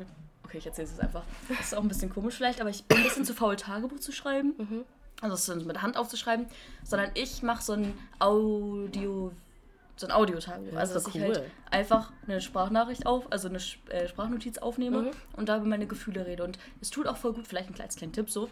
okay, 0.53 0.59
ich 0.59 0.65
erzähle 0.67 0.87
es 0.87 0.99
einfach. 0.99 1.23
Das 1.49 1.59
ist 1.59 1.75
auch 1.75 1.81
ein 1.81 1.87
bisschen 1.87 2.13
komisch 2.13 2.35
vielleicht, 2.35 2.61
aber 2.61 2.69
ich 2.69 2.83
bin 2.85 2.99
ein 2.99 3.03
bisschen 3.03 3.25
zu 3.25 3.33
faul, 3.33 3.55
Tagebuch 3.55 3.99
zu 3.99 4.11
schreiben. 4.11 4.53
Mhm. 4.57 4.85
Also 5.21 5.35
es 5.35 5.65
mit 5.65 5.75
der 5.75 5.81
Hand 5.81 5.97
aufzuschreiben, 5.97 6.45
sondern 6.83 7.11
ich 7.15 7.43
mache 7.43 7.63
so 7.63 7.73
ein 7.73 7.97
Audio, 8.19 9.31
so 9.95 10.05
ein 10.05 10.11
Audiotagebuch. 10.11 10.77
Also 10.77 10.93
dass 10.93 11.07
cool. 11.07 11.13
ich 11.15 11.21
halt 11.21 11.43
einfach 11.71 12.11
eine 12.27 12.41
Sprachnachricht 12.41 13.05
auf, 13.05 13.31
also 13.31 13.47
eine 13.47 13.59
äh, 13.89 14.07
Sprachnotiz 14.07 14.57
aufnehme 14.57 15.03
mhm. 15.03 15.11
und 15.35 15.49
da 15.49 15.57
über 15.57 15.65
meine 15.65 15.87
Gefühle 15.87 16.25
rede. 16.25 16.43
Und 16.43 16.59
es 16.81 16.89
tut 16.89 17.07
auch 17.07 17.17
voll 17.17 17.33
gut, 17.33 17.47
vielleicht 17.47 17.69
ein 17.69 17.73
kleines 17.73 17.95
kleinen 17.95 18.13
Tipp 18.13 18.29
so, 18.29 18.49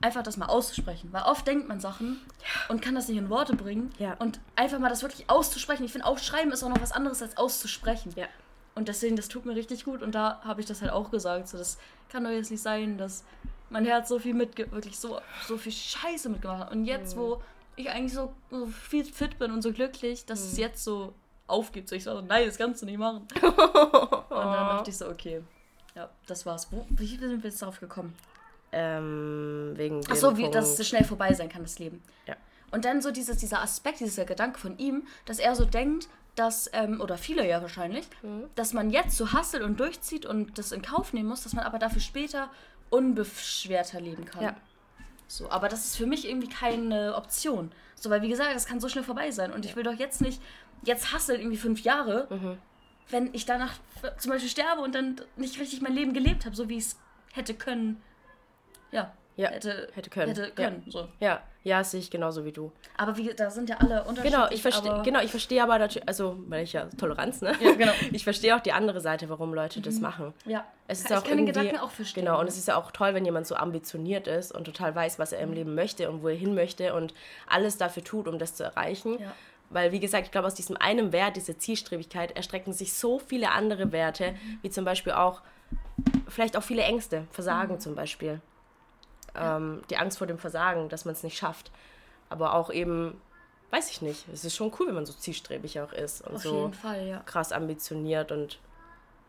einfach 0.00 0.22
das 0.22 0.36
mal 0.36 0.46
auszusprechen. 0.46 1.08
Weil 1.12 1.22
oft 1.22 1.46
denkt 1.46 1.66
man 1.66 1.80
Sachen 1.80 2.20
und 2.68 2.82
kann 2.82 2.94
das 2.94 3.08
nicht 3.08 3.18
in 3.18 3.30
Worte 3.30 3.56
bringen. 3.56 3.90
Ja. 3.98 4.14
Und 4.18 4.38
einfach 4.54 4.78
mal 4.78 4.90
das 4.90 5.02
wirklich 5.02 5.30
auszusprechen. 5.30 5.84
Ich 5.84 5.92
finde, 5.92 6.06
aufschreiben 6.06 6.52
ist 6.52 6.62
auch 6.62 6.68
noch 6.68 6.82
was 6.82 6.92
anderes 6.92 7.22
als 7.22 7.36
auszusprechen. 7.36 8.12
Ja. 8.16 8.26
Und 8.74 8.88
deswegen, 8.88 9.16
das 9.16 9.28
tut 9.28 9.44
mir 9.44 9.54
richtig 9.54 9.84
gut. 9.84 10.02
Und 10.02 10.14
da 10.14 10.40
habe 10.44 10.60
ich 10.60 10.66
das 10.66 10.80
halt 10.80 10.92
auch 10.92 11.10
gesagt. 11.10 11.48
So, 11.48 11.58
das 11.58 11.78
kann 12.08 12.24
doch 12.24 12.30
jetzt 12.30 12.50
nicht 12.50 12.62
sein, 12.62 12.96
dass 12.98 13.24
mein 13.70 13.84
Herz 13.84 14.08
so 14.08 14.18
viel 14.18 14.34
mit, 14.34 14.56
wirklich 14.72 14.98
so, 14.98 15.20
so 15.46 15.56
viel 15.56 15.72
Scheiße 15.72 16.28
mitgemacht 16.28 16.60
hat. 16.60 16.72
Und 16.72 16.84
jetzt, 16.84 17.16
mhm. 17.16 17.20
wo 17.20 17.42
ich 17.76 17.90
eigentlich 17.90 18.14
so, 18.14 18.32
so, 18.50 18.66
viel 18.66 19.04
fit 19.04 19.38
bin 19.38 19.50
und 19.50 19.62
so 19.62 19.72
glücklich, 19.72 20.24
dass 20.24 20.40
mhm. 20.40 20.46
es 20.46 20.56
jetzt 20.58 20.84
so 20.84 21.14
aufgeht. 21.46 21.88
So, 21.88 21.96
ich 21.96 22.04
so, 22.04 22.20
nein, 22.20 22.46
das 22.46 22.56
kannst 22.56 22.82
du 22.82 22.86
nicht 22.86 22.98
machen. 22.98 23.26
und 23.42 23.42
dann 23.42 24.28
dachte 24.30 24.90
ich 24.90 24.96
so, 24.96 25.08
okay. 25.08 25.42
Ja, 25.94 26.08
das 26.26 26.46
war's. 26.46 26.68
Wo, 26.70 26.86
wie 26.90 27.06
sind 27.06 27.42
wir 27.42 27.50
jetzt 27.50 27.60
darauf 27.60 27.78
gekommen? 27.78 28.14
Ähm, 28.72 29.72
wegen 29.74 30.00
Ach 30.08 30.16
so, 30.16 30.36
wie, 30.38 30.50
dass 30.50 30.78
es 30.78 30.88
schnell 30.88 31.04
vorbei 31.04 31.34
sein 31.34 31.50
kann, 31.50 31.62
das 31.62 31.78
Leben. 31.78 32.02
Ja. 32.26 32.36
Und 32.70 32.86
dann 32.86 33.02
so 33.02 33.10
dieses, 33.10 33.36
dieser 33.36 33.60
Aspekt, 33.60 34.00
dieser 34.00 34.24
Gedanke 34.24 34.58
von 34.58 34.78
ihm, 34.78 35.06
dass 35.26 35.38
er 35.38 35.54
so 35.54 35.66
denkt, 35.66 36.08
dass, 36.34 36.70
ähm, 36.72 37.00
oder 37.00 37.18
viele 37.18 37.46
ja 37.46 37.60
wahrscheinlich, 37.60 38.06
mhm. 38.22 38.44
dass 38.54 38.72
man 38.72 38.90
jetzt 38.90 39.16
so 39.16 39.32
hasselt 39.32 39.62
und 39.62 39.78
durchzieht 39.78 40.24
und 40.24 40.58
das 40.58 40.72
in 40.72 40.82
Kauf 40.82 41.12
nehmen 41.12 41.28
muss, 41.28 41.42
dass 41.42 41.52
man 41.52 41.64
aber 41.64 41.78
dafür 41.78 42.00
später 42.00 42.50
unbeschwerter 42.90 44.00
leben 44.00 44.24
kann. 44.24 44.42
Ja. 44.42 44.56
So, 45.26 45.50
aber 45.50 45.68
das 45.68 45.84
ist 45.84 45.96
für 45.96 46.06
mich 46.06 46.28
irgendwie 46.28 46.48
keine 46.48 47.14
Option. 47.16 47.72
So, 47.94 48.10
weil 48.10 48.22
wie 48.22 48.28
gesagt, 48.28 48.54
das 48.54 48.66
kann 48.66 48.80
so 48.80 48.88
schnell 48.88 49.04
vorbei 49.04 49.30
sein. 49.30 49.52
Und 49.52 49.64
ich 49.64 49.76
will 49.76 49.82
doch 49.82 49.94
jetzt 49.94 50.20
nicht, 50.20 50.42
jetzt 50.82 51.12
hasseln 51.12 51.40
irgendwie 51.40 51.58
fünf 51.58 51.80
Jahre, 51.82 52.26
mhm. 52.30 52.58
wenn 53.10 53.32
ich 53.32 53.46
danach 53.46 53.74
zum 54.18 54.30
Beispiel 54.30 54.50
sterbe 54.50 54.82
und 54.82 54.94
dann 54.94 55.20
nicht 55.36 55.58
richtig 55.60 55.80
mein 55.80 55.94
Leben 55.94 56.12
gelebt 56.12 56.44
habe, 56.44 56.56
so 56.56 56.68
wie 56.68 56.78
ich 56.78 56.84
es 56.84 56.98
hätte 57.32 57.54
können. 57.54 58.02
Ja 58.90 59.12
ja, 59.36 59.48
hätte, 59.50 59.88
hätte 59.94 60.10
können. 60.10 60.34
Hätte 60.34 60.50
können 60.50 60.82
ja. 60.86 60.92
So. 60.92 61.08
ja, 61.20 61.40
ja, 61.64 61.82
sehe 61.84 62.00
ich 62.00 62.10
genauso 62.10 62.44
wie 62.44 62.52
du. 62.52 62.72
Aber 62.96 63.16
wie, 63.16 63.32
da 63.34 63.50
sind 63.50 63.68
ja 63.68 63.76
alle 63.76 64.02
unterschiedlich. 64.04 64.32
Genau, 64.32 64.50
ich 64.50 64.62
verstehe, 64.62 65.02
genau, 65.04 65.20
ich 65.20 65.30
verstehe 65.30 65.62
aber 65.62 65.78
natürlich, 65.78 66.06
also, 66.08 66.36
weil 66.48 66.64
ich 66.64 66.72
ja 66.72 66.86
Toleranz, 66.98 67.40
ne? 67.40 67.54
Ja, 67.60 67.72
genau. 67.74 67.92
Ich 68.12 68.24
verstehe 68.24 68.54
auch 68.56 68.60
die 68.60 68.72
andere 68.72 69.00
Seite, 69.00 69.28
warum 69.28 69.54
Leute 69.54 69.78
mhm. 69.78 69.84
das 69.84 70.00
machen. 70.00 70.34
Ja. 70.44 70.64
Es 70.86 71.00
ist 71.00 71.10
ich 71.10 71.16
auch 71.16 71.24
kann 71.24 71.38
den 71.38 71.46
Gedanken 71.46 71.78
auch 71.78 71.90
verstehen. 71.90 72.24
Genau, 72.24 72.40
und 72.40 72.46
es 72.46 72.58
ist 72.58 72.68
ja 72.68 72.76
auch 72.76 72.90
toll, 72.90 73.14
wenn 73.14 73.24
jemand 73.24 73.46
so 73.46 73.54
ambitioniert 73.54 74.26
ist 74.26 74.52
und 74.52 74.64
total 74.64 74.94
weiß, 74.94 75.18
was 75.18 75.32
er 75.32 75.40
im 75.40 75.50
mhm. 75.50 75.54
Leben 75.54 75.74
möchte 75.74 76.10
und 76.10 76.22
wo 76.22 76.28
er 76.28 76.36
hin 76.36 76.54
möchte 76.54 76.94
und 76.94 77.14
alles 77.46 77.78
dafür 77.78 78.04
tut, 78.04 78.28
um 78.28 78.38
das 78.38 78.54
zu 78.54 78.64
erreichen. 78.64 79.18
Ja. 79.18 79.32
Weil, 79.70 79.92
wie 79.92 80.00
gesagt, 80.00 80.26
ich 80.26 80.32
glaube, 80.32 80.48
aus 80.48 80.54
diesem 80.54 80.76
einen 80.76 81.12
Wert, 81.12 81.36
diese 81.36 81.56
Zielstrebigkeit, 81.56 82.36
erstrecken 82.36 82.74
sich 82.74 82.92
so 82.92 83.18
viele 83.18 83.52
andere 83.52 83.92
Werte, 83.92 84.32
mhm. 84.32 84.58
wie 84.60 84.70
zum 84.70 84.84
Beispiel 84.84 85.12
auch, 85.12 85.40
vielleicht 86.28 86.56
auch 86.56 86.62
viele 86.62 86.82
Ängste, 86.82 87.26
Versagen 87.30 87.74
mhm. 87.74 87.80
zum 87.80 87.94
Beispiel 87.94 88.40
ähm, 89.34 89.82
die 89.90 89.96
Angst 89.96 90.18
vor 90.18 90.26
dem 90.26 90.38
Versagen, 90.38 90.88
dass 90.88 91.04
man 91.04 91.14
es 91.14 91.22
nicht 91.22 91.36
schafft. 91.36 91.70
Aber 92.28 92.54
auch 92.54 92.70
eben, 92.70 93.20
weiß 93.70 93.90
ich 93.90 94.02
nicht, 94.02 94.26
es 94.32 94.44
ist 94.44 94.56
schon 94.56 94.72
cool, 94.78 94.88
wenn 94.88 94.94
man 94.94 95.06
so 95.06 95.12
zielstrebig 95.12 95.80
auch 95.80 95.92
ist 95.92 96.22
und 96.26 96.36
auf 96.36 96.42
so 96.42 96.72
Fall, 96.80 97.06
ja. 97.06 97.22
krass 97.26 97.52
ambitioniert 97.52 98.32
und 98.32 98.58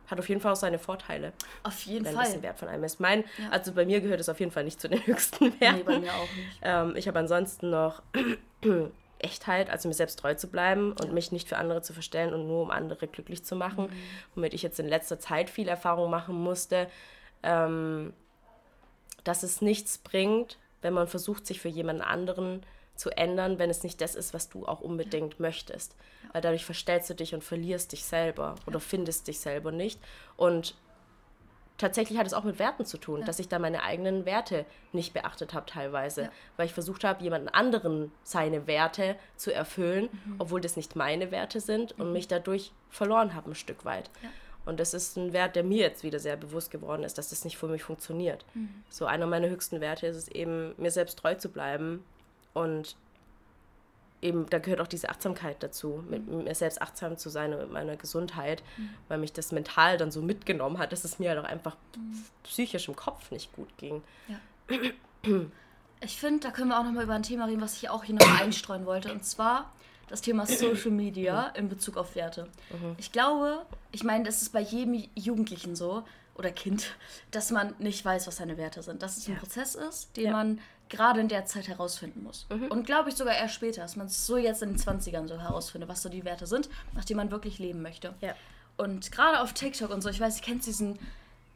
hat 0.07 0.19
auf 0.19 0.29
jeden 0.29 0.41
Fall 0.41 0.51
auch 0.51 0.57
seine 0.57 0.79
Vorteile. 0.79 1.33
Auf 1.63 1.81
jeden 1.83 2.05
wenn 2.05 2.13
Fall. 2.13 2.23
Ein 2.23 2.27
bisschen 2.27 2.43
Wert 2.43 2.59
von 2.59 2.67
einem 2.67 2.83
ist. 2.83 2.99
Mein, 2.99 3.23
ja. 3.37 3.49
Also 3.51 3.71
bei 3.73 3.85
mir 3.85 4.01
gehört 4.01 4.19
es 4.19 4.29
auf 4.29 4.39
jeden 4.39 4.51
Fall 4.51 4.63
nicht 4.63 4.79
zu 4.79 4.89
den 4.89 4.99
höchsten 5.07 5.59
Werten. 5.59 5.77
Nee, 5.77 5.83
bei 5.83 5.99
mir 5.99 6.13
auch 6.13 6.35
nicht. 6.35 6.59
Ähm, 6.61 6.95
ich 6.95 7.07
habe 7.07 7.19
ansonsten 7.19 7.69
noch 7.69 8.01
Echtheit, 9.19 9.69
also 9.69 9.87
mir 9.87 9.93
selbst 9.93 10.19
treu 10.19 10.35
zu 10.35 10.47
bleiben 10.47 10.91
und 10.91 11.07
ja. 11.07 11.13
mich 11.13 11.31
nicht 11.31 11.47
für 11.47 11.57
andere 11.57 11.81
zu 11.81 11.93
verstellen 11.93 12.33
und 12.33 12.47
nur 12.47 12.63
um 12.63 12.71
andere 12.71 13.07
glücklich 13.07 13.43
zu 13.43 13.55
machen, 13.55 13.85
mhm. 13.85 13.91
womit 14.35 14.53
ich 14.53 14.61
jetzt 14.61 14.79
in 14.79 14.87
letzter 14.87 15.19
Zeit 15.19 15.49
viel 15.49 15.67
Erfahrung 15.67 16.09
machen 16.09 16.35
musste. 16.35 16.87
Ähm, 17.41 18.13
dass 19.23 19.43
es 19.43 19.61
nichts 19.61 19.97
bringt, 19.97 20.57
wenn 20.81 20.93
man 20.93 21.07
versucht, 21.07 21.47
sich 21.47 21.61
für 21.61 21.69
jemand 21.69 22.01
anderen 22.01 22.61
zu 22.95 23.09
ändern, 23.09 23.57
wenn 23.57 23.69
es 23.69 23.83
nicht 23.83 24.01
das 24.01 24.15
ist, 24.15 24.33
was 24.33 24.49
du 24.49 24.65
auch 24.65 24.81
unbedingt 24.81 25.33
ja. 25.33 25.39
möchtest. 25.39 25.95
Weil 26.31 26.41
dadurch 26.41 26.65
verstellst 26.65 27.09
du 27.09 27.15
dich 27.15 27.33
und 27.33 27.43
verlierst 27.43 27.91
dich 27.91 28.05
selber 28.05 28.55
oder 28.67 28.79
findest 28.79 29.27
dich 29.27 29.39
selber 29.39 29.71
nicht. 29.71 29.99
Und 30.37 30.75
tatsächlich 31.77 32.19
hat 32.19 32.27
es 32.27 32.33
auch 32.33 32.43
mit 32.43 32.59
Werten 32.59 32.85
zu 32.85 32.97
tun, 32.97 33.21
ja. 33.21 33.25
dass 33.25 33.39
ich 33.39 33.47
da 33.47 33.57
meine 33.59 33.83
eigenen 33.83 34.25
Werte 34.25 34.65
nicht 34.91 35.13
beachtet 35.13 35.53
habe 35.53 35.65
teilweise, 35.65 36.23
ja. 36.23 36.31
weil 36.57 36.67
ich 36.67 36.73
versucht 36.73 37.03
habe, 37.03 37.23
jemanden 37.23 37.49
anderen 37.49 38.11
seine 38.23 38.67
Werte 38.67 39.15
zu 39.37 39.53
erfüllen, 39.53 40.09
mhm. 40.11 40.35
obwohl 40.37 40.61
das 40.61 40.75
nicht 40.75 40.95
meine 40.95 41.31
Werte 41.31 41.59
sind 41.59 41.97
mhm. 41.97 42.05
und 42.05 42.13
mich 42.13 42.27
dadurch 42.27 42.71
verloren 42.89 43.33
habe 43.33 43.51
ein 43.51 43.55
Stück 43.55 43.85
weit. 43.85 44.09
Und 44.65 44.79
das 44.79 44.93
ist 44.93 45.17
ein 45.17 45.33
Wert, 45.33 45.55
der 45.55 45.63
mir 45.63 45.81
jetzt 45.81 46.03
wieder 46.03 46.19
sehr 46.19 46.37
bewusst 46.37 46.71
geworden 46.71 47.03
ist, 47.03 47.17
dass 47.17 47.29
das 47.29 47.43
nicht 47.43 47.57
für 47.57 47.67
mich 47.67 47.83
funktioniert. 47.83 48.45
Mhm. 48.53 48.69
So 48.89 49.05
einer 49.05 49.25
meiner 49.25 49.49
höchsten 49.49 49.81
Werte 49.81 50.07
ist 50.07 50.15
es 50.15 50.27
eben, 50.29 50.73
mir 50.77 50.91
selbst 50.91 51.19
treu 51.19 51.35
zu 51.35 51.49
bleiben. 51.49 52.03
Und 52.53 52.95
eben, 54.21 54.49
da 54.49 54.59
gehört 54.59 54.79
auch 54.79 54.87
diese 54.87 55.09
Achtsamkeit 55.09 55.61
dazu, 55.61 56.03
mit 56.09 56.27
mhm. 56.27 56.45
mir 56.45 56.55
selbst 56.55 56.81
achtsam 56.81 57.17
zu 57.17 57.29
sein 57.29 57.53
und 57.53 57.59
mit 57.59 57.71
meiner 57.71 57.97
Gesundheit, 57.97 58.63
mhm. 58.77 58.89
weil 59.09 59.17
mich 59.17 59.33
das 59.33 59.51
mental 59.51 59.97
dann 59.97 60.11
so 60.11 60.21
mitgenommen 60.21 60.77
hat, 60.77 60.91
dass 60.91 61.03
es 61.03 61.19
mir 61.19 61.29
halt 61.29 61.39
auch 61.39 61.49
einfach 61.49 61.75
mhm. 61.97 62.23
psychisch 62.43 62.87
im 62.87 62.95
Kopf 62.95 63.31
nicht 63.31 63.53
gut 63.53 63.69
ging. 63.77 64.01
Ja. 64.27 64.77
Ich 66.05 66.19
finde, 66.19 66.41
da 66.41 66.51
können 66.51 66.67
wir 66.67 66.77
auch 66.77 66.83
nochmal 66.83 67.05
über 67.05 67.13
ein 67.13 67.23
Thema 67.23 67.45
reden, 67.45 67.61
was 67.61 67.77
ich 67.77 67.89
auch 67.89 68.03
hier 68.03 68.15
noch 68.15 68.41
einstreuen 68.41 68.85
wollte. 68.85 69.09
Und 69.09 69.23
zwar 69.23 69.71
das 70.07 70.21
Thema 70.21 70.45
Social 70.45 70.91
Media 70.91 71.47
in 71.55 71.69
Bezug 71.69 71.97
auf 71.97 72.15
Werte. 72.15 72.47
Mhm. 72.69 72.95
Ich 72.97 73.11
glaube, 73.11 73.65
ich 73.91 74.03
meine, 74.03 74.23
das 74.23 74.41
ist 74.41 74.53
bei 74.53 74.61
jedem 74.61 75.03
Jugendlichen 75.15 75.75
so 75.75 76.03
oder 76.35 76.51
Kind, 76.51 76.95
dass 77.31 77.51
man 77.51 77.75
nicht 77.79 78.03
weiß, 78.03 78.27
was 78.27 78.37
seine 78.37 78.57
Werte 78.57 78.81
sind. 78.81 79.01
Dass 79.01 79.17
es 79.17 79.27
ja. 79.27 79.33
ein 79.33 79.39
Prozess 79.39 79.75
ist, 79.75 80.15
den 80.17 80.25
ja. 80.25 80.31
man 80.31 80.59
gerade 80.89 81.19
in 81.19 81.27
der 81.27 81.45
Zeit 81.45 81.67
herausfinden 81.67 82.23
muss. 82.23 82.45
Mhm. 82.49 82.67
Und 82.67 82.85
glaube 82.85 83.09
ich 83.09 83.15
sogar 83.15 83.35
erst 83.35 83.55
später, 83.55 83.81
dass 83.81 83.95
man 83.95 84.07
es 84.07 84.25
so 84.25 84.37
jetzt 84.37 84.61
in 84.61 84.69
den 84.69 84.77
20ern 84.79 85.27
so 85.27 85.39
herausfindet, 85.39 85.89
was 85.89 86.01
so 86.01 86.09
die 86.09 86.25
Werte 86.25 86.45
sind, 86.45 86.69
nach 86.93 87.05
denen 87.05 87.17
man 87.17 87.31
wirklich 87.31 87.59
leben 87.59 87.81
möchte. 87.81 88.13
Ja. 88.21 88.35
Und 88.77 89.11
gerade 89.11 89.41
auf 89.41 89.53
TikTok 89.53 89.91
und 89.91 90.01
so, 90.01 90.09
ich 90.09 90.19
weiß, 90.19 90.37
ich 90.37 90.41
kenne 90.41 90.59
diesen 90.59 90.99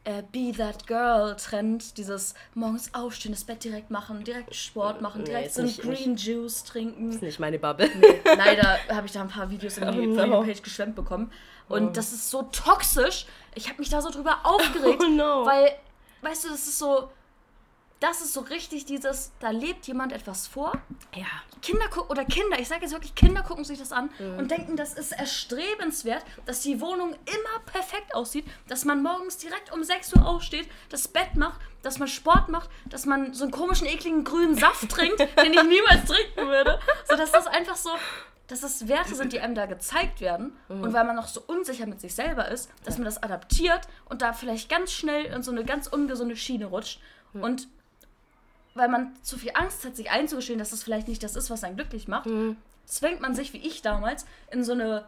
äh, 0.08 0.22
Be 0.32 0.56
That 0.56 0.86
Girl 0.86 1.36
Trend, 1.36 1.98
dieses 1.98 2.34
morgens 2.54 2.94
aufstehen, 2.94 3.32
das 3.32 3.44
Bett 3.44 3.62
direkt 3.62 3.90
machen, 3.90 4.24
direkt 4.24 4.54
Sport 4.54 5.02
machen, 5.02 5.24
direkt 5.24 5.52
so 5.52 5.60
einen 5.60 5.76
Green 5.76 6.12
nicht, 6.12 6.26
Juice 6.26 6.64
trinken. 6.64 7.10
Ist 7.10 7.20
nicht 7.20 7.38
meine 7.38 7.58
Bubble. 7.58 7.90
Nee, 7.94 8.20
leider 8.24 8.78
habe 8.88 9.06
ich 9.06 9.12
da 9.12 9.20
ein 9.20 9.28
paar 9.28 9.50
Videos 9.50 9.76
in 9.76 9.92
die 9.92 10.08
oh 10.18 10.26
no. 10.26 10.42
Page 10.42 10.62
geschwemmt 10.62 10.96
bekommen. 10.96 11.30
Und 11.68 11.88
oh. 11.88 11.90
das 11.92 12.14
ist 12.14 12.30
so 12.30 12.42
toxisch. 12.44 13.26
Ich 13.54 13.68
habe 13.68 13.78
mich 13.78 13.90
da 13.90 14.00
so 14.00 14.10
drüber 14.10 14.38
aufgeregt, 14.44 15.02
oh 15.04 15.10
no. 15.10 15.44
weil, 15.44 15.72
weißt 16.22 16.44
du, 16.44 16.48
das 16.48 16.66
ist 16.66 16.78
so, 16.78 17.10
das 18.00 18.20
ist 18.20 18.32
so 18.32 18.40
richtig 18.40 18.84
dieses, 18.84 19.32
da 19.40 19.50
lebt 19.50 19.86
jemand 19.86 20.12
etwas 20.12 20.46
vor. 20.46 20.72
Ja. 21.14 21.26
Kinder 21.62 21.88
gucken, 21.88 22.10
oder 22.10 22.24
Kinder, 22.24 22.58
ich 22.60 22.68
sage 22.68 22.82
jetzt 22.82 22.92
wirklich, 22.92 23.14
Kinder 23.16 23.42
gucken 23.42 23.64
sich 23.64 23.78
das 23.78 23.90
an 23.90 24.10
mhm. 24.18 24.38
und 24.38 24.50
denken, 24.50 24.76
das 24.76 24.94
ist 24.94 25.12
erstrebenswert, 25.12 26.24
dass 26.46 26.60
die 26.60 26.80
Wohnung 26.80 27.14
immer 27.26 27.64
perfekt 27.66 28.14
aussieht, 28.14 28.46
dass 28.68 28.84
man 28.84 29.02
morgens 29.02 29.38
direkt 29.38 29.72
um 29.72 29.82
6 29.82 30.14
Uhr 30.14 30.26
aufsteht, 30.26 30.68
das 30.90 31.08
Bett 31.08 31.34
macht, 31.34 31.60
dass 31.82 31.98
man 31.98 32.06
Sport 32.06 32.48
macht, 32.48 32.70
dass 32.86 33.06
man 33.06 33.34
so 33.34 33.44
einen 33.44 33.52
komischen, 33.52 33.88
ekligen 33.88 34.22
grünen 34.22 34.56
Saft 34.56 34.88
trinkt, 34.90 35.18
den 35.18 35.52
ich 35.52 35.62
niemals 35.64 36.04
trinken 36.04 36.48
würde. 36.48 36.78
So, 37.08 37.16
dass 37.16 37.32
das 37.32 37.48
einfach 37.48 37.76
so, 37.76 37.90
dass 38.46 38.60
das 38.60 38.86
Werte 38.86 39.16
sind, 39.16 39.32
die 39.32 39.40
einem 39.40 39.56
da 39.56 39.66
gezeigt 39.66 40.20
werden. 40.20 40.56
Mhm. 40.68 40.82
Und 40.82 40.92
weil 40.92 41.04
man 41.04 41.16
noch 41.16 41.28
so 41.28 41.42
unsicher 41.46 41.86
mit 41.86 42.00
sich 42.00 42.14
selber 42.14 42.48
ist, 42.48 42.70
dass 42.84 42.96
man 42.96 43.04
das 43.04 43.22
adaptiert 43.22 43.80
und 44.08 44.22
da 44.22 44.32
vielleicht 44.32 44.68
ganz 44.68 44.92
schnell 44.92 45.24
in 45.26 45.42
so 45.42 45.50
eine 45.50 45.64
ganz 45.64 45.88
ungesunde 45.88 46.36
Schiene 46.36 46.66
rutscht. 46.66 47.00
Mhm. 47.32 47.42
Und 47.42 47.68
weil 48.78 48.88
man 48.88 49.14
zu 49.22 49.38
viel 49.38 49.50
Angst 49.54 49.84
hat, 49.84 49.96
sich 49.96 50.10
einzugestehen, 50.10 50.58
dass 50.58 50.70
das 50.70 50.82
vielleicht 50.82 51.08
nicht 51.08 51.22
das 51.22 51.36
ist, 51.36 51.50
was 51.50 51.64
einen 51.64 51.76
glücklich 51.76 52.08
macht, 52.08 52.26
mhm. 52.26 52.56
zwängt 52.86 53.20
man 53.20 53.34
sich, 53.34 53.52
wie 53.52 53.58
ich 53.58 53.82
damals, 53.82 54.26
in 54.50 54.64
so 54.64 54.72
eine 54.72 55.04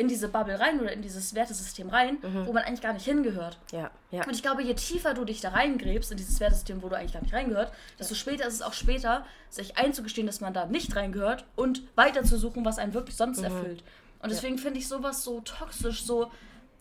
in 0.00 0.08
diese 0.08 0.28
Bubble 0.28 0.58
rein 0.58 0.80
oder 0.80 0.92
in 0.92 1.02
dieses 1.02 1.34
Wertesystem 1.34 1.90
rein, 1.90 2.16
mhm. 2.22 2.46
wo 2.46 2.54
man 2.54 2.64
eigentlich 2.64 2.80
gar 2.80 2.94
nicht 2.94 3.04
hingehört. 3.04 3.58
Ja, 3.70 3.90
ja. 4.10 4.24
Und 4.24 4.32
ich 4.32 4.40
glaube, 4.40 4.62
je 4.62 4.72
tiefer 4.72 5.12
du 5.12 5.26
dich 5.26 5.42
da 5.42 5.50
reingräbst 5.50 6.10
in 6.10 6.16
dieses 6.16 6.40
Wertesystem, 6.40 6.82
wo 6.82 6.88
du 6.88 6.96
eigentlich 6.96 7.12
gar 7.12 7.20
nicht 7.20 7.34
reingehört, 7.34 7.70
desto 7.98 8.14
später 8.14 8.46
ist 8.46 8.54
es 8.54 8.62
auch 8.62 8.72
später, 8.72 9.26
sich 9.50 9.76
einzugestehen, 9.76 10.26
dass 10.26 10.40
man 10.40 10.54
da 10.54 10.64
nicht 10.64 10.96
reingehört 10.96 11.44
und 11.54 11.82
weiter 11.96 12.24
zu 12.24 12.38
suchen, 12.38 12.64
was 12.64 12.78
einen 12.78 12.94
wirklich 12.94 13.14
sonst 13.14 13.40
mhm. 13.40 13.44
erfüllt. 13.44 13.84
Und 14.22 14.30
deswegen 14.30 14.56
ja. 14.56 14.62
finde 14.62 14.78
ich 14.78 14.88
sowas 14.88 15.22
so 15.22 15.40
toxisch, 15.40 16.02
so 16.02 16.30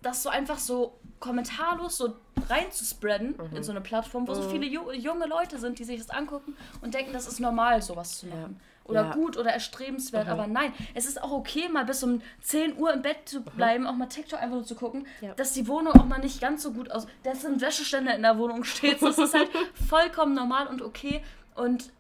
das 0.02 0.24
so 0.24 0.30
einfach 0.30 0.60
so 0.60 1.00
kommentarlos 1.20 1.98
so 1.98 2.16
reinzuspreaden 2.50 3.36
mhm. 3.38 3.58
in 3.58 3.64
so 3.64 3.72
eine 3.72 3.82
Plattform, 3.82 4.28
wo 4.28 4.32
mhm. 4.32 4.36
so 4.36 4.50
viele 4.50 4.66
junge 4.66 5.28
Leute 5.28 5.58
sind, 5.58 5.80
die 5.80 5.84
sich 5.84 6.00
das 6.00 6.10
angucken 6.10 6.56
und 6.82 6.94
denken, 6.94 7.14
das 7.14 7.28
ist 7.28 7.40
normal, 7.40 7.82
sowas 7.82 8.20
zu 8.20 8.28
machen. 8.28 8.60
Ja. 8.60 8.66
Oder 8.86 9.02
ja. 9.04 9.14
gut 9.14 9.38
oder 9.38 9.52
erstrebenswert. 9.52 10.26
Mhm. 10.26 10.34
Aber 10.34 10.48
nein, 10.48 10.74
es 10.96 11.06
ist 11.06 11.22
auch 11.22 11.32
okay, 11.32 11.70
mal 11.70 11.86
bis 11.86 12.02
um 12.04 12.22
10 12.42 12.78
Uhr 12.78 12.92
im 12.92 13.04
Bett 13.04 13.18
zu 13.26 13.42
mhm. 13.42 13.46
bleiben, 13.56 13.88
auch 13.88 13.94
mal 13.94 14.08
TikTok 14.08 14.42
einfach 14.42 14.56
nur 14.56 14.66
zu 14.66 14.76
gucken, 14.76 15.06
ja. 15.22 15.34
dass 15.36 15.54
die 15.54 15.68
Wohnung 15.68 15.94
auch 15.94 16.06
mal 16.06 16.20
nicht 16.20 16.42
ganz 16.42 16.64
so 16.64 16.72
gut 16.72 16.90
aussieht. 16.90 17.12
Dass 17.24 17.46
ein 17.46 17.62
Wäscheständer 17.62 18.16
in 18.16 18.24
der 18.24 18.38
Wohnung 18.38 18.64
steht. 18.64 19.02
Das 19.02 19.18
ist 19.18 19.34
halt 19.34 19.50
vollkommen 19.90 20.34
normal 20.34 20.68
und 20.68 20.82
okay. 20.82 21.22
Und 21.56 21.92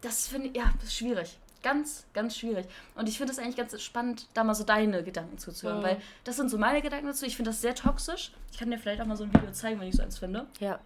das 0.00 0.28
finde 0.28 0.48
ich, 0.48 0.56
ja, 0.56 0.70
das 0.78 0.90
ist 0.90 0.96
schwierig. 0.96 1.38
Ganz, 1.62 2.06
ganz 2.12 2.36
schwierig. 2.36 2.66
Und 2.94 3.08
ich 3.08 3.18
finde 3.18 3.32
es 3.32 3.38
eigentlich 3.38 3.56
ganz 3.56 3.80
spannend, 3.82 4.28
da 4.34 4.44
mal 4.44 4.54
so 4.54 4.64
deine 4.64 5.02
Gedanken 5.02 5.38
zuzuhören, 5.38 5.80
mhm. 5.80 5.84
weil 5.84 6.00
das 6.24 6.36
sind 6.36 6.50
so 6.50 6.58
meine 6.58 6.82
Gedanken 6.82 7.06
dazu. 7.06 7.26
Ich 7.26 7.36
finde 7.36 7.50
das 7.50 7.60
sehr 7.60 7.74
toxisch. 7.74 8.32
Ich 8.52 8.58
kann 8.58 8.70
dir 8.70 8.78
vielleicht 8.78 9.00
auch 9.00 9.06
mal 9.06 9.16
so 9.16 9.24
ein 9.24 9.34
Video 9.34 9.50
zeigen, 9.50 9.80
wenn 9.80 9.88
ich 9.88 9.96
so 9.96 10.02
eins 10.02 10.18
finde. 10.18 10.46
Ja. 10.60 10.78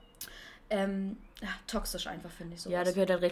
Ähm, 0.70 1.18
ja, 1.42 1.48
toxisch 1.66 2.06
einfach, 2.06 2.30
finde 2.30 2.54
ich 2.54 2.62
so. 2.62 2.70
Ja, 2.70 2.85
da 2.85 2.92
gehört 2.92 3.11
halt 3.11 3.22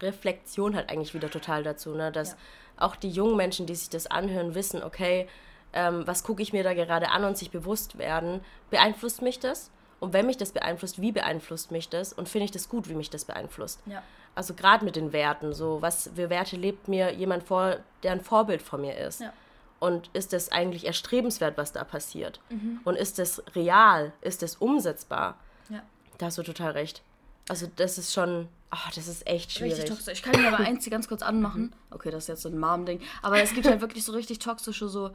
Reflexion 0.00 0.74
halt 0.74 0.88
eigentlich 0.88 1.12
wieder 1.12 1.30
total 1.30 1.62
dazu, 1.62 1.94
ne? 1.94 2.10
Dass 2.10 2.30
ja. 2.30 2.36
auch 2.78 2.96
die 2.96 3.10
jungen 3.10 3.36
Menschen, 3.36 3.66
die 3.66 3.74
sich 3.74 3.90
das 3.90 4.06
anhören, 4.06 4.54
wissen, 4.54 4.82
okay, 4.82 5.28
ähm, 5.72 6.06
was 6.06 6.24
gucke 6.24 6.42
ich 6.42 6.52
mir 6.52 6.64
da 6.64 6.72
gerade 6.72 7.10
an 7.10 7.24
und 7.24 7.36
sich 7.36 7.50
bewusst 7.50 7.98
werden, 7.98 8.40
beeinflusst 8.70 9.20
mich 9.20 9.38
das? 9.38 9.70
Und 10.00 10.14
wenn 10.14 10.26
mich 10.26 10.38
das 10.38 10.52
beeinflusst, 10.52 11.00
wie 11.00 11.12
beeinflusst 11.12 11.70
mich 11.70 11.88
das? 11.90 12.12
Und 12.12 12.28
finde 12.28 12.46
ich 12.46 12.50
das 12.50 12.68
gut, 12.68 12.88
wie 12.88 12.94
mich 12.94 13.10
das 13.10 13.26
beeinflusst? 13.26 13.80
Ja. 13.86 14.02
Also 14.40 14.54
gerade 14.54 14.86
mit 14.86 14.96
den 14.96 15.12
Werten, 15.12 15.52
so 15.52 15.82
was 15.82 16.12
für 16.14 16.30
Werte 16.30 16.56
lebt 16.56 16.88
mir 16.88 17.12
jemand 17.12 17.42
vor, 17.42 17.76
der 18.02 18.12
ein 18.12 18.22
Vorbild 18.22 18.62
von 18.62 18.80
mir 18.80 18.96
ist. 18.96 19.20
Ja. 19.20 19.34
Und 19.80 20.08
ist 20.14 20.32
das 20.32 20.50
eigentlich 20.50 20.86
erstrebenswert, 20.86 21.58
was 21.58 21.72
da 21.72 21.84
passiert? 21.84 22.40
Mhm. 22.48 22.80
Und 22.84 22.96
ist 22.96 23.18
das 23.18 23.42
real? 23.54 24.14
Ist 24.22 24.40
das 24.40 24.56
umsetzbar? 24.56 25.36
Ja. 25.68 25.82
Da 26.16 26.24
hast 26.24 26.38
du 26.38 26.42
total 26.42 26.70
recht. 26.70 27.02
Also 27.50 27.66
das 27.76 27.98
ist 27.98 28.14
schon, 28.14 28.48
ach, 28.70 28.90
das 28.92 29.08
ist 29.08 29.26
echt 29.26 29.52
schwierig. 29.52 29.74
Richtig 29.74 29.90
toxisch. 29.90 30.14
Ich 30.14 30.22
kann 30.22 30.32
dir 30.32 30.48
aber 30.48 30.64
eins 30.64 30.84
hier 30.84 30.90
ganz 30.90 31.06
kurz 31.06 31.20
anmachen. 31.20 31.64
Mhm. 31.64 31.72
Okay, 31.90 32.10
das 32.10 32.24
ist 32.24 32.28
jetzt 32.28 32.40
so 32.40 32.48
ein 32.48 32.58
Mom-Ding. 32.58 33.02
Aber 33.20 33.42
es 33.42 33.52
gibt 33.52 33.66
halt 33.66 33.82
wirklich 33.82 34.06
so 34.06 34.12
richtig 34.12 34.38
toxische, 34.38 34.88
so, 34.88 35.10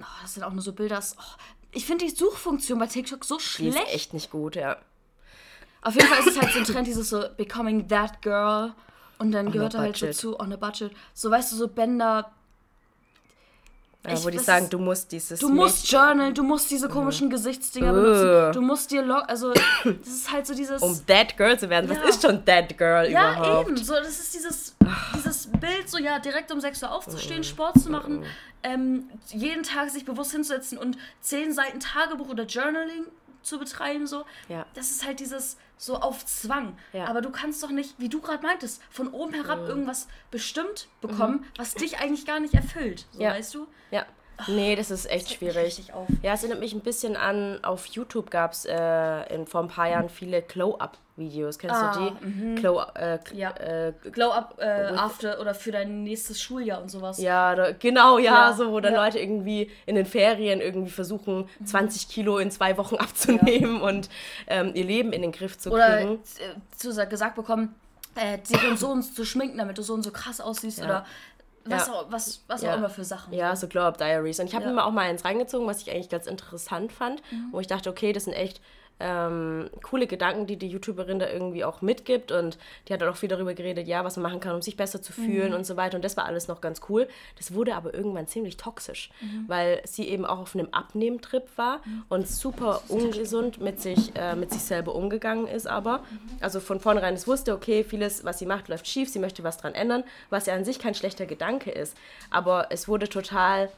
oh, 0.00 0.04
das 0.20 0.34
sind 0.34 0.42
auch 0.42 0.52
nur 0.52 0.62
so 0.62 0.72
Bilder. 0.72 1.00
Oh, 1.16 1.22
ich 1.70 1.86
finde 1.86 2.06
die 2.06 2.10
Suchfunktion 2.10 2.76
bei 2.80 2.88
TikTok 2.88 3.24
so 3.24 3.38
schlecht. 3.38 3.78
Die 3.78 3.82
ist 3.82 3.94
echt 3.94 4.14
nicht 4.14 4.32
gut, 4.32 4.56
ja. 4.56 4.78
Auf 5.84 5.94
jeden 5.94 6.08
Fall 6.08 6.18
ist 6.20 6.28
es 6.28 6.40
halt 6.40 6.52
so 6.52 6.58
ein 6.58 6.64
Trend, 6.64 6.86
dieses 6.86 7.08
so 7.08 7.24
Becoming 7.36 7.86
That 7.88 8.22
Girl. 8.22 8.72
Und 9.18 9.32
dann 9.32 9.46
on 9.46 9.52
gehört 9.52 9.74
da 9.74 9.78
halt 9.78 9.96
so 9.96 10.10
zu 10.10 10.40
On 10.40 10.52
a 10.52 10.56
Budget. 10.56 10.90
So, 11.12 11.30
weißt 11.30 11.52
du, 11.52 11.56
so 11.56 11.68
Bänder, 11.68 12.32
ja, 14.06 14.22
wo 14.22 14.28
die 14.28 14.38
sagen, 14.38 14.68
du 14.68 14.78
musst 14.78 15.10
dieses. 15.12 15.40
Du 15.40 15.48
musst 15.48 15.90
journalen, 15.90 16.34
du 16.34 16.42
musst 16.42 16.70
diese 16.70 16.88
komischen 16.88 17.28
mhm. 17.28 17.32
Gesichtsdinger 17.32 17.92
benutzen. 17.92 18.52
Du 18.52 18.60
musst 18.60 18.90
dir 18.90 19.02
log. 19.02 19.24
Also, 19.28 19.52
das 19.52 20.06
ist 20.06 20.30
halt 20.30 20.46
so 20.46 20.54
dieses. 20.54 20.82
Um 20.82 20.98
That 21.06 21.36
Girl 21.36 21.58
zu 21.58 21.70
werden. 21.70 21.90
Ja. 21.90 21.96
Was 22.02 22.16
ist 22.16 22.22
schon 22.22 22.44
That 22.44 22.76
Girl 22.76 23.10
ja, 23.10 23.32
überhaupt? 23.32 23.68
Ja, 23.68 23.74
eben. 23.74 23.76
So, 23.82 23.94
das 23.94 24.20
ist 24.20 24.34
dieses, 24.34 24.76
dieses 25.14 25.46
Bild, 25.46 25.88
so 25.88 25.98
ja, 25.98 26.18
direkt 26.18 26.52
um 26.52 26.60
6 26.60 26.82
Uhr 26.82 26.92
aufzustehen, 26.92 27.40
uh. 27.40 27.44
Sport 27.44 27.80
zu 27.80 27.90
machen, 27.90 28.18
uh. 28.18 28.24
ähm, 28.62 29.04
jeden 29.28 29.62
Tag 29.62 29.88
sich 29.88 30.04
bewusst 30.04 30.32
hinzusetzen 30.32 30.76
und 30.76 30.98
10 31.22 31.54
Seiten 31.54 31.80
Tagebuch 31.80 32.28
oder 32.28 32.44
Journaling 32.44 33.06
zu 33.44 33.58
betreiben. 33.58 34.06
So. 34.06 34.24
Ja. 34.48 34.66
Das 34.74 34.90
ist 34.90 35.04
halt 35.06 35.20
dieses 35.20 35.56
so 35.76 35.96
auf 35.96 36.24
Zwang. 36.24 36.76
Ja. 36.92 37.06
Aber 37.06 37.20
du 37.20 37.30
kannst 37.30 37.62
doch 37.62 37.70
nicht, 37.70 37.94
wie 37.98 38.08
du 38.08 38.20
gerade 38.20 38.42
meintest, 38.42 38.82
von 38.90 39.08
oben 39.08 39.34
herab 39.34 39.62
mhm. 39.62 39.68
irgendwas 39.68 40.08
bestimmt 40.30 40.88
bekommen, 41.00 41.40
mhm. 41.40 41.46
was 41.56 41.74
dich 41.74 41.98
eigentlich 41.98 42.26
gar 42.26 42.40
nicht 42.40 42.54
erfüllt. 42.54 43.06
So, 43.12 43.22
ja. 43.22 43.30
weißt 43.30 43.54
du? 43.54 43.66
Ja. 43.90 44.06
Nee, 44.48 44.74
das 44.74 44.90
ist 44.90 45.06
echt 45.06 45.26
das 45.26 45.34
schwierig. 45.34 45.92
Ja, 46.22 46.32
es 46.32 46.42
erinnert 46.42 46.60
mich 46.60 46.72
ein 46.72 46.80
bisschen 46.80 47.16
an, 47.16 47.62
auf 47.62 47.86
YouTube 47.86 48.30
gab 48.30 48.52
es 48.52 48.64
äh, 48.64 49.46
vor 49.46 49.62
ein 49.62 49.68
paar 49.68 49.88
Jahren 49.88 50.08
viele 50.08 50.42
Glow-Up-Videos. 51.14 51.58
Kennst 51.58 51.76
ah, 51.76 51.92
du 51.92 52.10
die? 52.10 52.26
Mhm. 52.26 52.56
Glow, 52.56 52.82
äh, 52.94 53.18
ja. 53.32 53.50
Äh, 53.50 53.92
Glow-Up 54.10 54.56
äh, 54.58 54.92
after 54.96 55.40
oder 55.40 55.54
für 55.54 55.72
dein 55.72 56.02
nächstes 56.04 56.40
Schuljahr 56.40 56.82
und 56.82 56.90
sowas. 56.90 57.18
Ja, 57.18 57.54
da, 57.54 57.72
genau, 57.72 58.18
ja, 58.18 58.48
ja, 58.48 58.52
so, 58.52 58.70
wo 58.70 58.80
dann 58.80 58.94
ja. 58.94 59.04
Leute 59.04 59.18
irgendwie 59.18 59.70
in 59.86 59.94
den 59.94 60.06
Ferien 60.06 60.60
irgendwie 60.60 60.90
versuchen, 60.90 61.48
mhm. 61.58 61.66
20 61.66 62.08
Kilo 62.08 62.38
in 62.38 62.50
zwei 62.50 62.76
Wochen 62.76 62.96
abzunehmen 62.98 63.80
und 63.80 64.08
ähm, 64.46 64.72
ihr 64.74 64.84
Leben 64.84 65.12
in 65.12 65.22
den 65.22 65.32
Griff 65.32 65.58
zu 65.58 65.70
oder 65.70 65.98
kriegen. 65.98 66.20
Oder 66.84 67.02
äh, 67.02 67.06
gesagt 67.06 67.36
bekommen, 67.36 67.74
äh, 68.16 68.38
sich 68.42 68.62
und 68.68 68.78
so 68.78 68.88
und 68.88 69.02
zu 69.02 69.24
schminken, 69.24 69.58
damit 69.58 69.78
du 69.78 69.82
so 69.82 69.94
und 69.94 70.02
so 70.02 70.10
krass 70.10 70.40
aussiehst 70.40 70.82
oder 70.82 71.04
was, 71.66 71.86
ja. 71.86 71.92
auch, 71.94 72.06
was, 72.10 72.44
was 72.46 72.62
ja. 72.62 72.72
auch 72.72 72.76
immer 72.76 72.90
für 72.90 73.04
Sachen. 73.04 73.32
Ja, 73.32 73.56
so 73.56 73.68
Glow 73.68 73.82
Up 73.82 73.96
Diaries. 73.96 74.38
Und 74.38 74.46
ich 74.46 74.54
habe 74.54 74.66
ja. 74.66 74.72
mir 74.72 74.84
auch 74.84 74.90
mal 74.90 75.08
eins 75.08 75.24
reingezogen, 75.24 75.66
was 75.66 75.80
ich 75.80 75.90
eigentlich 75.90 76.10
ganz 76.10 76.26
interessant 76.26 76.92
fand, 76.92 77.22
mhm. 77.32 77.48
wo 77.52 77.60
ich 77.60 77.66
dachte, 77.66 77.88
okay, 77.88 78.12
das 78.12 78.24
sind 78.24 78.34
echt 78.34 78.60
ähm, 79.00 79.68
coole 79.82 80.06
Gedanken, 80.06 80.46
die 80.46 80.56
die 80.56 80.68
YouTuberin 80.68 81.18
da 81.18 81.28
irgendwie 81.28 81.64
auch 81.64 81.82
mitgibt. 81.82 82.30
Und 82.32 82.58
die 82.86 82.92
hat 82.92 83.00
dann 83.00 83.08
auch 83.08 83.16
viel 83.16 83.28
darüber 83.28 83.54
geredet, 83.54 83.86
ja, 83.88 84.04
was 84.04 84.16
man 84.16 84.24
machen 84.24 84.40
kann, 84.40 84.54
um 84.54 84.62
sich 84.62 84.76
besser 84.76 85.02
zu 85.02 85.12
fühlen 85.12 85.50
mhm. 85.50 85.56
und 85.56 85.66
so 85.66 85.76
weiter. 85.76 85.96
Und 85.96 86.04
das 86.04 86.16
war 86.16 86.26
alles 86.26 86.48
noch 86.48 86.60
ganz 86.60 86.80
cool. 86.88 87.08
Das 87.36 87.54
wurde 87.54 87.74
aber 87.74 87.92
irgendwann 87.92 88.26
ziemlich 88.26 88.56
toxisch, 88.56 89.10
mhm. 89.20 89.44
weil 89.48 89.80
sie 89.84 90.08
eben 90.08 90.24
auch 90.24 90.38
auf 90.38 90.54
einem 90.54 90.68
Abnehmtrip 90.70 91.46
war 91.56 91.78
mhm. 91.84 92.04
und 92.08 92.28
super 92.28 92.82
ungesund 92.88 93.60
mit 93.60 93.80
sich, 93.80 94.14
äh, 94.16 94.36
mit 94.36 94.52
sich 94.52 94.62
selber 94.62 94.94
umgegangen 94.94 95.48
ist. 95.48 95.66
Aber, 95.66 95.98
mhm. 95.98 96.20
also 96.40 96.60
von 96.60 96.78
vornherein, 96.80 97.14
es 97.14 97.26
wusste, 97.26 97.52
okay, 97.54 97.84
vieles, 97.84 98.24
was 98.24 98.38
sie 98.38 98.46
macht, 98.46 98.68
läuft 98.68 98.86
schief, 98.86 99.08
sie 99.08 99.18
möchte 99.18 99.42
was 99.42 99.58
dran 99.58 99.74
ändern, 99.74 100.04
was 100.30 100.46
ja 100.46 100.54
an 100.54 100.64
sich 100.64 100.78
kein 100.78 100.94
schlechter 100.94 101.26
Gedanke 101.26 101.70
ist. 101.70 101.96
Aber 102.30 102.68
es 102.70 102.86
wurde 102.86 103.08
total 103.08 103.70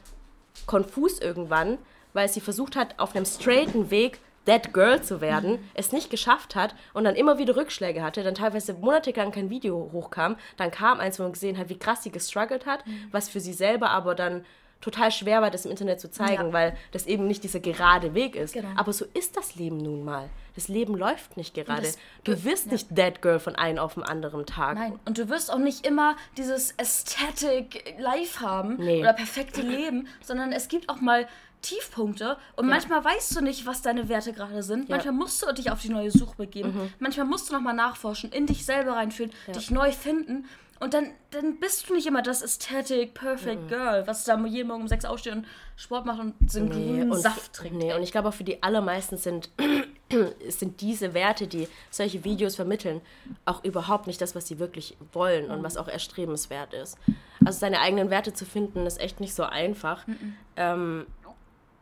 konfus 0.65 1.19
irgendwann, 1.19 1.77
weil 2.13 2.29
sie 2.29 2.41
versucht 2.41 2.75
hat, 2.75 2.99
auf 2.99 3.15
einem 3.15 3.25
straighten 3.25 3.91
Weg 3.91 4.19
That 4.47 4.73
Girl 4.73 5.01
zu 5.01 5.21
werden, 5.21 5.51
mhm. 5.51 5.59
es 5.75 5.91
nicht 5.91 6.09
geschafft 6.09 6.55
hat 6.55 6.73
und 6.93 7.03
dann 7.03 7.15
immer 7.15 7.37
wieder 7.37 7.55
Rückschläge 7.55 8.01
hatte, 8.01 8.23
dann 8.23 8.33
teilweise 8.33 8.73
monatelang 8.73 9.31
kein 9.31 9.49
Video 9.49 9.89
hochkam, 9.91 10.37
dann 10.57 10.71
kam 10.71 10.99
eins, 10.99 11.19
wo 11.19 11.23
man 11.23 11.33
gesehen 11.33 11.57
hat, 11.57 11.69
wie 11.69 11.77
krass 11.77 12.01
sie 12.01 12.11
gestruggelt 12.11 12.65
hat, 12.65 12.85
mhm. 12.87 13.07
was 13.11 13.29
für 13.29 13.39
sie 13.39 13.53
selber 13.53 13.91
aber 13.91 14.15
dann 14.15 14.43
total 14.81 15.11
schwer 15.11 15.41
war, 15.41 15.51
das 15.51 15.65
im 15.65 15.71
Internet 15.71 15.99
zu 15.99 16.09
zeigen, 16.09 16.47
ja. 16.47 16.53
weil 16.53 16.77
das 16.91 17.05
eben 17.07 17.27
nicht 17.27 17.43
dieser 17.43 17.59
gerade 17.59 18.13
Weg 18.13 18.35
ist. 18.35 18.53
Genau. 18.53 18.69
Aber 18.75 18.93
so 18.93 19.05
ist 19.13 19.37
das 19.37 19.55
Leben 19.55 19.77
nun 19.77 20.03
mal. 20.03 20.29
Das 20.55 20.67
Leben 20.67 20.95
läuft 20.95 21.37
nicht 21.37 21.53
gerade. 21.53 21.81
Das, 21.81 21.97
du 22.23 22.43
wirst 22.43 22.67
ja. 22.67 22.73
nicht 22.73 22.95
That 22.95 23.21
Girl 23.21 23.39
von 23.39 23.55
einem 23.55 23.77
auf 23.79 23.93
den 23.93 24.03
anderen 24.03 24.45
Tag. 24.45 24.75
Nein, 24.75 24.99
und 25.05 25.17
du 25.17 25.29
wirst 25.29 25.51
auch 25.51 25.59
nicht 25.59 25.85
immer 25.85 26.15
dieses 26.37 26.77
Aesthetic 26.79 27.95
Life 27.99 28.41
haben 28.41 28.77
nee. 28.77 29.01
oder 29.01 29.13
perfekte 29.13 29.61
Leben, 29.61 30.07
sondern 30.21 30.51
es 30.51 30.67
gibt 30.67 30.89
auch 30.89 30.99
mal 31.01 31.27
Tiefpunkte 31.67 32.37
und 32.55 32.65
ja. 32.65 32.71
manchmal 32.71 33.03
weißt 33.03 33.35
du 33.35 33.41
nicht, 33.41 33.65
was 33.65 33.81
deine 33.81 34.07
Werte 34.09 34.33
gerade 34.33 34.63
sind. 34.63 34.89
Ja. 34.89 34.95
Manchmal 34.95 35.15
musst 35.15 35.41
du 35.41 35.51
dich 35.53 35.71
auf 35.71 35.81
die 35.81 35.89
neue 35.89 36.11
Suche 36.11 36.35
begeben. 36.37 36.73
Mhm. 36.73 36.93
Manchmal 36.99 37.25
musst 37.25 37.49
du 37.49 37.53
nochmal 37.53 37.73
nachforschen, 37.73 38.31
in 38.31 38.45
dich 38.45 38.65
selber 38.65 38.93
reinfühlen, 38.93 39.31
ja. 39.47 39.53
dich 39.53 39.71
neu 39.71 39.91
finden. 39.91 40.45
Und 40.79 40.93
dann, 40.93 41.07
dann 41.31 41.59
bist 41.59 41.89
du 41.89 41.95
nicht 41.95 42.05
immer 42.05 42.21
das 42.21 42.43
Aesthetic 42.43 43.15
Perfect 43.15 43.63
mhm. 43.63 43.67
Girl, 43.67 44.07
was 44.07 44.25
da 44.25 44.37
jeden 44.45 44.67
Morgen 44.67 44.83
um 44.83 44.87
sechs 44.87 45.05
aufsteht 45.05 45.33
und 45.33 45.47
Sport 45.75 46.05
macht 46.05 46.19
und 46.19 46.35
so 46.51 46.59
einen 46.59 46.69
nee, 46.69 46.75
grünen 46.75 47.13
Saft 47.15 47.53
trinkt. 47.53 47.77
Nee, 47.77 47.93
und 47.95 48.03
ich 48.03 48.11
glaube 48.11 48.29
auch 48.29 48.33
für 48.33 48.43
die 48.43 48.61
allermeisten 48.61 49.17
sind, 49.17 49.49
sind 50.47 50.81
diese 50.81 51.15
Werte, 51.15 51.47
die 51.47 51.67
solche 51.89 52.23
Videos 52.23 52.55
vermitteln, 52.55 53.01
auch 53.45 53.63
überhaupt 53.63 54.05
nicht 54.05 54.21
das, 54.21 54.35
was 54.35 54.47
sie 54.47 54.59
wirklich 54.59 54.95
wollen 55.13 55.47
mhm. 55.47 55.53
und 55.53 55.63
was 55.63 55.77
auch 55.77 55.87
erstrebenswert 55.87 56.75
ist. 56.75 56.97
Also 57.43 57.57
seine 57.59 57.79
eigenen 57.79 58.11
Werte 58.11 58.33
zu 58.33 58.45
finden, 58.45 58.85
ist 58.85 58.99
echt 58.99 59.19
nicht 59.19 59.33
so 59.33 59.43
einfach. 59.43 60.05
Mhm. 60.05 60.35
Ähm, 60.57 61.07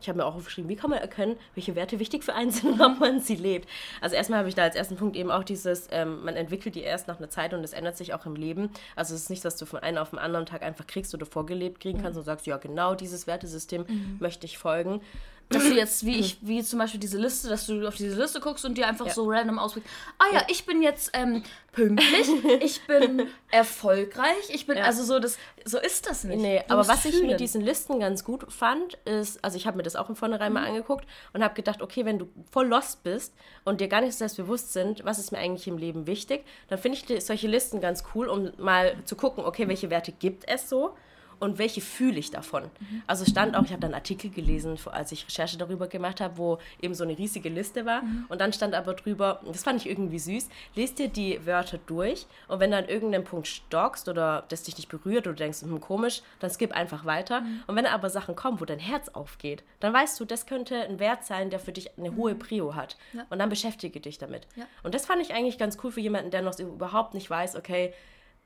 ich 0.05 0.09
habe 0.09 0.19
mir 0.19 0.25
auch 0.25 0.35
aufgeschrieben, 0.35 0.69
wie 0.69 0.75
kann 0.75 0.91
man 0.91 0.99
erkennen, 0.99 1.35
welche 1.55 1.75
Werte 1.75 1.99
wichtig 1.99 2.23
für 2.23 2.35
einen 2.35 2.51
sind 2.51 2.73
und 2.73 2.81
ob 2.81 2.99
man 2.99 3.19
sie 3.19 3.35
lebt. 3.35 3.67
Also 4.01 4.15
erstmal 4.15 4.39
habe 4.39 4.49
ich 4.49 4.55
da 4.55 4.61
als 4.61 4.75
ersten 4.75 4.97
Punkt 4.97 5.15
eben 5.15 5.31
auch 5.31 5.43
dieses, 5.43 5.87
ähm, 5.91 6.23
man 6.23 6.35
entwickelt 6.35 6.75
die 6.75 6.81
erst 6.81 7.07
nach 7.07 7.17
einer 7.17 7.29
Zeit 7.29 7.53
und 7.53 7.63
es 7.63 7.73
ändert 7.73 7.97
sich 7.97 8.13
auch 8.13 8.25
im 8.27 8.35
Leben. 8.35 8.69
Also 8.95 9.15
es 9.15 9.23
ist 9.23 9.29
nicht, 9.31 9.43
dass 9.43 9.57
du 9.57 9.65
von 9.65 9.79
einem 9.79 9.97
auf 9.97 10.11
den 10.11 10.19
anderen 10.19 10.45
Tag 10.45 10.61
einfach 10.61 10.85
kriegst 10.85 11.15
oder 11.15 11.25
vorgelebt 11.25 11.79
kriegen 11.79 12.01
kannst 12.01 12.13
mhm. 12.13 12.19
und 12.19 12.25
sagst, 12.25 12.45
ja 12.45 12.57
genau 12.57 12.93
dieses 12.93 13.25
Wertesystem 13.25 13.85
mhm. 13.87 14.17
möchte 14.19 14.45
ich 14.45 14.59
folgen, 14.59 15.01
dass 15.49 15.63
du 15.63 15.75
jetzt, 15.75 16.05
wie 16.05 16.19
ich, 16.19 16.37
wie 16.41 16.63
zum 16.63 16.79
Beispiel 16.79 16.99
diese 16.99 17.19
Liste, 17.19 17.49
dass 17.49 17.67
du 17.67 17.87
auf 17.87 17.95
diese 17.95 18.19
Liste 18.19 18.39
guckst 18.39 18.65
und 18.65 18.77
dir 18.77 18.87
einfach 18.87 19.05
ja. 19.05 19.13
so 19.13 19.29
random 19.29 19.59
auswählst, 19.59 19.87
ah 20.17 20.25
ja, 20.33 20.43
ich 20.47 20.65
bin 20.65 20.81
jetzt 20.81 21.11
ähm, 21.13 21.43
pünktlich, 21.71 22.27
ich 22.61 22.85
bin 22.87 23.27
erfolgreich, 23.51 24.49
ich 24.49 24.65
bin, 24.65 24.77
ja. 24.77 24.85
also 24.85 25.03
so, 25.03 25.19
das, 25.19 25.37
so 25.63 25.79
ist 25.79 26.07
das 26.07 26.23
nicht. 26.23 26.41
Nee, 26.41 26.63
du 26.67 26.73
aber 26.73 26.87
was 26.87 27.01
fühlen. 27.01 27.15
ich 27.15 27.21
mit 27.21 27.39
diesen 27.39 27.61
Listen 27.61 27.99
ganz 27.99 28.23
gut 28.23 28.51
fand, 28.51 28.95
ist, 29.05 29.43
also 29.43 29.57
ich 29.57 29.67
habe 29.67 29.77
mir 29.77 29.83
das 29.83 29.95
auch 29.95 30.09
im 30.09 30.15
Vornherein 30.15 30.51
mhm. 30.51 30.59
mal 30.59 30.67
angeguckt 30.67 31.05
und 31.33 31.43
habe 31.43 31.53
gedacht, 31.53 31.81
okay, 31.81 32.05
wenn 32.05 32.17
du 32.17 32.27
voll 32.49 32.67
lost 32.67 33.03
bist 33.03 33.33
und 33.65 33.81
dir 33.81 33.87
gar 33.87 34.01
nicht 34.01 34.15
selbstbewusst 34.15 34.73
sind, 34.73 35.05
was 35.05 35.19
ist 35.19 35.31
mir 35.31 35.37
eigentlich 35.37 35.67
im 35.67 35.77
Leben 35.77 36.07
wichtig, 36.07 36.43
dann 36.69 36.79
finde 36.79 36.97
ich 36.97 37.23
solche 37.23 37.47
Listen 37.47 37.81
ganz 37.81 38.03
cool, 38.15 38.27
um 38.27 38.51
mal 38.57 38.95
zu 39.05 39.15
gucken, 39.15 39.45
okay, 39.45 39.67
welche 39.67 39.91
Werte 39.91 40.11
gibt 40.11 40.47
es 40.47 40.69
so 40.69 40.95
und 41.39 41.57
welche 41.57 41.81
fühle 41.81 42.19
ich 42.19 42.31
davon. 42.31 42.63
Mhm. 42.63 43.03
Also 43.07 43.25
stand 43.25 43.55
auch, 43.55 43.63
ich 43.63 43.71
habe 43.71 43.81
dann 43.81 43.93
Artikel 43.93 44.29
gelesen, 44.29 44.77
als 44.91 45.11
ich 45.11 45.25
Recherche 45.27 45.57
darüber 45.57 45.87
gemacht 45.87 46.21
habe, 46.21 46.37
wo 46.37 46.57
eben 46.81 46.93
so 46.93 47.03
eine 47.03 47.17
riesige 47.17 47.49
Liste 47.49 47.85
war 47.85 48.01
mhm. 48.01 48.25
und 48.29 48.41
dann 48.41 48.53
stand 48.53 48.73
aber 48.73 48.93
drüber, 48.93 49.41
das 49.45 49.63
fand 49.63 49.81
ich 49.81 49.89
irgendwie 49.89 50.19
süß, 50.19 50.49
lest 50.75 50.99
dir 50.99 51.07
die 51.07 51.45
Wörter 51.45 51.79
durch 51.85 52.25
und 52.47 52.59
wenn 52.59 52.71
du 52.71 52.77
an 52.77 52.87
irgendeinem 52.87 53.23
Punkt 53.23 53.47
stockst 53.47 54.07
oder 54.07 54.45
das 54.49 54.63
dich 54.63 54.77
nicht 54.77 54.89
berührt 54.89 55.27
oder 55.27 55.35
denkst, 55.35 55.61
hm, 55.61 55.81
komisch, 55.81 56.21
dann 56.39 56.49
skip 56.49 56.71
einfach 56.71 57.05
weiter 57.05 57.41
mhm. 57.41 57.63
und 57.67 57.75
wenn 57.75 57.85
aber 57.85 58.09
Sachen 58.09 58.35
kommen, 58.35 58.59
wo 58.59 58.65
dein 58.65 58.79
Herz 58.79 59.09
aufgeht, 59.09 59.63
dann 59.79 59.93
weißt 59.93 60.19
du, 60.19 60.25
das 60.25 60.45
könnte 60.45 60.75
ein 60.75 60.99
Wert 60.99 61.25
sein, 61.25 61.49
der 61.49 61.59
für 61.59 61.71
dich 61.71 61.97
eine 61.97 62.15
hohe 62.15 62.33
mhm. 62.33 62.39
Prio 62.39 62.75
hat 62.75 62.97
ja. 63.13 63.25
und 63.29 63.39
dann 63.39 63.49
beschäftige 63.49 63.99
dich 63.99 64.17
damit. 64.17 64.47
Ja. 64.55 64.65
Und 64.83 64.95
das 64.95 65.05
fand 65.05 65.21
ich 65.21 65.33
eigentlich 65.33 65.57
ganz 65.57 65.77
cool 65.83 65.91
für 65.91 66.01
jemanden, 66.01 66.31
der 66.31 66.41
noch 66.41 66.57
überhaupt 66.59 67.13
nicht 67.13 67.29
weiß, 67.29 67.55
okay, 67.55 67.93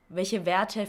welche 0.08 0.44
Werte 0.44 0.86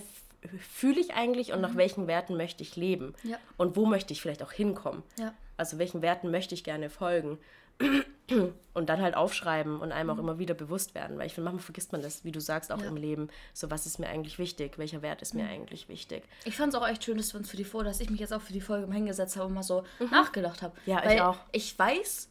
fühle 0.60 1.00
ich 1.00 1.14
eigentlich 1.14 1.52
und 1.52 1.58
mhm. 1.58 1.62
nach 1.62 1.76
welchen 1.76 2.08
Werten 2.08 2.38
möchte 2.38 2.64
ich 2.64 2.76
leben? 2.76 3.14
Ja. 3.24 3.38
Und 3.58 3.76
wo 3.76 3.86
möchte 3.86 4.14
ich 4.14 4.22
vielleicht 4.22 4.44
auch 4.44 4.52
hinkommen? 4.52 5.04
Ja. 5.20 5.34
Also 5.58 5.78
welchen 5.78 6.02
Werten 6.02 6.32
möchte 6.32 6.56
ich 6.56 6.64
gerne 6.64 6.90
folgen? 6.90 7.38
und 8.74 8.90
dann 8.90 9.02
halt 9.02 9.16
aufschreiben 9.16 9.80
und 9.80 9.92
einem 9.92 10.10
auch 10.10 10.16
mhm. 10.16 10.22
immer 10.22 10.40
wieder 10.40 10.54
bewusst 10.54 10.96
werden, 10.96 11.18
weil 11.18 11.28
ich 11.28 11.34
finde, 11.34 11.46
manchmal 11.46 11.64
vergisst 11.64 11.92
man 11.92 12.02
das, 12.02 12.24
wie 12.24 12.32
du 12.32 12.40
sagst, 12.40 12.72
auch 12.72 12.80
ja. 12.80 12.88
im 12.88 12.96
Leben. 12.96 13.30
So, 13.54 13.70
was 13.70 13.86
ist 13.86 14.00
mir 14.00 14.08
eigentlich 14.08 14.40
wichtig? 14.40 14.78
Welcher 14.78 15.02
Wert 15.02 15.22
ist 15.22 15.34
mir 15.34 15.44
mhm. 15.44 15.50
eigentlich 15.50 15.90
wichtig? 15.90 16.24
Ich 16.46 16.56
fand 16.56 16.74
es 16.74 16.80
auch 16.80 16.88
echt 16.88 17.04
schön, 17.04 17.18
dass 17.18 17.34
wir 17.34 17.40
uns 17.40 17.50
für 17.50 17.58
die 17.58 17.66
Folge, 17.66 17.90
dass 17.90 18.00
ich 18.00 18.10
mich 18.10 18.20
jetzt 18.20 18.34
auch 18.34 18.42
für 18.42 18.54
die 18.54 18.62
Folge 18.62 18.92
hingesetzt 18.92 19.36
habe 19.36 19.48
und 19.48 19.54
mal 19.54 19.64
so 19.64 19.84
mhm. 20.00 20.10
nachgedacht 20.12 20.62
habe. 20.62 20.76
Ja, 20.86 21.04
weil 21.04 21.16
ich 21.16 21.22
auch. 21.22 21.38
Ich 21.52 21.78
weiß, 21.78 22.30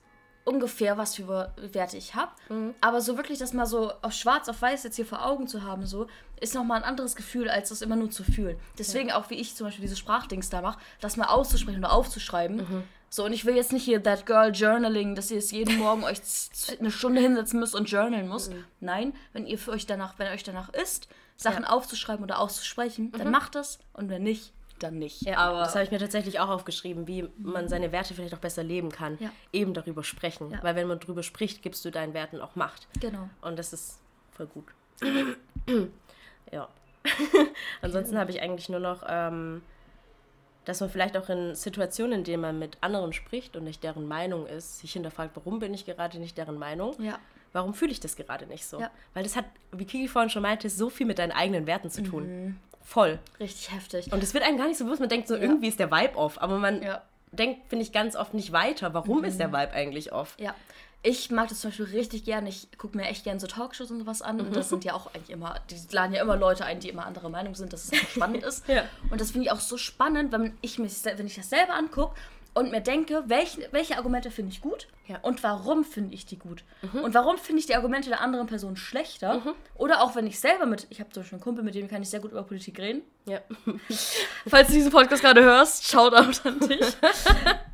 ungefähr, 0.51 0.99
was 0.99 1.15
für 1.15 1.53
Werte 1.57 1.97
ich 1.97 2.15
habe. 2.15 2.33
Mhm. 2.49 2.75
Aber 2.81 3.01
so 3.01 3.17
wirklich 3.17 3.39
das 3.39 3.53
mal 3.53 3.67
so 3.67 3.93
auf 4.03 4.13
schwarz 4.13 4.49
auf 4.49 4.61
weiß 4.61 4.83
jetzt 4.83 4.97
hier 4.97 5.07
vor 5.07 5.25
Augen 5.25 5.47
zu 5.47 5.63
haben, 5.63 5.87
so, 5.87 6.09
ist 6.41 6.55
nochmal 6.55 6.79
ein 6.79 6.85
anderes 6.85 7.15
Gefühl, 7.15 7.49
als 7.49 7.69
das 7.69 7.83
immer 7.83 7.97
nur 7.97 8.11
zu 8.11 8.25
fühlen. 8.25 8.59
Deswegen 8.79 9.11
ja. 9.11 9.17
auch, 9.17 9.31
wie 9.31 9.37
ich 9.37 9.55
zum 9.55 9.67
Beispiel 9.67 9.83
diese 9.83 9.97
Sprachdings 9.97 10.51
da 10.51 10.61
mache, 10.61 10.81
das 11.01 11.17
mal 11.17 11.27
auszusprechen 11.27 11.79
oder 11.79 11.93
aufzuschreiben. 11.93 12.57
Mhm. 12.57 12.83
So, 13.11 13.25
und 13.25 13.33
ich 13.33 13.45
will 13.45 13.55
jetzt 13.57 13.73
nicht 13.73 13.85
hier 13.85 14.03
That 14.03 14.27
Girl 14.27 14.53
Journaling, 14.53 15.15
dass 15.15 15.31
ihr 15.31 15.39
es 15.39 15.51
jeden 15.51 15.79
Morgen 15.79 16.05
euch 16.05 16.21
eine 16.79 16.91
Stunde 16.91 17.21
hinsetzen 17.21 17.61
müsst 17.61 17.75
und 17.75 17.91
journalen 17.91 18.29
muss. 18.29 18.51
Mhm. 18.51 18.65
Nein, 18.81 19.13
wenn 19.33 19.47
ihr 19.47 19.59
für 19.59 19.73
euch 19.73 19.87
danach, 19.87 20.19
wenn 20.19 20.29
euch 20.29 20.45
danach 20.45 20.69
ist, 20.71 21.09
Sachen 21.37 21.65
ja. 21.65 21.71
aufzuschreiben 21.71 22.25
oder 22.25 22.39
auszusprechen, 22.39 23.13
dann 23.13 23.27
mhm. 23.27 23.33
macht 23.33 23.55
das 23.55 23.79
und 23.93 24.09
wenn 24.09 24.23
nicht, 24.23 24.53
dann 24.83 24.99
nicht. 24.99 25.23
Ja, 25.23 25.39
aber 25.39 25.61
das 25.61 25.75
habe 25.75 25.85
ich 25.85 25.91
mir 25.91 25.99
tatsächlich 25.99 26.41
auch 26.41 26.49
aufgeschrieben, 26.49 27.07
wie 27.07 27.29
man 27.39 27.69
seine 27.69 27.93
Werte 27.93 28.15
vielleicht 28.15 28.35
auch 28.35 28.39
besser 28.39 28.63
leben 28.63 28.91
kann. 28.91 29.17
Ja. 29.21 29.31
Eben 29.53 29.75
darüber 29.75 30.03
sprechen. 30.05 30.51
Ja. 30.51 30.63
Weil 30.63 30.77
wenn 30.77 30.89
man 30.89 30.99
darüber 31.01 31.23
spricht, 31.23 31.63
gibst 31.63 31.85
du 31.85 31.91
deinen 31.91 32.15
Werten 32.15 32.41
auch 32.41 32.57
Macht. 32.57 32.89
Genau. 33.01 33.29
Und 33.43 33.59
das 33.59 33.73
ist 33.73 34.01
voll 34.33 34.47
gut. 34.47 34.67
ja. 36.53 36.69
Ansonsten 37.83 38.19
habe 38.19 38.31
ich 38.31 38.43
eigentlich 38.43 38.69
nur 38.69 38.81
noch, 38.81 39.03
ähm, 39.09 39.63
dass 40.65 40.81
man 40.81 40.91
vielleicht 40.91 41.17
auch 41.17 41.29
in 41.29 41.55
Situationen, 41.55 42.21
in 42.21 42.25
denen 42.25 42.43
man 42.43 42.59
mit 42.59 42.79
anderen 42.81 43.13
spricht 43.13 43.57
und 43.57 43.65
nicht 43.65 43.83
deren 43.83 44.07
Meinung 44.07 44.47
ist, 44.47 44.81
sich 44.81 44.93
hinterfragt, 44.93 45.35
warum 45.35 45.59
bin 45.59 45.73
ich 45.73 45.87
gerade 45.87 46.19
nicht 46.19 46.37
deren 46.37 46.59
Meinung? 46.59 46.95
Ja. 47.01 47.19
Warum 47.53 47.75
fühle 47.75 47.91
ich 47.91 48.01
das 48.01 48.17
gerade 48.17 48.47
nicht 48.47 48.65
so? 48.65 48.81
Ja. 48.81 48.91
Weil 49.15 49.25
das 49.25 49.35
hat, 49.35 49.45
wie 49.73 49.85
Kiki 49.85 50.07
vorhin 50.07 50.31
schon 50.31 50.43
meinte, 50.43 50.71
so 50.71 50.89
viel 50.89 51.07
mit 51.07 51.19
deinen 51.19 51.33
eigenen 51.33 51.67
Werten 51.67 51.91
zu 51.91 52.03
tun. 52.03 52.45
Mhm. 52.45 52.57
Voll. 52.83 53.19
Richtig 53.39 53.73
heftig. 53.73 54.13
Und 54.13 54.23
es 54.23 54.35
wird 54.35 54.45
einem 54.45 54.59
gar 54.59 54.67
nicht 54.67 54.79
so 54.79 54.85
bewusst. 54.85 55.01
Man 55.01 55.09
denkt 55.09 55.29
so, 55.29 55.35
ja. 55.35 55.43
irgendwie 55.43 55.69
ist 55.69 55.79
der 55.79 55.91
Vibe 55.91 56.17
off. 56.17 56.41
Aber 56.41 56.59
man 56.59 56.83
ja. 56.83 57.03
denkt, 57.33 57.69
finde 57.69 57.85
ich, 57.85 57.93
ganz 57.93 58.17
oft 58.17 58.35
nicht 58.35 58.53
weiter. 58.53 58.95
Warum 58.95 59.19
mhm. 59.19 59.25
ist 59.25 59.39
der 59.39 59.53
Vibe 59.53 59.73
eigentlich 59.73 60.13
off? 60.13 60.35
Ja. 60.39 60.55
Ich 61.03 61.31
mag 61.31 61.49
das 61.49 61.61
zum 61.61 61.71
Beispiel 61.71 61.87
richtig 61.87 62.25
gern. 62.25 62.47
Ich 62.47 62.69
gucke 62.77 62.97
mir 62.97 63.05
echt 63.05 63.25
gern 63.25 63.41
so 63.41 63.47
Talkshows 63.47 63.91
und 63.91 64.01
sowas 64.01 64.21
an. 64.23 64.37
Mhm. 64.37 64.47
Und 64.47 64.57
das 64.57 64.69
sind 64.69 64.85
ja 64.85 64.95
auch 64.95 65.15
eigentlich 65.15 65.31
immer, 65.31 65.55
die 65.71 65.77
laden 65.95 66.15
ja 66.15 66.21
immer 66.21 66.37
Leute 66.37 66.65
ein, 66.65 66.81
die 66.81 66.89
immer 66.89 67.07
andere 67.07 67.31
Meinung 67.31 67.55
sind, 67.55 67.73
dass 67.73 67.91
es 67.91 67.99
spannend 67.99 68.43
ist. 68.45 68.69
ja. 68.69 68.85
Und 69.11 69.21
das 69.21 69.31
finde 69.31 69.47
ich 69.47 69.53
auch 69.53 69.61
so 69.61 69.77
spannend, 69.79 70.33
wenn 70.33 70.57
ich, 70.61 70.79
mich, 70.79 70.93
wenn 71.05 71.27
ich 71.27 71.37
das 71.37 71.49
selber 71.49 71.75
angucke 71.75 72.15
und 72.55 72.71
mir 72.71 72.81
denke, 72.81 73.25
welche, 73.27 73.69
welche 73.71 73.97
Argumente 73.97 74.31
finde 74.31 74.53
ich 74.53 74.61
gut 74.61 74.89
ja. 75.07 75.19
und 75.23 75.43
warum 75.43 75.85
finde 75.85 76.15
ich 76.15 76.27
die 76.27 76.39
gut. 76.39 76.65
Mhm. 76.83 77.05
Und 77.05 77.15
warum 77.15 77.39
finde 77.39 77.61
ich 77.61 77.67
die 77.67 77.75
Argumente 77.75 78.09
der 78.09 78.21
anderen 78.21 78.47
Person 78.47 78.77
schlechter. 78.77 79.39
Mhm. 79.39 79.55
Oder 79.77 80.03
auch 80.03 80.17
wenn 80.17 80.27
ich 80.27 80.41
selber 80.41 80.67
mit, 80.67 80.87
ich 80.91 81.01
habe 81.01 81.11
zum 81.11 81.23
Beispiel 81.23 81.37
einen 81.37 81.45
Kumpel, 81.45 81.65
mit 81.65 81.75
dem 81.75 81.89
kann 81.89 82.03
ich 82.03 82.11
sehr 82.11 82.21
gut 82.21 82.33
über 82.33 82.43
Politik 82.43 82.79
reden. 82.79 83.03
Ja. 83.27 83.41
Falls 84.47 84.69
du 84.69 84.75
diesen 84.75 84.91
Podcast 84.91 85.23
gerade 85.23 85.43
hörst, 85.43 85.87
Shoutout 85.87 86.49
an 86.49 86.61
dich. 86.61 86.97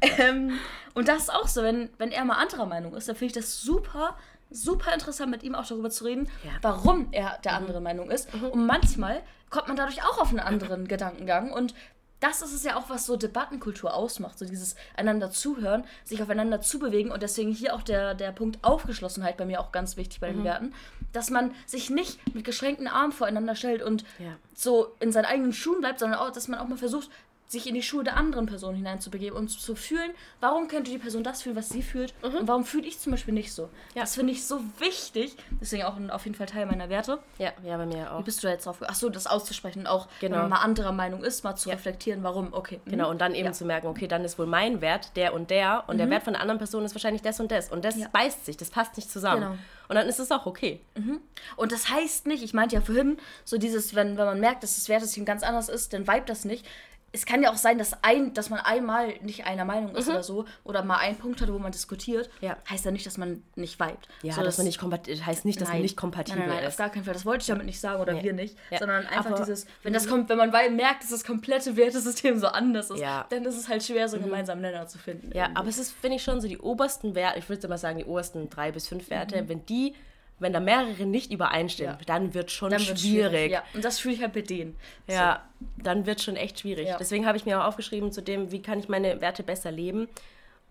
ähm, 0.18 0.58
und 0.94 1.08
das 1.08 1.24
ist 1.24 1.34
auch 1.34 1.48
so, 1.48 1.62
wenn, 1.62 1.90
wenn 1.98 2.10
er 2.10 2.24
mal 2.24 2.36
anderer 2.36 2.66
Meinung 2.66 2.94
ist, 2.94 3.08
dann 3.08 3.16
finde 3.16 3.32
ich 3.32 3.44
das 3.44 3.60
super, 3.60 4.16
super 4.50 4.92
interessant, 4.92 5.30
mit 5.30 5.42
ihm 5.42 5.54
auch 5.54 5.66
darüber 5.66 5.90
zu 5.90 6.04
reden, 6.04 6.28
ja. 6.44 6.50
warum 6.62 7.08
er 7.12 7.38
der 7.44 7.52
mhm. 7.52 7.58
andere 7.58 7.78
mhm. 7.78 7.84
Meinung 7.84 8.10
ist. 8.10 8.32
Mhm. 8.34 8.48
Und 8.48 8.66
manchmal 8.66 9.22
kommt 9.50 9.68
man 9.68 9.76
dadurch 9.76 10.02
auch 10.02 10.18
auf 10.18 10.30
einen 10.30 10.40
anderen 10.40 10.88
Gedankengang 10.88 11.52
und 11.52 11.74
das 12.20 12.40
ist 12.40 12.52
es 12.52 12.64
ja 12.64 12.76
auch, 12.76 12.88
was 12.88 13.06
so 13.06 13.16
Debattenkultur 13.16 13.92
ausmacht, 13.92 14.38
so 14.38 14.46
dieses 14.46 14.74
einander 14.96 15.30
zuhören, 15.30 15.84
sich 16.04 16.22
aufeinander 16.22 16.60
zubewegen 16.60 17.10
und 17.10 17.22
deswegen 17.22 17.52
hier 17.52 17.74
auch 17.74 17.82
der, 17.82 18.14
der 18.14 18.32
Punkt 18.32 18.58
Aufgeschlossenheit 18.62 19.36
bei 19.36 19.44
mir 19.44 19.60
auch 19.60 19.70
ganz 19.70 19.96
wichtig 19.96 20.20
bei 20.20 20.28
den 20.28 20.40
mhm. 20.40 20.44
Werten, 20.44 20.74
dass 21.12 21.30
man 21.30 21.54
sich 21.66 21.90
nicht 21.90 22.34
mit 22.34 22.44
geschränkten 22.44 22.88
Armen 22.88 23.12
voreinander 23.12 23.54
stellt 23.54 23.82
und 23.82 24.04
ja. 24.18 24.36
so 24.54 24.94
in 25.00 25.12
seinen 25.12 25.26
eigenen 25.26 25.52
Schuhen 25.52 25.80
bleibt, 25.80 25.98
sondern 25.98 26.18
auch, 26.18 26.30
dass 26.30 26.48
man 26.48 26.58
auch 26.58 26.68
mal 26.68 26.78
versucht, 26.78 27.10
sich 27.48 27.66
in 27.66 27.74
die 27.74 27.82
Schuhe 27.82 28.02
der 28.02 28.16
anderen 28.16 28.46
Person 28.46 28.74
hineinzubegeben 28.74 29.38
und 29.38 29.48
zu 29.48 29.74
fühlen, 29.76 30.10
warum 30.40 30.68
könnte 30.68 30.90
die 30.90 30.98
Person 30.98 31.22
das 31.22 31.42
fühlen, 31.42 31.56
was 31.56 31.68
sie 31.68 31.82
fühlt 31.82 32.12
mhm. 32.22 32.38
und 32.38 32.48
warum 32.48 32.64
fühle 32.64 32.86
ich 32.86 32.98
zum 32.98 33.12
Beispiel 33.12 33.34
nicht 33.34 33.52
so. 33.52 33.68
Ja. 33.94 34.02
Das 34.02 34.16
finde 34.16 34.32
ich 34.32 34.44
so 34.46 34.60
wichtig, 34.78 35.36
deswegen 35.60 35.84
auch 35.84 35.96
auf 36.10 36.24
jeden 36.24 36.36
Fall 36.36 36.46
Teil 36.46 36.66
meiner 36.66 36.88
Werte. 36.88 37.18
Ja, 37.38 37.52
ja, 37.64 37.76
bei 37.76 37.86
mir 37.86 38.12
auch. 38.12 38.18
Wie 38.20 38.24
bist 38.24 38.42
du 38.42 38.48
jetzt 38.48 38.66
drauf? 38.66 38.82
Achso, 38.82 39.08
das 39.08 39.26
auszusprechen 39.26 39.80
und 39.80 39.86
auch, 39.86 40.08
genau. 40.20 40.34
wenn 40.34 40.42
man 40.42 40.50
mal 40.50 40.60
anderer 40.60 40.92
Meinung 40.92 41.22
ist, 41.22 41.44
mal 41.44 41.54
zu 41.56 41.68
ja. 41.68 41.76
reflektieren, 41.76 42.22
warum, 42.24 42.52
okay. 42.52 42.80
Mhm. 42.84 42.90
Genau, 42.90 43.10
und 43.10 43.20
dann 43.20 43.34
eben 43.34 43.46
ja. 43.46 43.52
zu 43.52 43.64
merken, 43.64 43.86
okay, 43.86 44.08
dann 44.08 44.24
ist 44.24 44.38
wohl 44.38 44.46
mein 44.46 44.80
Wert 44.80 45.16
der 45.16 45.32
und 45.32 45.50
der 45.50 45.84
und 45.86 45.94
mhm. 45.94 45.98
der 45.98 46.10
Wert 46.10 46.24
von 46.24 46.32
der 46.32 46.42
anderen 46.42 46.58
Person 46.58 46.84
ist 46.84 46.94
wahrscheinlich 46.94 47.22
das 47.22 47.38
und 47.38 47.52
das 47.52 47.70
und 47.70 47.84
das 47.84 47.96
beißt 48.10 48.44
sich, 48.44 48.56
das 48.56 48.70
passt 48.70 48.96
nicht 48.96 49.10
zusammen. 49.10 49.42
Genau. 49.42 49.58
Und 49.88 49.94
dann 49.94 50.08
ist 50.08 50.18
es 50.18 50.32
auch 50.32 50.46
okay. 50.46 50.80
Mhm. 50.96 51.20
Und 51.54 51.70
das 51.70 51.90
heißt 51.90 52.26
nicht, 52.26 52.42
ich 52.42 52.54
meinte 52.54 52.74
ja 52.74 52.80
vorhin, 52.80 53.18
so 53.44 53.56
dieses, 53.56 53.94
wenn, 53.94 54.16
wenn 54.18 54.26
man 54.26 54.40
merkt, 54.40 54.64
dass 54.64 54.74
das 54.74 54.88
Wertesystem 54.88 55.24
ganz 55.24 55.44
anders 55.44 55.68
ist, 55.68 55.92
dann 55.92 56.08
vibe 56.08 56.24
das 56.26 56.44
nicht 56.44 56.66
es 57.12 57.24
kann 57.24 57.42
ja 57.42 57.50
auch 57.50 57.56
sein, 57.56 57.78
dass, 57.78 58.02
ein, 58.02 58.34
dass 58.34 58.50
man 58.50 58.60
einmal 58.60 59.14
nicht 59.22 59.46
einer 59.46 59.64
Meinung 59.64 59.94
ist 59.94 60.06
mhm. 60.06 60.14
oder 60.14 60.22
so 60.22 60.44
oder 60.64 60.84
mal 60.84 60.98
einen 60.98 61.16
Punkt 61.16 61.40
hat, 61.40 61.50
wo 61.50 61.58
man 61.58 61.72
diskutiert. 61.72 62.28
Ja. 62.40 62.56
Heißt 62.68 62.84
ja 62.84 62.90
nicht, 62.90 63.06
dass 63.06 63.16
man 63.16 63.42
nicht 63.54 63.80
vibet. 63.80 63.96
Ja, 64.22 64.34
so, 64.34 64.42
dass, 64.42 64.58
man 64.58 64.66
nicht 64.66 64.80
heißt 64.80 65.44
nicht, 65.44 65.60
dass 65.60 65.68
nein. 65.68 65.78
man 65.78 65.82
nicht 65.82 65.96
kompatibel 65.96 66.40
nein, 66.40 66.48
nein, 66.48 66.58
nein, 66.58 66.66
ist. 66.66 66.74
auf 66.74 66.78
gar 66.78 66.90
keinen 66.90 67.04
Fall. 67.04 67.14
Das 67.14 67.24
wollte 67.24 67.42
ich 67.42 67.46
damit 67.46 67.64
nicht 67.64 67.80
sagen 67.80 68.00
oder 68.02 68.12
nee. 68.12 68.22
wir 68.22 68.32
nicht, 68.32 68.56
ja. 68.70 68.78
sondern 68.78 69.06
einfach 69.06 69.30
Aber 69.30 69.36
dieses, 69.36 69.66
wenn 69.82 69.92
das 69.92 70.08
kommt, 70.08 70.28
wenn 70.28 70.36
man 70.36 70.50
merkt, 70.50 71.02
dass 71.02 71.10
das 71.10 71.24
komplette 71.24 71.76
Wertesystem 71.76 72.38
so 72.38 72.48
anders 72.48 72.90
ist, 72.90 73.00
ja. 73.00 73.26
dann 73.30 73.44
ist 73.44 73.56
es 73.56 73.68
halt 73.68 73.82
schwer, 73.82 74.08
so 74.08 74.16
einen 74.16 74.24
mhm. 74.24 74.30
gemeinsamen 74.30 74.60
Nenner 74.60 74.86
zu 74.86 74.98
finden. 74.98 75.30
Ja, 75.32 75.44
irgendwie. 75.44 75.56
aber 75.56 75.68
es 75.68 75.78
ist, 75.78 75.92
finde 75.92 76.16
ich, 76.16 76.22
schon 76.22 76.40
so 76.40 76.48
die 76.48 76.58
obersten 76.58 77.14
Werte, 77.14 77.38
ich 77.38 77.48
würde 77.48 77.66
mal 77.68 77.78
sagen, 77.78 77.98
die 77.98 78.04
obersten 78.04 78.50
drei 78.50 78.72
bis 78.72 78.88
fünf 78.88 79.08
Werte, 79.10 79.40
mhm. 79.40 79.48
wenn 79.48 79.66
die 79.66 79.94
wenn 80.38 80.52
da 80.52 80.60
mehrere 80.60 81.06
nicht 81.06 81.32
übereinstimmen, 81.32 81.96
ja. 81.98 82.04
dann 82.06 82.34
wird 82.34 82.50
schon 82.50 82.70
dann 82.70 82.80
schwierig. 82.80 83.00
schwierig. 83.00 83.52
Ja, 83.52 83.62
und 83.74 83.84
das 83.84 83.98
fühle 83.98 84.14
ich 84.14 84.22
halt 84.22 84.34
bei 84.34 84.42
denen. 84.42 84.76
Ja, 85.06 85.42
so. 85.60 85.66
dann 85.82 86.06
wird 86.06 86.20
schon 86.20 86.36
echt 86.36 86.60
schwierig. 86.60 86.88
Ja. 86.88 86.96
Deswegen 86.98 87.26
habe 87.26 87.38
ich 87.38 87.46
mir 87.46 87.60
auch 87.60 87.66
aufgeschrieben 87.66 88.12
zu 88.12 88.22
dem, 88.22 88.52
wie 88.52 88.60
kann 88.60 88.78
ich 88.78 88.88
meine 88.88 89.20
Werte 89.20 89.42
besser 89.42 89.70
leben. 89.70 90.08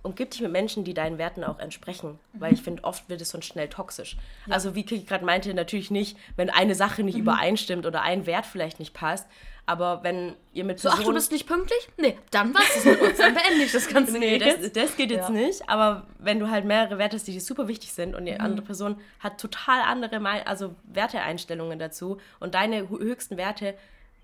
Und 0.03 0.15
gib 0.15 0.29
dich 0.29 0.41
mit 0.41 0.51
Menschen, 0.51 0.83
die 0.83 0.93
deinen 0.93 1.17
Werten 1.17 1.43
auch 1.43 1.57
entsprechen. 1.57 2.19
Mhm. 2.33 2.41
Weil 2.41 2.53
ich 2.53 2.61
finde, 2.61 2.83
oft 2.83 3.09
wird 3.09 3.21
es 3.21 3.29
sonst 3.29 3.47
schnell 3.47 3.69
toxisch. 3.69 4.17
Also 4.47 4.75
wie 4.75 4.83
Kiki 4.83 5.03
gerade 5.03 5.25
meinte, 5.25 5.51
natürlich 5.55 5.89
nicht, 5.89 6.15
wenn 6.35 6.51
eine 6.51 6.75
Sache 6.75 7.01
nicht 7.01 7.15
mhm. 7.15 7.21
übereinstimmt 7.21 7.87
oder 7.87 8.03
ein 8.03 8.27
Wert 8.27 8.45
vielleicht 8.45 8.77
nicht 8.79 8.93
passt, 8.93 9.27
aber 9.65 10.03
wenn 10.03 10.35
ihr 10.53 10.63
mit 10.63 10.77
Personen... 10.77 10.97
So, 10.97 11.01
ach, 11.01 11.07
du 11.07 11.13
bist 11.13 11.31
nicht 11.31 11.47
pünktlich? 11.47 11.89
Nee, 11.97 12.17
dann 12.31 12.53
was 12.53 12.77
es 12.77 12.85
mit 12.85 13.01
uns. 13.01 13.17
Dann 13.17 13.33
beende 13.33 13.63
ich 13.63 13.71
das 13.71 13.87
Ganze 13.87 14.19
Nee, 14.19 14.37
das, 14.37 14.71
das, 14.73 14.95
geht 14.95 15.09
jetzt 15.09 15.29
ja. 15.29 15.35
nicht. 15.35 15.67
Aber 15.67 16.05
wenn 16.19 16.39
du 16.39 16.49
halt 16.49 16.65
mehrere 16.65 16.97
Werte 16.97 17.15
hast, 17.15 17.27
die 17.27 17.31
dir 17.31 17.41
super 17.41 17.67
wichtig 17.67 17.93
sind 17.93 18.15
und 18.15 18.25
die 18.25 18.33
mhm. 18.33 18.41
andere 18.41 18.65
Person 18.65 19.01
hat 19.19 19.39
total 19.39 19.81
andere 19.81 20.23
also 20.45 20.75
Werteeinstellungen 20.85 21.79
dazu 21.79 22.19
und 22.39 22.53
deine 22.53 22.89
höchsten 22.89 23.37
Werte 23.37 23.75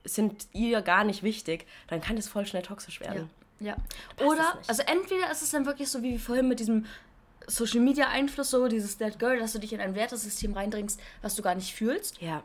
sind 0.03 0.47
ihr 0.53 0.81
gar 0.81 1.03
nicht 1.03 1.23
wichtig, 1.23 1.65
dann 1.87 2.01
kann 2.01 2.15
das 2.15 2.27
voll 2.27 2.45
schnell 2.45 2.63
toxisch 2.63 2.99
werden. 3.01 3.29
Ja. 3.59 3.77
Oder, 4.23 4.57
also 4.67 4.81
entweder 4.83 5.31
ist 5.31 5.43
es 5.43 5.51
dann 5.51 5.65
wirklich 5.65 5.89
so 5.89 6.01
wie 6.01 6.17
vorhin 6.17 6.47
mit 6.47 6.59
diesem 6.59 6.85
Social 7.47 7.79
Media 7.79 8.07
Einfluss, 8.07 8.49
so 8.49 8.67
dieses 8.67 8.97
Dead 8.97 9.17
Girl, 9.19 9.39
dass 9.39 9.53
du 9.53 9.59
dich 9.59 9.73
in 9.73 9.79
ein 9.79 9.95
Wertesystem 9.95 10.53
reindringst, 10.53 10.99
was 11.21 11.35
du 11.35 11.41
gar 11.41 11.55
nicht 11.55 11.73
fühlst. 11.73 12.21
Ja. 12.21 12.43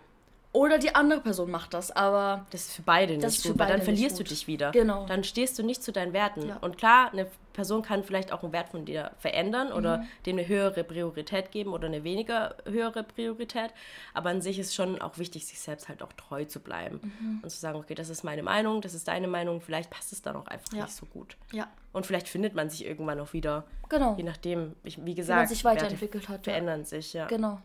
Oder 0.56 0.78
die 0.78 0.94
andere 0.94 1.20
Person 1.20 1.50
macht 1.50 1.74
das, 1.74 1.90
aber. 1.90 2.46
Das 2.48 2.62
ist 2.62 2.76
für 2.76 2.82
beide 2.82 3.12
nicht 3.12 3.24
das 3.24 3.42
gut, 3.42 3.58
weil 3.58 3.68
dann 3.68 3.82
verlierst 3.82 4.18
du 4.18 4.24
dich 4.24 4.46
wieder. 4.46 4.70
Genau. 4.70 5.04
Dann 5.04 5.22
stehst 5.22 5.58
du 5.58 5.62
nicht 5.62 5.82
zu 5.82 5.92
deinen 5.92 6.14
Werten. 6.14 6.48
Ja. 6.48 6.56
Und 6.56 6.78
klar, 6.78 7.12
eine 7.12 7.26
Person 7.52 7.82
kann 7.82 8.02
vielleicht 8.04 8.32
auch 8.32 8.42
einen 8.42 8.54
Wert 8.54 8.70
von 8.70 8.86
dir 8.86 9.10
verändern 9.18 9.70
oder 9.70 9.98
mhm. 9.98 10.06
dem 10.24 10.38
eine 10.38 10.48
höhere 10.48 10.82
Priorität 10.82 11.50
geben 11.50 11.74
oder 11.74 11.88
eine 11.88 12.04
weniger 12.04 12.56
höhere 12.64 13.02
Priorität. 13.02 13.70
Aber 14.14 14.30
an 14.30 14.40
sich 14.40 14.58
ist 14.58 14.74
schon 14.74 14.98
auch 15.02 15.18
wichtig, 15.18 15.46
sich 15.46 15.60
selbst 15.60 15.90
halt 15.90 16.02
auch 16.02 16.12
treu 16.14 16.46
zu 16.46 16.60
bleiben 16.60 17.00
mhm. 17.02 17.40
und 17.42 17.50
zu 17.50 17.58
sagen, 17.58 17.78
okay, 17.78 17.94
das 17.94 18.08
ist 18.08 18.24
meine 18.24 18.42
Meinung, 18.42 18.80
das 18.80 18.94
ist 18.94 19.08
deine 19.08 19.28
Meinung, 19.28 19.60
vielleicht 19.60 19.90
passt 19.90 20.14
es 20.14 20.22
dann 20.22 20.36
auch 20.36 20.46
einfach 20.46 20.72
ja. 20.72 20.84
nicht 20.84 20.94
so 20.94 21.04
gut. 21.04 21.36
Ja. 21.52 21.68
Und 21.92 22.06
vielleicht 22.06 22.28
findet 22.28 22.54
man 22.54 22.70
sich 22.70 22.86
irgendwann 22.86 23.20
auch 23.20 23.34
wieder. 23.34 23.64
Genau. 23.90 24.14
Je 24.16 24.22
nachdem, 24.22 24.74
wie 24.84 25.14
gesagt, 25.14 25.36
wie 25.36 25.40
man 25.42 25.48
sich 25.48 25.64
weiterentwickelt 25.66 26.30
hat. 26.30 26.44
Verändern 26.44 26.80
ja. 26.80 26.86
sich, 26.86 27.12
ja. 27.12 27.26
Genau. 27.26 27.60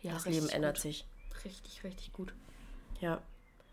Ja, 0.00 0.12
das 0.14 0.24
Leben 0.24 0.48
ändert 0.48 0.76
gut. 0.76 0.82
sich. 0.82 1.06
Richtig, 1.44 1.84
richtig 1.84 2.12
gut. 2.12 2.32
Ja. 3.00 3.20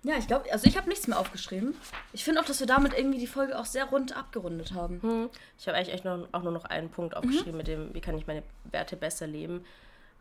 Ja, 0.04 0.16
ich 0.18 0.28
glaube, 0.28 0.52
also 0.52 0.68
ich 0.68 0.78
habe 0.78 0.88
nichts 0.88 1.08
mehr 1.08 1.20
aufgeschrieben. 1.20 1.76
Ich 2.14 2.24
finde 2.24 2.40
auch, 2.40 2.46
dass 2.46 2.60
wir 2.60 2.68
damit 2.68 2.94
irgendwie 2.98 3.20
die 3.20 3.28
Folge 3.28 3.58
auch 3.60 3.66
sehr 3.66 3.86
rund 3.86 4.16
abgerundet 4.16 4.74
haben. 4.74 5.02
Hm. 5.02 5.30
Ich 5.58 5.68
habe 5.68 5.78
eigentlich 5.78 5.94
echt 5.94 6.06
noch, 6.06 6.28
auch 6.32 6.44
nur 6.44 6.52
noch 6.52 6.66
einen 6.66 6.90
Punkt 6.90 7.14
mhm. 7.14 7.18
aufgeschrieben 7.18 7.54
mhm. 7.54 7.58
mit 7.58 7.68
dem, 7.68 7.94
wie 7.94 8.02
kann 8.02 8.18
ich 8.18 8.28
meine 8.28 8.44
Werte 8.72 8.96
besser 8.96 9.28
leben. 9.28 9.66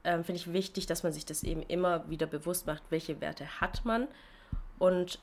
Ähm, 0.02 0.24
finde 0.24 0.40
ich 0.40 0.52
wichtig, 0.52 0.86
dass 0.86 1.02
man 1.02 1.12
sich 1.12 1.26
das 1.26 1.42
eben 1.42 1.62
immer 1.62 2.08
wieder 2.08 2.26
bewusst 2.26 2.66
macht, 2.66 2.82
welche 2.90 3.20
Werte 3.20 3.60
hat 3.60 3.84
man 3.84 4.08
und 4.78 5.18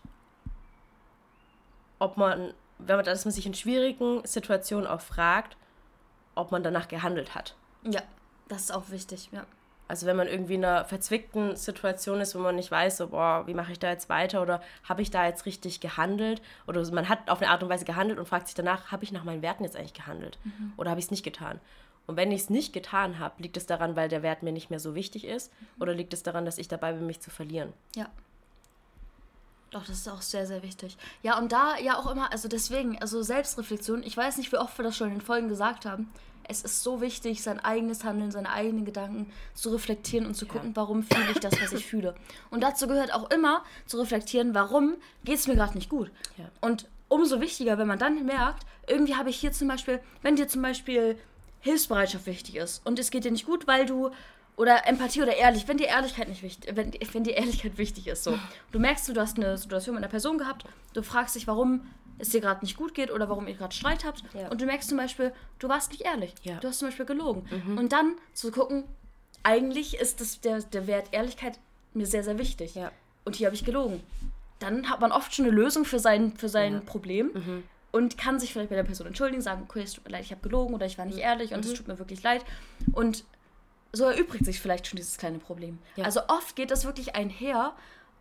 ob 1.99 2.17
man, 2.17 2.53
wenn 2.79 2.97
man, 2.97 3.05
dass 3.05 3.25
man 3.25 3.33
sich 3.33 3.45
in 3.45 3.53
schwierigen 3.53 4.25
Situationen 4.25 4.87
auch 4.87 5.01
fragt, 5.01 5.55
ob 6.35 6.51
man 6.51 6.63
danach 6.63 6.87
gehandelt 6.87 7.33
hat. 7.33 7.55
Ja, 7.83 8.01
das 8.49 8.63
ist 8.63 8.71
auch 8.71 8.89
wichtig, 8.89 9.29
ja. 9.31 9.45
Also 9.93 10.07
wenn 10.07 10.17
man 10.17 10.27
irgendwie 10.27 10.55
in 10.55 10.65
einer 10.65 10.85
verzwickten 10.85 11.55
Situation 11.55 12.19
ist, 12.19 12.33
wo 12.33 12.39
man 12.39 12.55
nicht 12.55 12.71
weiß, 12.71 12.97
so, 12.97 13.09
boah, 13.09 13.43
wie 13.45 13.53
mache 13.53 13.73
ich 13.73 13.77
da 13.77 13.91
jetzt 13.91 14.09
weiter 14.09 14.41
oder 14.41 14.59
habe 14.85 15.03
ich 15.03 15.11
da 15.11 15.27
jetzt 15.27 15.45
richtig 15.45 15.81
gehandelt? 15.81 16.41
Oder 16.65 16.83
man 16.91 17.09
hat 17.09 17.29
auf 17.29 17.43
eine 17.43 17.51
Art 17.51 17.61
und 17.61 17.69
Weise 17.69 17.85
gehandelt 17.85 18.17
und 18.17 18.27
fragt 18.27 18.47
sich 18.47 18.55
danach, 18.55 18.91
habe 18.91 19.03
ich 19.03 19.11
nach 19.11 19.23
meinen 19.23 19.43
Werten 19.43 19.63
jetzt 19.63 19.75
eigentlich 19.75 19.93
gehandelt? 19.93 20.39
Mhm. 20.45 20.73
Oder 20.77 20.89
habe 20.89 20.99
ich 20.99 21.05
es 21.05 21.11
nicht 21.11 21.21
getan? 21.21 21.59
Und 22.07 22.17
wenn 22.17 22.31
ich 22.31 22.41
es 22.41 22.49
nicht 22.49 22.73
getan 22.73 23.19
habe, 23.19 23.39
liegt 23.43 23.55
es 23.55 23.67
daran, 23.67 23.95
weil 23.95 24.09
der 24.09 24.23
Wert 24.23 24.41
mir 24.41 24.51
nicht 24.51 24.71
mehr 24.71 24.79
so 24.79 24.95
wichtig 24.95 25.25
ist? 25.25 25.53
Mhm. 25.53 25.81
Oder 25.83 25.93
liegt 25.93 26.15
es 26.15 26.23
daran, 26.23 26.43
dass 26.43 26.57
ich 26.57 26.67
dabei 26.67 26.93
bin, 26.93 27.05
mich 27.05 27.21
zu 27.21 27.29
verlieren? 27.29 27.71
Ja. 27.95 28.07
Doch, 29.69 29.85
das 29.85 29.97
ist 29.97 30.09
auch 30.09 30.23
sehr, 30.23 30.47
sehr 30.47 30.63
wichtig. 30.63 30.97
Ja, 31.21 31.37
und 31.37 31.51
da 31.51 31.77
ja 31.77 31.99
auch 31.99 32.09
immer, 32.09 32.31
also 32.31 32.47
deswegen, 32.47 32.99
also 32.99 33.21
Selbstreflexion, 33.21 34.01
ich 34.01 34.17
weiß 34.17 34.37
nicht, 34.37 34.51
wie 34.51 34.57
oft 34.57 34.75
wir 34.75 34.85
das 34.85 34.97
schon 34.97 35.09
in 35.09 35.19
den 35.19 35.21
Folgen 35.21 35.49
gesagt 35.49 35.85
haben, 35.85 36.09
es 36.47 36.61
ist 36.61 36.83
so 36.83 37.01
wichtig, 37.01 37.41
sein 37.41 37.59
eigenes 37.59 38.03
Handeln, 38.03 38.31
seine 38.31 38.49
eigenen 38.49 38.85
Gedanken 38.85 39.31
zu 39.53 39.71
reflektieren 39.71 40.25
und 40.25 40.35
zu 40.35 40.45
gucken, 40.45 40.69
ja. 40.69 40.75
warum 40.75 41.03
fühle 41.03 41.31
ich 41.31 41.39
das, 41.39 41.53
was 41.61 41.73
ich 41.73 41.85
fühle. 41.85 42.15
Und 42.49 42.61
dazu 42.61 42.87
gehört 42.87 43.13
auch 43.13 43.29
immer 43.31 43.63
zu 43.85 43.99
reflektieren, 43.99 44.53
warum 44.53 44.95
geht 45.23 45.39
es 45.39 45.47
mir 45.47 45.55
gerade 45.55 45.75
nicht 45.75 45.89
gut. 45.89 46.11
Ja. 46.37 46.45
Und 46.61 46.87
umso 47.07 47.39
wichtiger, 47.41 47.77
wenn 47.77 47.87
man 47.87 47.99
dann 47.99 48.25
merkt, 48.25 48.65
irgendwie 48.87 49.15
habe 49.15 49.29
ich 49.29 49.37
hier 49.37 49.51
zum 49.51 49.67
Beispiel, 49.67 49.99
wenn 50.21 50.35
dir 50.35 50.47
zum 50.47 50.61
Beispiel 50.61 51.17
Hilfsbereitschaft 51.61 52.25
wichtig 52.25 52.57
ist 52.57 52.85
und 52.85 52.99
es 52.99 53.11
geht 53.11 53.23
dir 53.23 53.31
nicht 53.31 53.45
gut, 53.45 53.67
weil 53.67 53.85
du 53.85 54.11
oder 54.55 54.85
Empathie 54.87 55.21
oder 55.21 55.35
ehrlich, 55.35 55.67
wenn 55.67 55.77
dir 55.77 55.87
Ehrlichkeit 55.87 56.27
nicht 56.27 56.43
wichtig, 56.43 56.75
wenn, 56.75 56.91
wenn 57.13 57.23
dir 57.23 57.35
Ehrlichkeit 57.35 57.77
wichtig 57.77 58.07
ist, 58.07 58.23
so. 58.23 58.37
Du 58.71 58.79
merkst, 58.79 59.09
du 59.09 59.19
hast 59.19 59.37
eine 59.37 59.57
Situation 59.57 59.95
mit 59.95 60.03
einer 60.03 60.11
Person 60.11 60.37
gehabt, 60.37 60.65
du 60.93 61.01
fragst 61.01 61.35
dich, 61.35 61.47
warum 61.47 61.81
es 62.23 62.29
dir 62.29 62.41
gerade 62.41 62.61
nicht 62.61 62.77
gut 62.77 62.93
geht 62.93 63.11
oder 63.11 63.29
warum 63.29 63.47
ihr 63.47 63.53
gerade 63.53 63.75
Streit 63.75 64.05
habt. 64.05 64.23
Ja. 64.33 64.49
Und 64.49 64.61
du 64.61 64.65
merkst 64.65 64.89
zum 64.89 64.97
Beispiel, 64.97 65.33
du 65.59 65.69
warst 65.69 65.91
nicht 65.91 66.01
ehrlich. 66.01 66.33
Ja. 66.43 66.57
Du 66.59 66.67
hast 66.67 66.79
zum 66.79 66.87
Beispiel 66.87 67.05
gelogen. 67.05 67.45
Mhm. 67.51 67.77
Und 67.77 67.91
dann 67.91 68.15
zu 68.33 68.51
gucken, 68.51 68.85
eigentlich 69.43 69.99
ist 69.99 70.21
das 70.21 70.41
der, 70.41 70.61
der 70.61 70.87
Wert 70.87 71.09
Ehrlichkeit 71.11 71.59
mir 71.93 72.07
sehr, 72.07 72.23
sehr 72.23 72.39
wichtig. 72.39 72.75
Ja. 72.75 72.91
Und 73.25 73.35
hier 73.35 73.47
habe 73.47 73.55
ich 73.55 73.65
gelogen. 73.65 74.01
Dann 74.59 74.89
hat 74.89 75.01
man 75.01 75.11
oft 75.11 75.35
schon 75.35 75.45
eine 75.45 75.53
Lösung 75.53 75.85
für 75.85 75.99
sein, 75.99 76.35
für 76.37 76.49
sein 76.49 76.85
Problem. 76.85 77.31
Mhm. 77.33 77.63
Und 77.91 78.17
kann 78.17 78.39
sich 78.39 78.53
vielleicht 78.53 78.69
bei 78.69 78.75
der 78.75 78.83
Person 78.83 79.05
entschuldigen, 79.05 79.41
sagen, 79.41 79.63
okay, 79.69 79.83
es 79.83 79.93
tut 79.93 80.05
mir 80.05 80.11
leid, 80.11 80.23
ich 80.23 80.31
habe 80.31 80.41
gelogen 80.41 80.73
oder 80.73 80.87
ich 80.87 80.97
war 80.97 81.05
nicht 81.05 81.17
mhm. 81.17 81.23
ehrlich 81.23 81.53
und 81.53 81.63
es 81.63 81.71
mhm. 81.71 81.75
tut 81.75 81.87
mir 81.87 81.99
wirklich 81.99 82.23
leid. 82.23 82.43
Und 82.91 83.23
so 83.91 84.05
erübrigt 84.05 84.45
sich 84.45 84.59
vielleicht 84.59 84.87
schon 84.87 84.97
dieses 84.97 85.19
kleine 85.19 85.37
Problem. 85.37 85.77
Also 86.01 86.21
oft 86.27 86.55
geht 86.55 86.71
das 86.71 86.85
wirklich 86.85 87.15
einher 87.15 87.73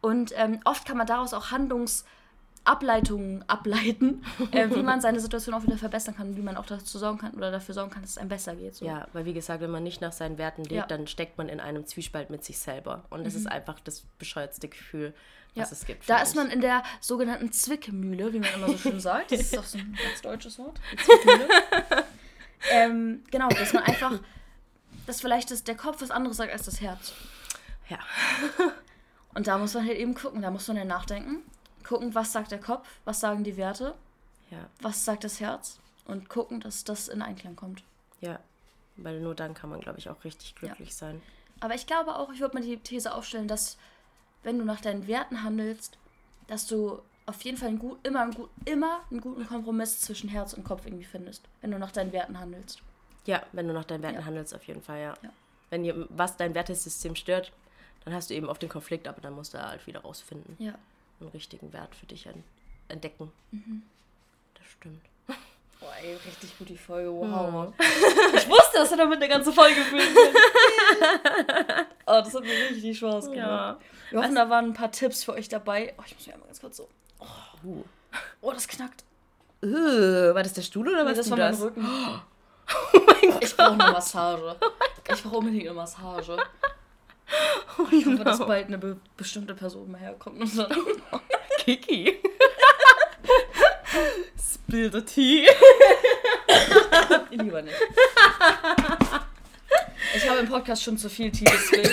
und 0.03 0.35
ähm, 0.37 0.61
oft 0.67 0.87
kann 0.87 0.99
man 0.99 1.07
daraus 1.07 1.33
auch 1.33 1.51
Handlungs- 1.51 2.05
Ableitungen 2.65 3.45
ableiten, 3.49 4.25
äh, 4.53 4.69
wie 4.71 4.83
man 4.83 5.01
seine 5.01 5.19
Situation 5.21 5.55
auch 5.55 5.63
wieder 5.65 5.77
verbessern 5.77 6.17
kann, 6.17 6.37
wie 6.37 6.43
man 6.43 6.57
auch 6.57 6.67
dazu 6.67 6.99
sorgen 6.99 7.19
kann 7.19 7.33
oder 7.35 7.51
dafür 7.51 7.75
sorgen 7.75 7.91
kann, 7.91 8.03
dass 8.03 8.13
es 8.13 8.19
einem 8.19 8.29
besser 8.29 8.55
geht. 8.55 8.77
So. 8.77 8.85
Ja, 8.85 9.09
weil 9.13 9.25
wie 9.25 9.33
gesagt, 9.33 9.61
wenn 9.61 9.71
man 9.71 9.83
nicht 9.83 10.01
nach 10.01 10.13
seinen 10.13 10.39
Werten 10.39 10.63
lebt, 10.63 10.73
ja. 10.73 10.87
dann 10.87 11.07
steckt 11.07 11.39
man 11.39 11.49
in 11.49 11.59
einem 11.59 11.87
Zwiespalt 11.87 12.31
mit 12.31 12.45
sich 12.45 12.59
selber. 12.59 13.05
Und 13.11 13.25
das 13.25 13.35
mhm. 13.35 13.41
ist 13.41 13.47
einfach 13.47 13.81
das 13.81 14.03
bescheuertste 14.19 14.69
Gefühl, 14.69 15.13
was 15.55 15.71
ja. 15.71 15.77
es 15.77 15.87
gibt. 15.87 16.09
Da 16.09 16.23
ist 16.23 16.37
man 16.37 16.51
in 16.51 16.61
der 16.61 16.85
sogenannten 17.01 17.51
Zwickmühle, 17.51 18.33
wie 18.33 18.39
man 18.39 18.55
immer 18.55 18.69
so 18.69 18.79
schön 18.79 19.01
sagt. 19.01 19.33
Das 19.33 19.41
ist 19.41 19.59
auch 19.59 19.65
so 19.65 19.79
ein 19.79 19.99
ganz 20.03 20.23
deutsches 20.23 20.59
Wort. 20.61 20.81
Zwickmühle. 21.05 21.49
ähm, 22.71 23.25
genau, 23.33 23.49
dass 23.49 23.73
man 23.73 23.83
einfach, 23.83 24.21
dass 25.07 25.21
vielleicht 25.21 25.51
das, 25.51 25.65
der 25.65 25.77
Kopf 25.77 26.01
was 26.01 26.13
anderes 26.13 26.37
sagt 26.37 26.53
als 26.53 26.65
das 26.65 26.81
Herz. 26.81 27.13
Ja. 27.89 27.99
Und 29.35 29.49
da 29.49 29.59
muss 29.59 29.75
man 29.75 29.85
halt 29.85 29.99
eben 29.99 30.15
gucken, 30.15 30.43
da 30.43 30.51
muss 30.51 30.69
man 30.69 30.77
ja 30.77 30.85
nachdenken 30.85 31.43
gucken, 31.85 32.15
was 32.15 32.33
sagt 32.33 32.51
der 32.51 32.61
Kopf, 32.61 32.89
was 33.05 33.21
sagen 33.21 33.45
die 33.45 33.57
Werte, 33.57 33.95
ja. 34.51 34.69
was 34.81 35.05
sagt 35.05 35.25
das 35.25 35.41
Herz 35.41 35.79
und 36.05 36.29
gucken, 36.29 36.61
dass 36.61 36.85
das 36.85 37.09
in 37.09 37.23
Einklang 37.23 37.57
kommt. 37.57 37.83
Ja, 38.21 38.39
weil 38.97 39.21
nur 39.21 39.35
dann 39.35 39.55
kann 39.55 39.71
man, 39.71 39.81
glaube 39.81 39.99
ich, 39.99 40.09
auch 40.09 40.25
richtig 40.25 40.55
glücklich 40.55 40.91
ja. 40.91 40.95
sein. 40.95 41.23
Aber 41.61 41.75
ich 41.75 41.87
glaube 41.87 42.17
auch, 42.17 42.33
ich 42.33 42.41
würde 42.41 42.57
mal 42.57 42.65
die 42.65 42.77
These 42.77 43.15
aufstellen, 43.15 43.49
dass 43.49 43.79
wenn 44.43 44.59
du 44.59 44.65
nach 44.65 44.81
deinen 44.81 45.07
Werten 45.07 45.43
handelst, 45.43 45.99
dass 46.49 46.67
du 46.67 47.01
auf 47.27 47.41
jeden 47.43 47.57
Fall 47.57 47.69
einen 47.69 47.79
gut, 47.79 47.99
immer, 48.05 48.23
einen 48.23 48.35
gut, 48.35 48.51
immer 48.65 49.01
einen 49.11 49.21
guten 49.21 49.47
Kompromiss 49.47 50.01
zwischen 50.01 50.29
Herz 50.29 50.55
und 50.55 50.65
Kopf 50.65 50.85
irgendwie 50.87 51.05
findest, 51.05 51.45
wenn 51.61 51.71
du 51.71 51.79
nach 51.79 51.93
deinen 51.93 52.13
Werten 52.13 52.39
handelst. 52.39 52.83
Ja, 53.27 53.45
wenn 53.53 53.69
du 53.69 53.73
nach 53.73 53.85
deinen 53.85 54.03
Werten 54.03 54.19
ja. 54.19 54.25
handelst, 54.25 54.55
auf 54.55 54.65
jeden 54.65 54.83
Fall, 54.83 55.01
ja. 55.01 55.15
ja. 55.23 55.31
Wenn 55.71 55.85
dir 55.85 56.07
was 56.11 56.37
dein 56.37 56.55
Wertesystem 56.55 57.15
stört, 57.15 57.53
dann 58.05 58.13
hast 58.13 58.31
du 58.31 58.35
eben 58.35 58.49
oft 58.49 58.61
den 58.61 58.69
Konflikt, 58.69 59.07
aber 59.07 59.21
dann 59.21 59.35
musst 59.35 59.55
du 59.55 59.63
halt 59.65 59.87
wieder 59.87 60.01
rausfinden. 60.01 60.57
Ja 60.59 60.75
einen 61.23 61.33
richtigen 61.33 61.73
Wert 61.73 61.95
für 61.95 62.07
dich 62.07 62.29
entdecken. 62.89 63.33
Mhm. 63.51 63.83
Das 64.55 64.67
stimmt. 64.67 65.03
Boah, 65.83 65.93
ey, 66.01 66.15
richtig 66.15 66.57
gut 66.59 66.69
die 66.69 66.79
Folge. 66.79 67.11
Wow. 67.13 67.69
Mhm. 67.69 67.75
Ich 68.37 68.49
wusste, 68.49 68.79
dass 68.79 68.91
wir 68.91 68.99
damit 68.99 69.17
eine 69.17 69.29
ganze 69.29 69.53
Folge 69.53 69.81
füllen 69.83 70.15
oh, 72.07 72.21
das 72.23 72.35
hat 72.35 72.43
mir 72.43 72.71
richtig 72.71 72.97
Spaß 72.99 73.25
gemacht. 73.25 73.37
Ja. 73.37 73.79
Wir 74.11 74.21
hoffen, 74.21 74.35
Was? 74.35 74.45
da 74.45 74.51
waren 74.51 74.67
ein 74.67 74.75
paar 74.75 74.93
Tipps 74.93 75.25
für 75.25 75.33
euch 75.33 75.49
dabei. 75.49 75.95
Oh, 75.99 76.03
ich 76.07 76.15
muss 76.15 76.27
mir 76.27 76.35
einmal 76.35 76.47
ganz 76.47 76.61
kurz 76.61 76.77
so. 76.77 76.89
Oh, 77.19 77.67
uh. 77.67 77.85
oh 78.43 78.53
das 78.53 78.69
knackt. 78.69 79.03
Uh, 79.61 80.35
war 80.35 80.43
das 80.43 80.53
der 80.53 80.63
Stuhl 80.63 80.89
oder 80.89 81.05
was? 81.05 81.13
Nee, 81.13 81.17
das 81.19 81.31
war 81.31 81.39
mein 81.39 81.55
Rücken. 81.55 81.87
Oh 82.95 83.01
mein. 83.05 83.39
Ich 83.41 83.55
brauche 83.55 83.73
eine 83.73 83.93
Massage. 83.93 84.57
Oh 84.61 85.13
ich 85.13 85.23
brauche 85.23 85.37
unbedingt 85.39 85.65
eine 85.67 85.75
Massage. 85.75 86.39
Oh, 87.79 87.87
ich 87.91 88.05
hoffe, 88.07 88.25
dass 88.25 88.39
bald 88.39 88.67
eine 88.67 88.79
be 88.79 88.97
bestimmte 89.17 89.55
Person 89.55 89.91
mal 89.91 90.01
herkommt 90.01 90.41
und 90.41 90.59
dann. 90.59 90.71
Kiki. 91.59 92.19
Spill 94.37 94.91
the 94.93 95.03
tea. 95.03 95.47
Lieber 97.31 97.63
nicht. 97.63 97.77
Ich 100.15 100.29
habe 100.29 100.41
im 100.41 100.49
Podcast 100.49 100.83
schon 100.83 100.99
zu 100.99 101.09
viel 101.09 101.31
Tee 101.31 101.45
gespillt. 101.45 101.93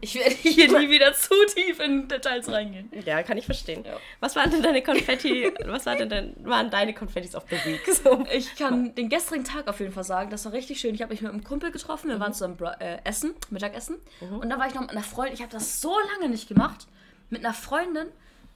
Ich 0.00 0.14
werde 0.14 0.34
hier 0.34 0.78
nie 0.78 0.90
wieder 0.90 1.14
zu 1.14 1.34
tief 1.54 1.80
in 1.80 2.06
Details 2.06 2.50
reingehen. 2.50 2.90
Ja, 3.04 3.22
kann 3.22 3.38
ich 3.38 3.46
verstehen. 3.46 3.84
Ja. 3.84 3.98
Was 4.20 4.36
waren 4.36 4.50
denn 4.50 4.62
deine 4.62 4.82
Konfetti, 4.82 5.50
was 5.64 5.86
waren 5.86 6.08
denn 6.08 6.34
waren 6.44 6.70
deine 6.70 6.94
Konfettis 6.94 7.34
of 7.34 7.44
the 7.50 7.56
Week? 7.64 7.80
So. 7.86 8.24
Ich 8.32 8.54
kann 8.56 8.94
den 8.94 9.08
gestrigen 9.08 9.44
Tag 9.44 9.68
auf 9.68 9.80
jeden 9.80 9.92
Fall 9.92 10.04
sagen, 10.04 10.30
das 10.30 10.44
war 10.44 10.52
richtig 10.52 10.80
schön. 10.80 10.94
Ich 10.94 11.02
habe 11.02 11.12
mich 11.12 11.22
mit 11.22 11.32
einem 11.32 11.42
Kumpel 11.42 11.72
getroffen, 11.72 12.08
wir 12.08 12.16
mhm. 12.16 12.20
waren 12.20 12.32
zusammen 12.34 12.58
äh, 12.78 12.98
essen, 13.04 13.34
Mittagessen. 13.50 13.96
Mhm. 14.20 14.38
Und 14.38 14.50
dann 14.50 14.60
war 14.60 14.66
ich 14.68 14.74
noch 14.74 14.82
mit 14.82 14.90
einer 14.90 15.02
Freundin, 15.02 15.34
ich 15.34 15.40
habe 15.40 15.52
das 15.52 15.80
so 15.80 15.96
lange 16.12 16.30
nicht 16.30 16.48
gemacht, 16.48 16.86
mit 17.30 17.44
einer 17.44 17.54
Freundin 17.54 18.08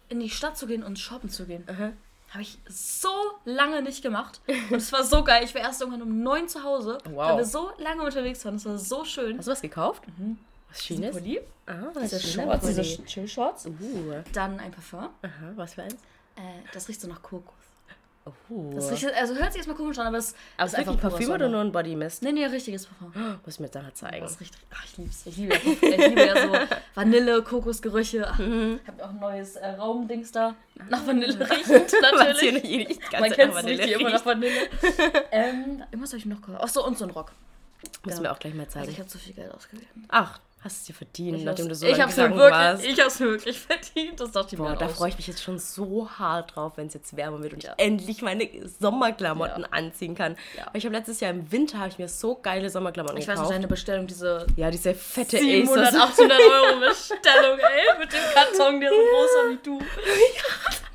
in 0.08 0.20
die 0.20 0.30
Stadt 0.30 0.56
zu 0.56 0.66
gehen 0.66 0.82
und 0.82 0.98
shoppen 0.98 1.30
zu 1.30 1.46
gehen. 1.46 1.64
Mhm. 1.68 1.92
Habe 2.30 2.42
ich 2.42 2.58
so 2.68 3.10
lange 3.44 3.82
nicht 3.82 4.02
gemacht. 4.02 4.40
Und 4.70 4.76
es 4.76 4.92
war 4.92 5.02
so 5.02 5.24
geil. 5.24 5.42
Ich 5.44 5.54
war 5.54 5.62
erst 5.62 5.80
irgendwann 5.80 6.02
um 6.02 6.22
neun 6.22 6.48
zu 6.48 6.62
Hause. 6.62 6.98
Wow. 7.04 7.30
Weil 7.30 7.36
wir 7.38 7.44
so 7.44 7.72
lange 7.78 8.02
unterwegs 8.02 8.44
waren. 8.44 8.54
Es 8.54 8.64
war 8.64 8.78
so 8.78 9.04
schön. 9.04 9.36
Hast 9.36 9.48
du 9.48 9.52
was 9.52 9.60
gekauft? 9.60 10.04
Mhm. 10.16 10.38
Was 10.68 10.84
Schönes? 10.84 11.16
Pulli. 11.16 11.40
Ah, 11.66 11.90
diese 12.00 12.20
Shorts, 12.20 12.66
diese 12.66 12.82
Chill-Shorts. 12.82 13.66
Uh. 13.66 14.22
Dann 14.32 14.60
ein 14.60 14.70
Parfum. 14.70 15.08
Aha, 15.22 15.52
was 15.56 15.74
für 15.74 15.82
eins? 15.82 15.94
Äh, 16.36 16.62
das 16.72 16.88
riecht 16.88 17.00
so 17.00 17.08
nach 17.08 17.20
Kokos. 17.20 17.54
Oh. 18.48 18.70
Das 18.74 18.90
riecht, 18.90 19.06
also 19.14 19.34
hört 19.34 19.52
sich 19.52 19.58
erstmal 19.58 19.76
komisch 19.76 19.98
an, 19.98 20.06
aber 20.06 20.18
es 20.18 20.34
aber 20.56 20.66
ist 20.66 20.74
einfach 20.74 21.00
Parfüm 21.00 21.26
Sonne. 21.26 21.34
oder 21.36 21.48
nur 21.48 21.60
ein 21.60 21.72
Body 21.72 21.96
Mist? 21.96 22.22
Nee, 22.22 22.32
nee, 22.32 22.44
richtiges 22.46 22.86
Parfum. 22.86 23.12
Oh, 23.14 23.36
muss 23.44 23.54
ich 23.54 23.60
mir 23.60 23.66
jetzt 23.66 23.74
nachher 23.74 23.94
zeigen. 23.94 24.20
Das 24.22 24.40
riecht, 24.40 24.54
ach, 24.72 24.84
ich 24.84 24.96
lieb's. 24.98 25.26
Ich 25.26 25.36
liebe, 25.36 25.54
ich 25.54 25.80
liebe 25.80 26.26
ja 26.26 26.68
so 26.68 26.76
Vanille, 26.94 27.42
Kokosgerüche. 27.42 28.32
Mhm. 28.38 28.80
Ich 28.82 28.88
habe 28.88 29.04
auch 29.04 29.10
ein 29.10 29.20
neues 29.20 29.56
äh, 29.56 29.68
Raumdings 29.68 30.32
da. 30.32 30.54
Nach 30.88 31.06
Vanille 31.06 31.38
riechend, 31.50 31.92
natürlich. 32.02 32.40
hier 32.40 32.52
nicht, 32.52 32.88
nicht 32.88 33.10
ganz 33.10 33.20
Man 33.20 33.32
kennt 33.32 33.54
es 33.54 33.62
nicht 33.64 33.88
immer 33.88 34.10
nach 34.10 34.24
Vanille. 34.24 34.68
ähm, 35.30 35.82
irgendwas 35.90 36.10
habe 36.10 36.18
ich 36.18 36.26
noch 36.26 36.40
gehört. 36.42 36.62
Achso, 36.62 36.86
und 36.86 36.98
so 36.98 37.04
ein 37.04 37.10
Rock. 37.10 37.32
Müssen 38.04 38.18
genau. 38.18 38.30
wir 38.30 38.32
auch 38.32 38.38
gleich 38.38 38.54
mal 38.54 38.68
zeigen. 38.68 38.80
Also 38.80 38.92
ich 38.92 38.98
habe 38.98 39.08
zu 39.08 39.18
viel 39.18 39.34
Geld 39.34 39.52
ausgegeben. 39.52 40.04
Ach, 40.08 40.38
Hast 40.62 40.82
es 40.82 40.84
dir 40.84 40.92
verdient, 40.92 41.38
ich 41.38 41.44
nachdem 41.44 41.70
du 41.70 41.74
so 41.74 41.86
ich 41.86 41.98
hab's 41.98 42.18
wirklich, 42.18 42.38
warst. 42.38 42.84
Ich 42.84 43.00
hab's 43.00 43.18
wirklich 43.18 43.58
verdient. 43.58 44.20
Das 44.20 44.30
dachte 44.32 44.54
ich 44.54 44.58
Boah, 44.58 44.70
mir 44.70 44.76
da 44.76 44.88
freue 44.88 45.08
ich 45.08 45.16
mich 45.16 45.26
jetzt 45.26 45.42
schon 45.42 45.58
so 45.58 46.10
hart 46.18 46.54
drauf, 46.54 46.74
wenn 46.76 46.86
es 46.86 46.92
jetzt 46.92 47.16
wärmer 47.16 47.42
wird 47.42 47.54
und 47.54 47.64
ja. 47.64 47.72
ich 47.78 47.82
endlich 47.82 48.20
meine 48.20 48.46
Sommerklamotten 48.78 49.62
ja. 49.62 49.68
anziehen 49.70 50.14
kann. 50.14 50.36
Ja. 50.58 50.66
Weil 50.66 50.76
ich 50.76 50.84
habe 50.84 50.94
letztes 50.94 51.20
Jahr 51.20 51.30
im 51.30 51.50
Winter 51.50 51.86
ich 51.86 51.98
mir 51.98 52.08
so 52.08 52.34
geile 52.34 52.68
Sommerklamotten 52.68 53.16
ich 53.16 53.24
gekauft. 53.24 53.38
Ich 53.38 53.42
weiß 53.42 53.48
noch, 53.48 53.54
deine 53.54 53.68
Bestellung, 53.68 54.06
diese... 54.06 54.46
Ja, 54.56 54.70
diese 54.70 54.92
fette 54.92 55.38
700, 55.38 55.94
800 55.94 56.38
Euro 56.38 56.80
Bestellung, 56.88 57.58
ey, 57.58 57.98
mit 57.98 58.12
dem 58.12 58.20
Karton, 58.34 58.80
der 58.80 58.90
so 58.90 58.96
groß 58.96 59.30
war 59.36 59.50
wie 59.50 59.58
du. 59.62 59.78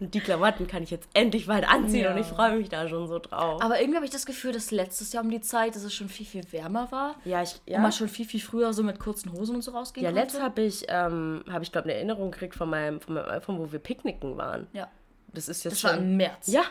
Und 0.00 0.14
die 0.14 0.20
Klamotten 0.20 0.66
kann 0.66 0.82
ich 0.82 0.90
jetzt 0.90 1.08
endlich 1.14 1.46
bald 1.46 1.68
anziehen 1.68 2.04
ja. 2.04 2.12
und 2.12 2.18
ich 2.18 2.26
freue 2.26 2.56
mich 2.56 2.68
da 2.68 2.88
schon 2.88 3.08
so 3.08 3.18
drauf. 3.18 3.62
Aber 3.62 3.80
irgendwie 3.80 3.96
habe 3.96 4.04
ich 4.04 4.12
das 4.12 4.26
Gefühl, 4.26 4.52
dass 4.52 4.70
letztes 4.70 5.12
Jahr 5.12 5.24
um 5.24 5.30
die 5.30 5.40
Zeit, 5.40 5.74
dass 5.74 5.84
es 5.84 5.94
schon 5.94 6.08
viel, 6.08 6.26
viel 6.26 6.44
wärmer 6.52 6.90
war. 6.90 7.14
Ja, 7.24 7.42
ich, 7.42 7.60
ja. 7.66 7.76
Und 7.76 7.82
man 7.82 7.92
schon 7.92 8.08
viel, 8.08 8.26
viel 8.26 8.40
früher 8.40 8.72
so 8.72 8.82
mit 8.82 8.98
kurzen 8.98 9.32
Hosen 9.32 9.56
und 9.56 9.62
so 9.62 9.72
rausgehen 9.72 10.04
Ja, 10.04 10.10
letztes 10.10 10.40
habe 10.40 10.62
ich, 10.62 10.86
ähm, 10.88 11.44
habe 11.50 11.64
ich 11.64 11.72
glaube 11.72 11.84
eine 11.84 11.94
Erinnerung 11.94 12.30
gekriegt 12.30 12.54
von 12.54 12.68
meinem, 12.70 13.00
von 13.00 13.14
meinem 13.14 13.28
iPhone, 13.28 13.58
wo 13.58 13.72
wir 13.72 13.78
picknicken 13.78 14.36
waren. 14.36 14.66
Ja. 14.72 14.88
Das 15.32 15.48
ist 15.48 15.64
jetzt 15.64 15.74
das 15.74 15.80
schon... 15.80 15.90
war 15.90 15.98
im 15.98 16.16
März. 16.16 16.46
Ja. 16.48 16.62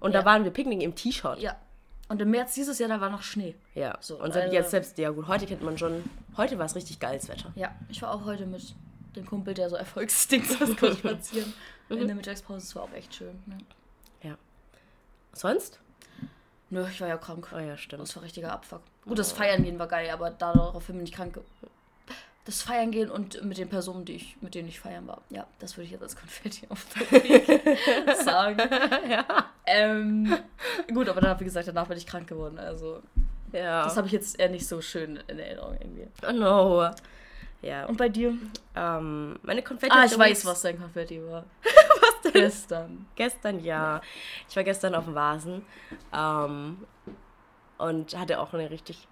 Und 0.00 0.12
ja. 0.12 0.20
da 0.20 0.26
waren 0.26 0.44
wir 0.44 0.50
picknicken 0.50 0.82
im 0.82 0.94
T-Shirt. 0.94 1.38
Ja. 1.38 1.56
Und 2.08 2.20
im 2.20 2.30
März 2.30 2.54
dieses 2.54 2.78
Jahr, 2.78 2.88
da 2.88 3.00
war 3.00 3.08
noch 3.08 3.22
Schnee. 3.22 3.54
Ja. 3.74 3.96
So, 4.00 4.16
und 4.16 4.36
also, 4.36 4.52
jetzt 4.52 4.70
selbst, 4.70 4.98
ja 4.98 5.10
gut, 5.10 5.28
heute 5.28 5.46
kennt 5.46 5.62
man 5.62 5.78
schon, 5.78 6.04
heute 6.36 6.58
war 6.58 6.66
es 6.66 6.74
richtig 6.74 7.00
geiles 7.00 7.28
Wetter. 7.28 7.52
Ja, 7.54 7.70
ich 7.88 8.02
war 8.02 8.12
auch 8.12 8.24
heute 8.24 8.44
mit 8.44 8.74
dem 9.16 9.26
Kumpel, 9.26 9.54
der 9.54 9.70
so 9.70 9.76
Erfolgsdings 9.76 10.60
was 10.60 10.76
kurz 10.76 10.98
spazieren. 10.98 11.52
Mhm. 11.88 11.98
In 11.98 12.06
der 12.06 12.16
Mittagspause, 12.16 12.66
das 12.66 12.76
war 12.76 12.84
auch 12.84 12.92
echt 12.92 13.14
schön. 13.14 13.42
Ne? 13.46 13.58
Ja. 14.22 14.36
Sonst? 15.32 15.80
Nö, 16.70 16.86
ich 16.90 17.00
war 17.00 17.08
ja 17.08 17.18
krank. 17.18 17.48
Oh 17.54 17.58
ja, 17.58 17.76
stimmt. 17.76 18.02
Das 18.02 18.16
war 18.16 18.22
richtiger 18.22 18.52
Abfuck. 18.52 18.80
Gut, 19.04 19.18
das 19.18 19.32
Feiern 19.32 19.62
gehen 19.62 19.78
war 19.78 19.88
geil, 19.88 20.08
aber 20.10 20.30
daraufhin 20.30 20.96
bin 20.96 21.04
ich 21.04 21.12
krank. 21.12 21.38
Das 22.44 22.62
Feiern 22.62 22.90
gehen 22.90 23.10
und 23.10 23.44
mit 23.44 23.58
den 23.58 23.68
Personen, 23.68 24.04
die 24.04 24.14
ich, 24.14 24.36
mit 24.40 24.54
denen 24.54 24.68
ich 24.68 24.80
feiern 24.80 25.06
war. 25.06 25.20
Ja, 25.30 25.46
das 25.58 25.76
würde 25.76 25.84
ich 25.84 25.92
jetzt 25.92 26.02
als 26.02 26.16
Konfetti 26.16 26.66
auf 26.70 26.86
sagen. 28.24 28.58
ja. 29.08 29.26
Ähm, 29.66 30.38
gut, 30.92 31.08
aber 31.08 31.20
dann, 31.20 31.38
wie 31.38 31.44
gesagt, 31.44 31.68
danach 31.68 31.86
bin 31.86 31.98
ich 31.98 32.06
krank 32.06 32.26
geworden. 32.26 32.58
Also, 32.58 33.02
ja. 33.52 33.84
das 33.84 33.96
habe 33.96 34.06
ich 34.06 34.12
jetzt 34.12 34.40
eher 34.40 34.48
nicht 34.48 34.66
so 34.66 34.80
schön 34.80 35.22
in 35.28 35.38
Erinnerung 35.38 35.76
irgendwie. 35.78 36.08
Oh 36.26 36.32
no. 36.32 36.90
Ja. 37.62 37.86
Und 37.86 37.96
bei 37.96 38.08
dir? 38.08 38.36
Ähm, 38.74 39.38
meine 39.42 39.62
Konfetti. 39.62 39.96
Ah, 39.96 40.04
ich 40.04 40.18
weiß, 40.18 40.44
was 40.44 40.62
dein 40.62 40.78
Konfetti 40.78 41.24
war. 41.24 41.44
was 41.62 42.20
denn? 42.22 42.32
Gestern. 42.32 43.06
Gestern, 43.14 43.60
ja. 43.60 44.00
Ich 44.48 44.56
war 44.56 44.64
gestern 44.64 44.94
auf 44.94 45.04
dem 45.04 45.14
Vasen 45.14 45.64
ähm, 46.12 46.84
und 47.78 48.18
hatte 48.18 48.40
auch 48.40 48.52
eine 48.52 48.70
richtig, 48.70 49.06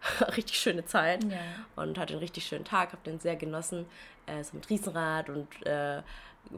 richtig 0.36 0.58
schöne 0.58 0.86
Zeit 0.86 1.24
ja. 1.24 1.36
und 1.76 1.98
hatte 1.98 2.14
einen 2.14 2.20
richtig 2.20 2.46
schönen 2.46 2.64
Tag, 2.64 2.92
habe 2.92 3.02
den 3.04 3.20
sehr 3.20 3.36
genossen, 3.36 3.86
äh, 4.24 4.42
so 4.42 4.56
mit 4.56 4.70
Riesenrad 4.70 5.28
und 5.28 5.66
äh, 5.66 6.02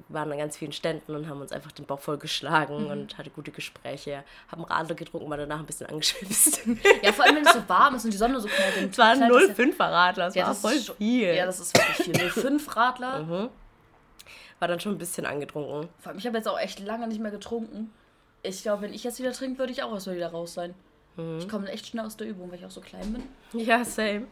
waren 0.09 0.31
an 0.33 0.39
ganz 0.39 0.57
vielen 0.57 0.73
Ständen 0.73 1.15
und 1.15 1.29
haben 1.29 1.41
uns 1.41 1.53
einfach 1.53 1.73
den 1.73 1.85
Bauch 1.85 2.01
vollgeschlagen 2.01 2.85
mhm. 2.85 2.91
und 2.91 3.19
hatte 3.19 3.31
gute 3.31 3.51
Gespräche. 3.51 4.25
Haben 4.51 4.65
Radler 4.65 4.95
getrunken, 4.95 5.29
war 5.31 5.37
danach 5.37 5.61
ein 5.61 5.67
bisschen 5.67 5.87
angeschwipst. 5.87 6.61
Ja, 7.03 7.13
vor 7.13 7.25
allem, 7.25 7.37
wenn 7.37 7.47
es 7.47 7.53
so 7.53 7.69
warm 7.69 7.95
ist 7.95 8.05
und 8.05 8.13
die 8.13 8.17
Sonne 8.17 8.41
so 8.41 8.49
knallt. 8.49 8.91
Es 8.93 8.99
waren 8.99 9.23
0,5er 9.23 9.81
Radler, 9.81 10.25
das 10.27 10.35
ja, 10.35 10.43
war 10.43 10.51
das 10.51 10.61
voll 10.61 10.81
schon, 10.81 10.97
viel. 10.97 11.35
Ja, 11.35 11.47
das 11.47 11.61
ist 11.61 11.77
wirklich 11.77 12.19
viel. 12.19 12.29
0,5 12.29 12.77
Radler. 12.77 13.23
Mhm. 13.23 13.49
War 14.59 14.69
dann 14.69 14.81
schon 14.81 14.93
ein 14.93 14.99
bisschen 14.99 15.27
angetrunken. 15.27 15.89
Vor 15.99 16.11
allem, 16.11 16.19
ich 16.19 16.27
habe 16.27 16.37
jetzt 16.37 16.49
auch 16.49 16.59
echt 16.59 16.81
lange 16.81 17.07
nicht 17.07 17.21
mehr 17.21 17.31
getrunken. 17.31 17.93
Ich 18.43 18.63
glaube, 18.63 18.83
wenn 18.83 18.95
ich 18.95 19.05
jetzt 19.05 19.19
wieder 19.19 19.33
trinke, 19.33 19.59
würde 19.59 19.73
ich 19.73 19.83
auch 19.83 19.93
erstmal 19.93 20.17
wieder 20.17 20.31
raus 20.31 20.55
sein. 20.55 20.75
Mhm. 21.17 21.39
Ich 21.39 21.49
komme 21.49 21.69
echt 21.71 21.87
schnell 21.87 22.05
aus 22.05 22.17
der 22.17 22.29
Übung, 22.29 22.51
weil 22.51 22.59
ich 22.59 22.67
auch 22.67 22.71
so 22.71 22.81
klein 22.81 23.13
bin. 23.13 23.61
Ja, 23.61 23.85
same. 23.85 24.27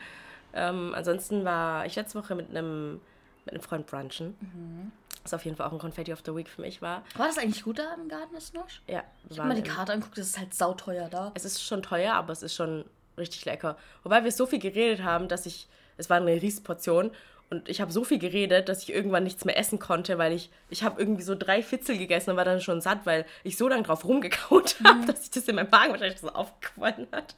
Ähm, 0.52 0.92
ansonsten 0.94 1.44
war 1.44 1.86
ich 1.86 1.96
letzte 1.96 2.18
Woche 2.18 2.34
mit 2.34 2.50
einem 2.50 3.00
mit 3.46 3.54
einem 3.54 3.62
Freund 3.62 3.86
brunchen. 3.86 4.36
Mhm. 4.40 4.92
Was 5.26 5.34
auf 5.34 5.44
jeden 5.44 5.56
Fall 5.56 5.66
auch 5.66 5.72
ein 5.72 5.80
Confetti 5.80 6.12
of 6.12 6.20
the 6.24 6.32
Week 6.32 6.48
für 6.48 6.60
mich 6.60 6.80
war. 6.80 7.02
War 7.16 7.26
das 7.26 7.36
eigentlich 7.36 7.64
gut 7.64 7.80
da 7.80 7.94
im 7.94 8.08
Garten 8.08 8.32
des 8.32 8.52
Nosch? 8.52 8.80
Ja. 8.86 9.02
Ich 9.28 9.40
habe 9.40 9.48
mal 9.48 9.60
die 9.60 9.68
Karte 9.68 9.92
angeguckt, 9.92 10.16
das 10.16 10.28
ist 10.28 10.38
halt 10.38 10.54
sauteuer 10.54 11.08
da. 11.08 11.32
Es 11.34 11.44
ist 11.44 11.64
schon 11.64 11.82
teuer, 11.82 12.14
aber 12.14 12.32
es 12.32 12.44
ist 12.44 12.54
schon 12.54 12.84
richtig 13.18 13.44
lecker. 13.44 13.76
Wobei 14.04 14.22
wir 14.22 14.30
so 14.30 14.46
viel 14.46 14.60
geredet 14.60 15.02
haben, 15.02 15.26
dass 15.26 15.44
ich, 15.44 15.66
es 15.96 16.08
war 16.08 16.18
eine 16.18 16.40
Riesenportion 16.40 17.10
und 17.50 17.68
ich 17.68 17.80
habe 17.80 17.90
so 17.90 18.04
viel 18.04 18.20
geredet, 18.20 18.68
dass 18.68 18.84
ich 18.84 18.94
irgendwann 18.94 19.24
nichts 19.24 19.44
mehr 19.44 19.58
essen 19.58 19.80
konnte, 19.80 20.16
weil 20.16 20.32
ich, 20.32 20.48
ich 20.70 20.84
habe 20.84 21.00
irgendwie 21.00 21.24
so 21.24 21.34
drei 21.34 21.60
Fitzel 21.60 21.98
gegessen 21.98 22.30
und 22.30 22.36
war 22.36 22.44
dann 22.44 22.60
schon 22.60 22.80
satt, 22.80 23.00
weil 23.04 23.26
ich 23.42 23.56
so 23.56 23.66
lange 23.66 23.82
drauf 23.82 24.04
rumgekaut 24.04 24.76
habe, 24.84 25.00
mhm. 25.00 25.06
dass 25.06 25.22
sich 25.22 25.32
das 25.32 25.48
in 25.48 25.56
meinem 25.56 25.70
Magen 25.70 25.90
wahrscheinlich 25.90 26.20
so 26.20 26.28
aufgefallen 26.28 27.08
hat. 27.10 27.34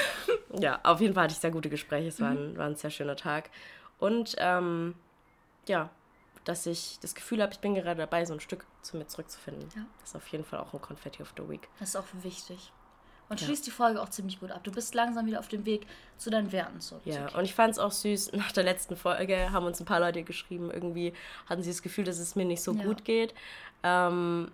ja, 0.60 0.78
auf 0.82 1.00
jeden 1.00 1.14
Fall 1.14 1.24
hatte 1.24 1.32
ich 1.32 1.40
sehr 1.40 1.50
gute 1.50 1.70
Gespräche. 1.70 2.08
Es 2.08 2.20
war 2.20 2.32
ein, 2.32 2.58
war 2.58 2.66
ein 2.66 2.76
sehr 2.76 2.90
schöner 2.90 3.16
Tag. 3.16 3.48
Und 3.98 4.36
ähm, 4.38 4.94
ja, 5.66 5.90
dass 6.44 6.66
ich 6.66 6.98
das 7.00 7.14
Gefühl 7.14 7.42
habe, 7.42 7.52
ich 7.52 7.60
bin 7.60 7.74
gerade 7.74 7.98
dabei, 7.98 8.24
so 8.24 8.32
ein 8.32 8.40
Stück 8.40 8.66
zu 8.82 8.96
mir 8.96 9.06
zurückzufinden. 9.06 9.68
Ja. 9.76 9.84
Das 10.00 10.10
ist 10.10 10.16
auf 10.16 10.26
jeden 10.28 10.44
Fall 10.44 10.60
auch 10.60 10.72
ein 10.72 10.80
Confetti 10.80 11.22
of 11.22 11.32
the 11.36 11.48
Week. 11.48 11.68
Das 11.78 11.90
ist 11.90 11.96
auch 11.96 12.06
wichtig. 12.22 12.72
Und 13.28 13.40
ja. 13.40 13.46
schließt 13.46 13.64
die 13.64 13.70
Folge 13.70 14.02
auch 14.02 14.08
ziemlich 14.08 14.40
gut 14.40 14.50
ab. 14.50 14.64
Du 14.64 14.72
bist 14.72 14.92
langsam 14.94 15.24
wieder 15.26 15.38
auf 15.38 15.46
dem 15.46 15.64
Weg 15.64 15.86
zu 16.16 16.30
deinen 16.30 16.50
Werten 16.50 16.80
zurück. 16.80 17.02
Ja, 17.04 17.28
und 17.36 17.44
ich 17.44 17.54
fand 17.54 17.72
es 17.72 17.78
auch 17.78 17.92
süß. 17.92 18.32
Nach 18.34 18.50
der 18.50 18.64
letzten 18.64 18.96
Folge 18.96 19.52
haben 19.52 19.66
uns 19.66 19.80
ein 19.80 19.86
paar 19.86 20.00
Leute 20.00 20.24
geschrieben, 20.24 20.70
irgendwie 20.70 21.12
hatten 21.46 21.62
sie 21.62 21.70
das 21.70 21.80
Gefühl, 21.80 22.04
dass 22.04 22.18
es 22.18 22.34
mir 22.34 22.44
nicht 22.44 22.62
so 22.62 22.72
ja. 22.72 22.82
gut 22.82 23.04
geht. 23.04 23.32
Ähm, 23.84 24.50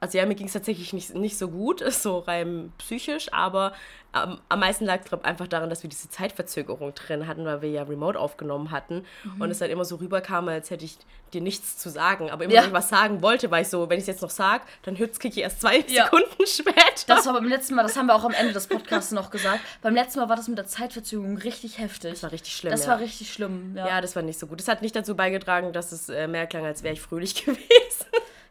also 0.00 0.16
ja, 0.16 0.24
mir 0.24 0.34
ging 0.34 0.46
es 0.46 0.54
tatsächlich 0.54 0.92
nicht, 0.94 1.14
nicht 1.14 1.38
so 1.38 1.48
gut, 1.48 1.80
so 1.92 2.20
rein 2.20 2.72
psychisch, 2.78 3.32
aber 3.32 3.72
ähm, 4.14 4.40
am 4.48 4.60
meisten 4.60 4.86
lag 4.86 5.00
es 5.04 5.24
einfach 5.24 5.46
daran, 5.46 5.70
dass 5.70 5.82
wir 5.84 5.90
diese 5.90 6.08
Zeitverzögerung 6.08 6.94
drin 6.94 7.28
hatten, 7.28 7.44
weil 7.44 7.62
wir 7.62 7.70
ja 7.70 7.82
remote 7.84 8.18
aufgenommen 8.18 8.70
hatten 8.72 9.04
mhm. 9.22 9.40
und 9.40 9.50
es 9.50 9.60
halt 9.60 9.70
immer 9.70 9.84
so 9.84 9.96
rüberkam, 9.96 10.48
als 10.48 10.70
hätte 10.70 10.84
ich 10.84 10.96
dir 11.32 11.40
nichts 11.40 11.78
zu 11.78 11.90
sagen. 11.90 12.28
Aber 12.30 12.44
immer, 12.44 12.54
ja. 12.54 12.62
wenn 12.62 12.68
ich 12.68 12.74
was 12.74 12.88
sagen 12.88 13.22
wollte, 13.22 13.50
war 13.52 13.60
ich 13.60 13.68
so, 13.68 13.88
wenn 13.88 13.98
ich 13.98 14.02
es 14.02 14.08
jetzt 14.08 14.22
noch 14.22 14.30
sage, 14.30 14.64
dann 14.82 14.98
hört 14.98 15.12
es 15.12 15.20
Kiki 15.20 15.40
erst 15.40 15.60
zwei 15.60 15.84
ja. 15.86 16.04
Sekunden 16.04 16.44
später. 16.46 16.80
Das 17.06 17.26
war 17.26 17.34
beim 17.34 17.46
letzten 17.46 17.76
Mal, 17.76 17.82
das 17.82 17.96
haben 17.96 18.06
wir 18.06 18.16
auch 18.16 18.24
am 18.24 18.32
Ende 18.32 18.52
des 18.52 18.66
Podcasts 18.66 19.12
noch 19.12 19.30
gesagt, 19.30 19.60
beim 19.80 19.94
letzten 19.94 20.18
Mal 20.18 20.28
war 20.28 20.36
das 20.36 20.48
mit 20.48 20.58
der 20.58 20.66
Zeitverzögerung 20.66 21.36
richtig 21.36 21.78
heftig. 21.78 22.12
Das 22.12 22.22
war 22.24 22.32
richtig 22.32 22.56
schlimm, 22.56 22.72
Das 22.72 22.84
ja. 22.84 22.90
war 22.90 23.00
richtig 23.00 23.32
schlimm, 23.32 23.76
ja. 23.76 23.86
Ja, 23.86 24.00
das 24.00 24.16
war 24.16 24.22
nicht 24.22 24.40
so 24.40 24.48
gut. 24.48 24.58
Das 24.58 24.66
hat 24.66 24.82
nicht 24.82 24.96
dazu 24.96 25.14
beigetragen, 25.14 25.72
dass 25.72 25.92
es 25.92 26.08
äh, 26.08 26.26
mehr 26.26 26.48
klang, 26.48 26.64
als 26.64 26.82
wäre 26.82 26.94
ich 26.94 27.00
fröhlich 27.00 27.34
gewesen. 27.44 27.60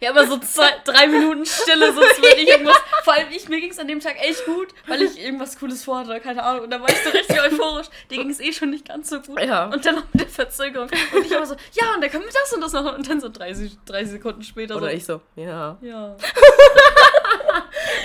Ja, 0.01 0.11
aber 0.11 0.27
so 0.27 0.37
zwei, 0.37 0.69
drei 0.85 1.07
Minuten 1.07 1.45
Stille, 1.45 1.93
sonst 1.93 2.21
würde 2.21 2.37
ich 2.37 2.47
irgendwas. 2.47 2.77
Vor 3.03 3.13
allem 3.13 3.27
ich, 3.31 3.49
mir 3.49 3.59
ging 3.59 3.71
es 3.71 3.79
an 3.79 3.87
dem 3.87 3.99
Tag 3.99 4.15
echt 4.21 4.45
gut, 4.45 4.69
weil 4.87 5.01
ich 5.01 5.21
irgendwas 5.21 5.59
Cooles 5.59 5.83
vorhatte, 5.83 6.19
keine 6.21 6.43
Ahnung. 6.43 6.63
Und 6.63 6.69
da 6.71 6.79
war 6.79 6.89
ich 6.89 7.03
so 7.03 7.09
richtig 7.09 7.39
euphorisch. 7.41 7.87
Dir 8.09 8.17
ging 8.17 8.29
es 8.29 8.39
eh 8.39 8.53
schon 8.53 8.69
nicht 8.69 8.87
ganz 8.87 9.09
so 9.09 9.19
gut. 9.19 9.41
Ja. 9.41 9.65
Und 9.65 9.85
dann 9.85 9.95
noch 9.95 10.05
mit 10.13 10.21
der 10.21 10.27
Verzögerung. 10.29 10.89
Und 11.13 11.25
ich 11.25 11.35
aber 11.35 11.45
so, 11.45 11.55
ja, 11.73 11.93
und 11.95 12.01
dann 12.01 12.09
können 12.09 12.23
wir 12.23 12.31
das 12.31 12.53
und 12.53 12.61
das 12.61 12.71
noch. 12.73 12.97
Und 12.97 13.09
dann 13.09 13.19
so 13.19 13.29
30, 13.29 13.77
30 13.85 14.11
Sekunden 14.11 14.43
später 14.43 14.77
Oder 14.77 14.87
so. 14.87 14.93
ich 14.93 15.05
so, 15.05 15.21
ja. 15.35 15.77
Ja. 15.81 16.15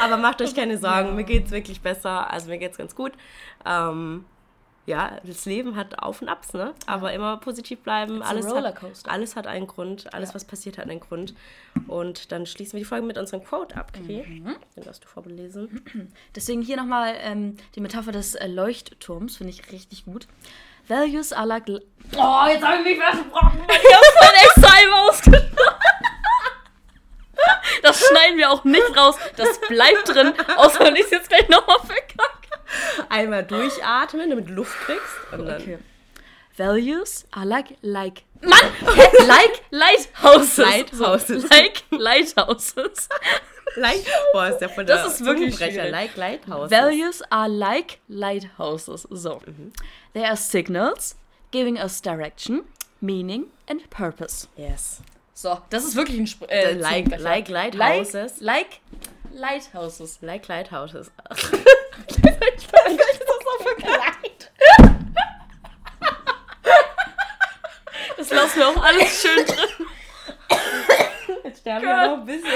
aber 0.00 0.16
macht 0.16 0.42
euch 0.42 0.54
keine 0.54 0.78
Sorgen, 0.78 1.08
ja. 1.08 1.14
mir 1.14 1.24
geht's 1.24 1.52
wirklich 1.52 1.80
besser. 1.80 2.30
Also 2.30 2.48
mir 2.48 2.58
geht's 2.58 2.76
ganz 2.76 2.96
gut. 2.96 3.12
Ähm, 3.64 4.24
ja, 4.86 5.18
das 5.24 5.46
Leben 5.46 5.76
hat 5.76 5.98
Auf 5.98 6.20
und 6.20 6.28
Abs, 6.28 6.52
ne? 6.52 6.74
Aber 6.86 7.12
immer 7.12 7.38
positiv 7.38 7.80
bleiben. 7.80 8.22
alles 8.22 8.46
hat, 8.52 9.08
alles 9.08 9.36
hat 9.36 9.46
einen 9.46 9.66
Grund. 9.66 10.12
Alles, 10.12 10.30
ja. 10.30 10.34
was 10.34 10.44
passiert, 10.44 10.78
hat 10.78 10.90
einen 10.90 11.00
Grund. 11.00 11.34
Und 11.86 12.32
dann 12.32 12.46
schließen 12.46 12.74
wir 12.74 12.80
die 12.80 12.84
Folge 12.84 13.06
mit 13.06 13.16
unserem 13.16 13.42
Quote 13.44 13.76
ab, 13.76 13.92
okay? 13.98 14.24
Mhm. 14.26 14.56
Den 14.76 14.86
hast 14.86 15.04
du 15.04 15.08
vorbelesen. 15.08 16.12
Deswegen 16.34 16.60
hier 16.60 16.76
nochmal 16.76 17.14
ähm, 17.20 17.56
die 17.74 17.80
Metapher 17.80 18.12
des 18.12 18.34
äh, 18.34 18.46
Leuchtturms, 18.46 19.38
finde 19.38 19.52
ich 19.52 19.72
richtig 19.72 20.04
gut. 20.04 20.26
Values 20.86 21.32
are 21.32 21.46
like... 21.46 21.64
Oh, 21.68 22.44
jetzt 22.48 22.62
habe 22.62 22.78
ich 22.78 22.84
mich 22.84 22.98
versprochen. 22.98 23.60
Ich 23.68 23.94
habe 23.94 24.36
extra 24.44 24.76
einmal 24.76 25.08
ausgesprochen. 25.08 25.50
Das 27.82 28.02
schneiden 28.06 28.38
wir 28.38 28.50
auch 28.50 28.64
nicht 28.64 28.96
raus. 28.96 29.16
Das 29.36 29.60
bleibt 29.60 30.08
drin, 30.08 30.32
außer 30.56 30.80
wenn 30.80 30.96
ich 30.96 31.04
es 31.04 31.10
jetzt 31.10 31.28
gleich 31.28 31.48
nochmal 31.48 31.78
verkacke. 31.80 32.43
Einmal 33.08 33.44
durchatmen, 33.44 34.30
damit 34.30 34.48
du 34.48 34.54
Luft 34.54 34.74
kriegst. 34.80 35.32
Und 35.32 35.46
dann 35.46 35.62
okay. 35.62 35.78
Values 36.56 37.24
are 37.32 37.46
like, 37.46 37.76
like. 37.82 38.22
Mann! 38.40 38.60
like 39.26 39.62
lighthouses. 39.70 40.58
Lighthouses. 40.58 41.50
like 41.50 41.82
lighthouses. 41.90 43.08
like, 43.76 44.04
boah, 44.32 44.48
ist 44.48 44.60
ja 44.60 44.68
von 44.68 44.86
der 44.86 44.96
Das 44.96 45.14
ist 45.14 45.24
wirklich 45.24 45.56
Brecher. 45.56 45.90
Like 45.90 46.16
lighthouses. 46.16 46.70
Values 46.70 47.22
are 47.30 47.48
like 47.48 47.98
lighthouses. 48.08 49.06
So. 49.10 49.40
Mhm. 49.46 49.72
They 50.12 50.24
are 50.24 50.36
signals 50.36 51.16
giving 51.50 51.76
us 51.76 52.00
direction, 52.00 52.64
meaning 53.00 53.46
and 53.68 53.88
purpose. 53.90 54.48
Yes. 54.56 55.00
So, 55.32 55.58
das 55.70 55.84
ist 55.84 55.96
wirklich 55.96 56.20
ein 56.20 56.26
Sp 56.30 56.46
äh, 56.48 56.74
like, 56.74 57.18
like 57.18 57.48
lighthouses. 57.48 58.40
Like, 58.40 58.80
like 58.80 58.80
Lighthouses. 59.34 60.18
Like 60.22 60.46
Lighthouses. 60.48 61.10
Ich 62.06 62.22
was 62.72 62.96
das 62.96 63.28
so 63.28 63.64
für 63.64 63.74
Kleid. 63.76 64.50
Das 68.16 68.30
lassen 68.30 68.58
wir 68.58 68.68
auch 68.68 68.82
alles 68.82 69.22
schön 69.22 69.44
drin. 69.44 69.86
Jetzt 71.44 71.60
sterben 71.60 71.86
wir 71.86 72.06
noch 72.06 72.18
ein 72.18 72.26
bisschen. 72.26 72.50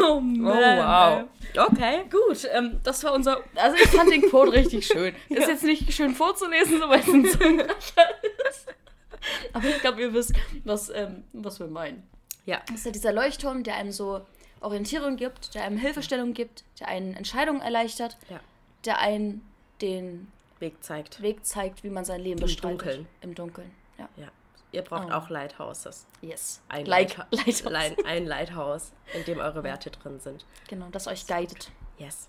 Oh, 0.00 0.20
man, 0.20 0.56
oh 0.56 0.82
wow. 0.82 1.24
Okay. 1.56 2.04
Gut, 2.10 2.48
ähm, 2.52 2.80
das 2.84 3.02
war 3.04 3.14
unser. 3.14 3.40
Also 3.54 3.76
ich 3.76 3.88
fand 3.88 4.12
den 4.12 4.22
Quote 4.22 4.52
richtig 4.52 4.86
schön. 4.86 5.14
Ist 5.28 5.42
ja. 5.42 5.48
jetzt 5.48 5.64
nicht 5.64 5.92
schön 5.92 6.14
vorzulesen, 6.14 6.80
so 6.80 6.88
weil 6.88 7.00
es 7.00 7.08
ein 7.08 7.24
Zungenbrecher 7.26 7.74
ist. 8.50 8.66
Aber 9.52 9.66
ich 9.66 9.80
glaube, 9.80 10.00
ihr 10.00 10.12
wisst, 10.14 10.32
was, 10.64 10.90
ähm, 10.90 11.24
was 11.32 11.58
wir 11.58 11.66
meinen. 11.66 12.08
Ja. 12.46 12.60
Das 12.68 12.76
ist 12.76 12.86
ja 12.86 12.92
dieser 12.92 13.12
Leuchtturm, 13.12 13.62
der 13.62 13.74
einem 13.76 13.92
so 13.92 14.24
Orientierung 14.60 15.16
gibt, 15.16 15.54
der 15.54 15.64
einem 15.64 15.78
Hilfestellung 15.78 16.34
gibt, 16.34 16.64
der 16.80 16.88
einen 16.88 17.14
Entscheidungen 17.14 17.60
erleichtert, 17.60 18.16
ja. 18.28 18.40
der 18.84 19.00
einen 19.00 19.46
den 19.80 20.30
Weg 20.58 20.82
zeigt. 20.82 21.22
Weg 21.22 21.44
zeigt, 21.46 21.84
wie 21.84 21.90
man 21.90 22.04
sein 22.04 22.20
Leben 22.20 22.40
Im 22.40 22.46
bestreitet. 22.46 22.80
Dunkeln. 22.80 23.06
Im 23.20 23.34
Dunkeln. 23.34 23.70
Ja. 23.98 24.08
ja. 24.16 24.28
Ihr 24.72 24.82
braucht 24.82 25.08
oh. 25.08 25.12
auch 25.12 25.30
Lighthouses. 25.30 26.06
Yes. 26.20 26.60
Ein, 26.68 26.86
like 26.86 27.16
Lighthouse. 27.30 27.62
Light 27.64 28.04
ein 28.04 28.26
Lighthouse, 28.26 28.92
in 29.14 29.24
dem 29.24 29.38
eure 29.38 29.62
Werte 29.62 29.90
drin 29.90 30.20
sind. 30.20 30.44
Genau, 30.68 30.88
das 30.90 31.06
euch 31.06 31.26
guidet. 31.26 31.70
Yes. 31.96 32.28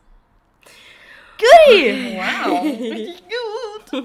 Goodie! 1.38 2.18
Wow, 2.18 2.64
richtig 2.92 3.24
gut. 3.24 4.04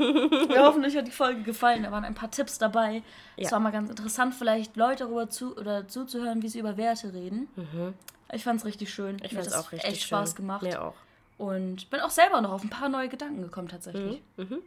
Wir 0.48 0.62
hoffen, 0.62 0.84
euch 0.84 0.96
hat 0.96 1.06
die 1.06 1.12
Folge 1.12 1.42
gefallen. 1.42 1.82
Da 1.82 1.92
waren 1.92 2.04
ein 2.04 2.14
paar 2.14 2.30
Tipps 2.30 2.58
dabei. 2.58 3.02
Es 3.36 3.46
ja. 3.46 3.52
war 3.52 3.60
mal 3.60 3.72
ganz 3.72 3.90
interessant, 3.90 4.34
vielleicht 4.34 4.76
Leute 4.76 5.04
darüber 5.04 5.28
zu 5.28 5.56
oder 5.56 5.86
zuzuhören, 5.88 6.42
wie 6.42 6.48
sie 6.48 6.60
über 6.60 6.76
Werte 6.76 7.12
reden. 7.12 7.48
Mhm. 7.56 7.94
Ich 8.34 8.44
fand 8.44 8.60
es 8.60 8.66
richtig 8.66 8.92
schön. 8.92 9.20
Ich 9.22 9.32
fand 9.34 9.46
es 9.46 9.52
auch 9.52 9.72
richtig 9.72 9.90
echt 9.90 10.02
schön. 10.02 10.08
Spaß 10.08 10.34
gemacht. 10.36 10.62
Mir 10.62 10.82
auch. 10.82 10.94
Und 11.38 11.90
bin 11.90 12.00
auch 12.00 12.10
selber 12.10 12.40
noch 12.40 12.52
auf 12.52 12.62
ein 12.62 12.70
paar 12.70 12.88
neue 12.88 13.08
Gedanken 13.08 13.42
gekommen 13.42 13.68
tatsächlich. 13.68 14.22
Mhm. 14.36 14.44
Mhm. 14.44 14.58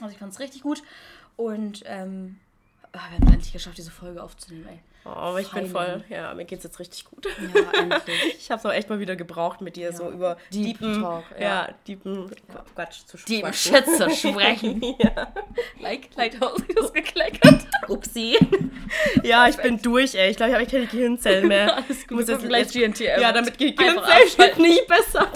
Also 0.00 0.12
ich 0.12 0.18
fand 0.18 0.32
es 0.32 0.40
richtig 0.40 0.62
gut. 0.62 0.82
Und 1.36 1.82
ähm, 1.86 2.38
Ah, 2.92 3.10
wir 3.10 3.18
haben 3.18 3.32
endlich 3.32 3.52
geschafft, 3.52 3.78
diese 3.78 3.90
Folge 3.90 4.22
aufzunehmen, 4.22 4.66
ey. 4.68 4.78
Oh, 5.04 5.10
aber 5.10 5.40
ich 5.40 5.50
bin 5.50 5.66
voll, 5.66 6.04
ja, 6.08 6.34
mir 6.34 6.44
geht's 6.44 6.64
jetzt 6.64 6.78
richtig 6.78 7.04
gut. 7.04 7.26
Ja, 7.26 7.80
endlich. 7.80 8.36
ich 8.38 8.50
hab's 8.50 8.66
auch 8.66 8.72
echt 8.72 8.90
mal 8.90 9.00
wieder 9.00 9.16
gebraucht, 9.16 9.60
mit 9.60 9.76
dir 9.76 9.90
ja. 9.90 9.96
so 9.96 10.10
über 10.10 10.36
Deep 10.52 10.78
Deepen, 10.78 11.00
Talk, 11.02 11.24
ja. 11.38 11.66
ja, 11.66 11.68
Deepen 11.86 12.30
ja. 12.52 12.64
Quatsch 12.74 13.06
zu 13.06 13.16
sprechen. 13.16 13.36
Deepen 13.36 13.52
Schätze 13.54 14.10
sprechen. 14.28 14.82
ja. 14.98 15.32
Like, 15.80 16.08
Lighthouse 16.16 16.60
ist 16.60 16.92
gekleckert. 16.92 17.66
Upsi. 17.88 18.36
ja, 19.22 19.48
ich 19.48 19.56
bin 19.56 19.80
durch, 19.80 20.14
ey. 20.14 20.30
Ich 20.30 20.36
glaube, 20.36 20.50
ich 20.50 20.58
habe 20.58 20.66
keine 20.66 20.86
Gehirnzellen 20.86 21.48
mehr. 21.48 21.76
Alles 21.76 22.06
gut, 22.06 22.18
muss 22.18 22.28
jetzt 22.28 22.46
gleich 22.46 22.68
GNTM. 22.68 23.20
Ja, 23.20 23.32
damit 23.32 23.56
Gehirnzellen 23.56 24.60
nicht 24.60 24.86
besser. 24.86 25.28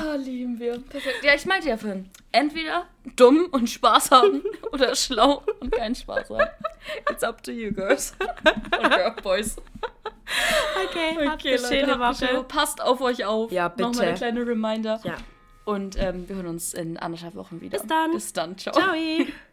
Ah, 0.00 0.14
lieben 0.14 0.58
wir. 0.58 0.78
Perfekt. 0.78 1.22
Ja, 1.22 1.34
ich 1.34 1.46
meinte 1.46 1.68
ja 1.68 1.76
vorhin. 1.76 2.08
Entweder 2.32 2.86
dumm 3.16 3.48
und 3.50 3.68
Spaß 3.68 4.10
haben 4.10 4.42
oder 4.72 4.94
schlau 4.94 5.42
und 5.60 5.72
keinen 5.72 5.94
Spaß 5.94 6.30
haben. 6.30 6.50
It's 7.10 7.22
up 7.22 7.42
to 7.42 7.50
you, 7.50 7.72
girls. 7.72 8.14
Und 8.20 8.70
girl, 8.70 9.14
boys. 9.22 9.56
Okay, 10.86 11.12
okay 11.16 11.28
habt 11.28 11.44
Leute, 11.44 11.66
schöne 11.66 11.98
Woche. 11.98 12.44
Passt 12.44 12.80
auf 12.80 13.00
euch 13.00 13.24
auf. 13.24 13.50
Ja, 13.52 13.68
bitte. 13.68 13.82
Nochmal 13.82 14.06
eine 14.06 14.16
kleine 14.16 14.46
Reminder. 14.46 15.00
Ja. 15.04 15.16
Und 15.64 16.00
ähm, 16.00 16.28
wir 16.28 16.36
hören 16.36 16.46
uns 16.46 16.72
in 16.72 16.96
anderthalb 16.96 17.34
Wochen 17.34 17.60
wieder. 17.60 17.78
Bis 17.78 17.86
dann. 17.86 18.12
Bis 18.12 18.32
dann. 18.32 18.56
Ciao. 18.56 18.74
Ciao. 18.74 18.94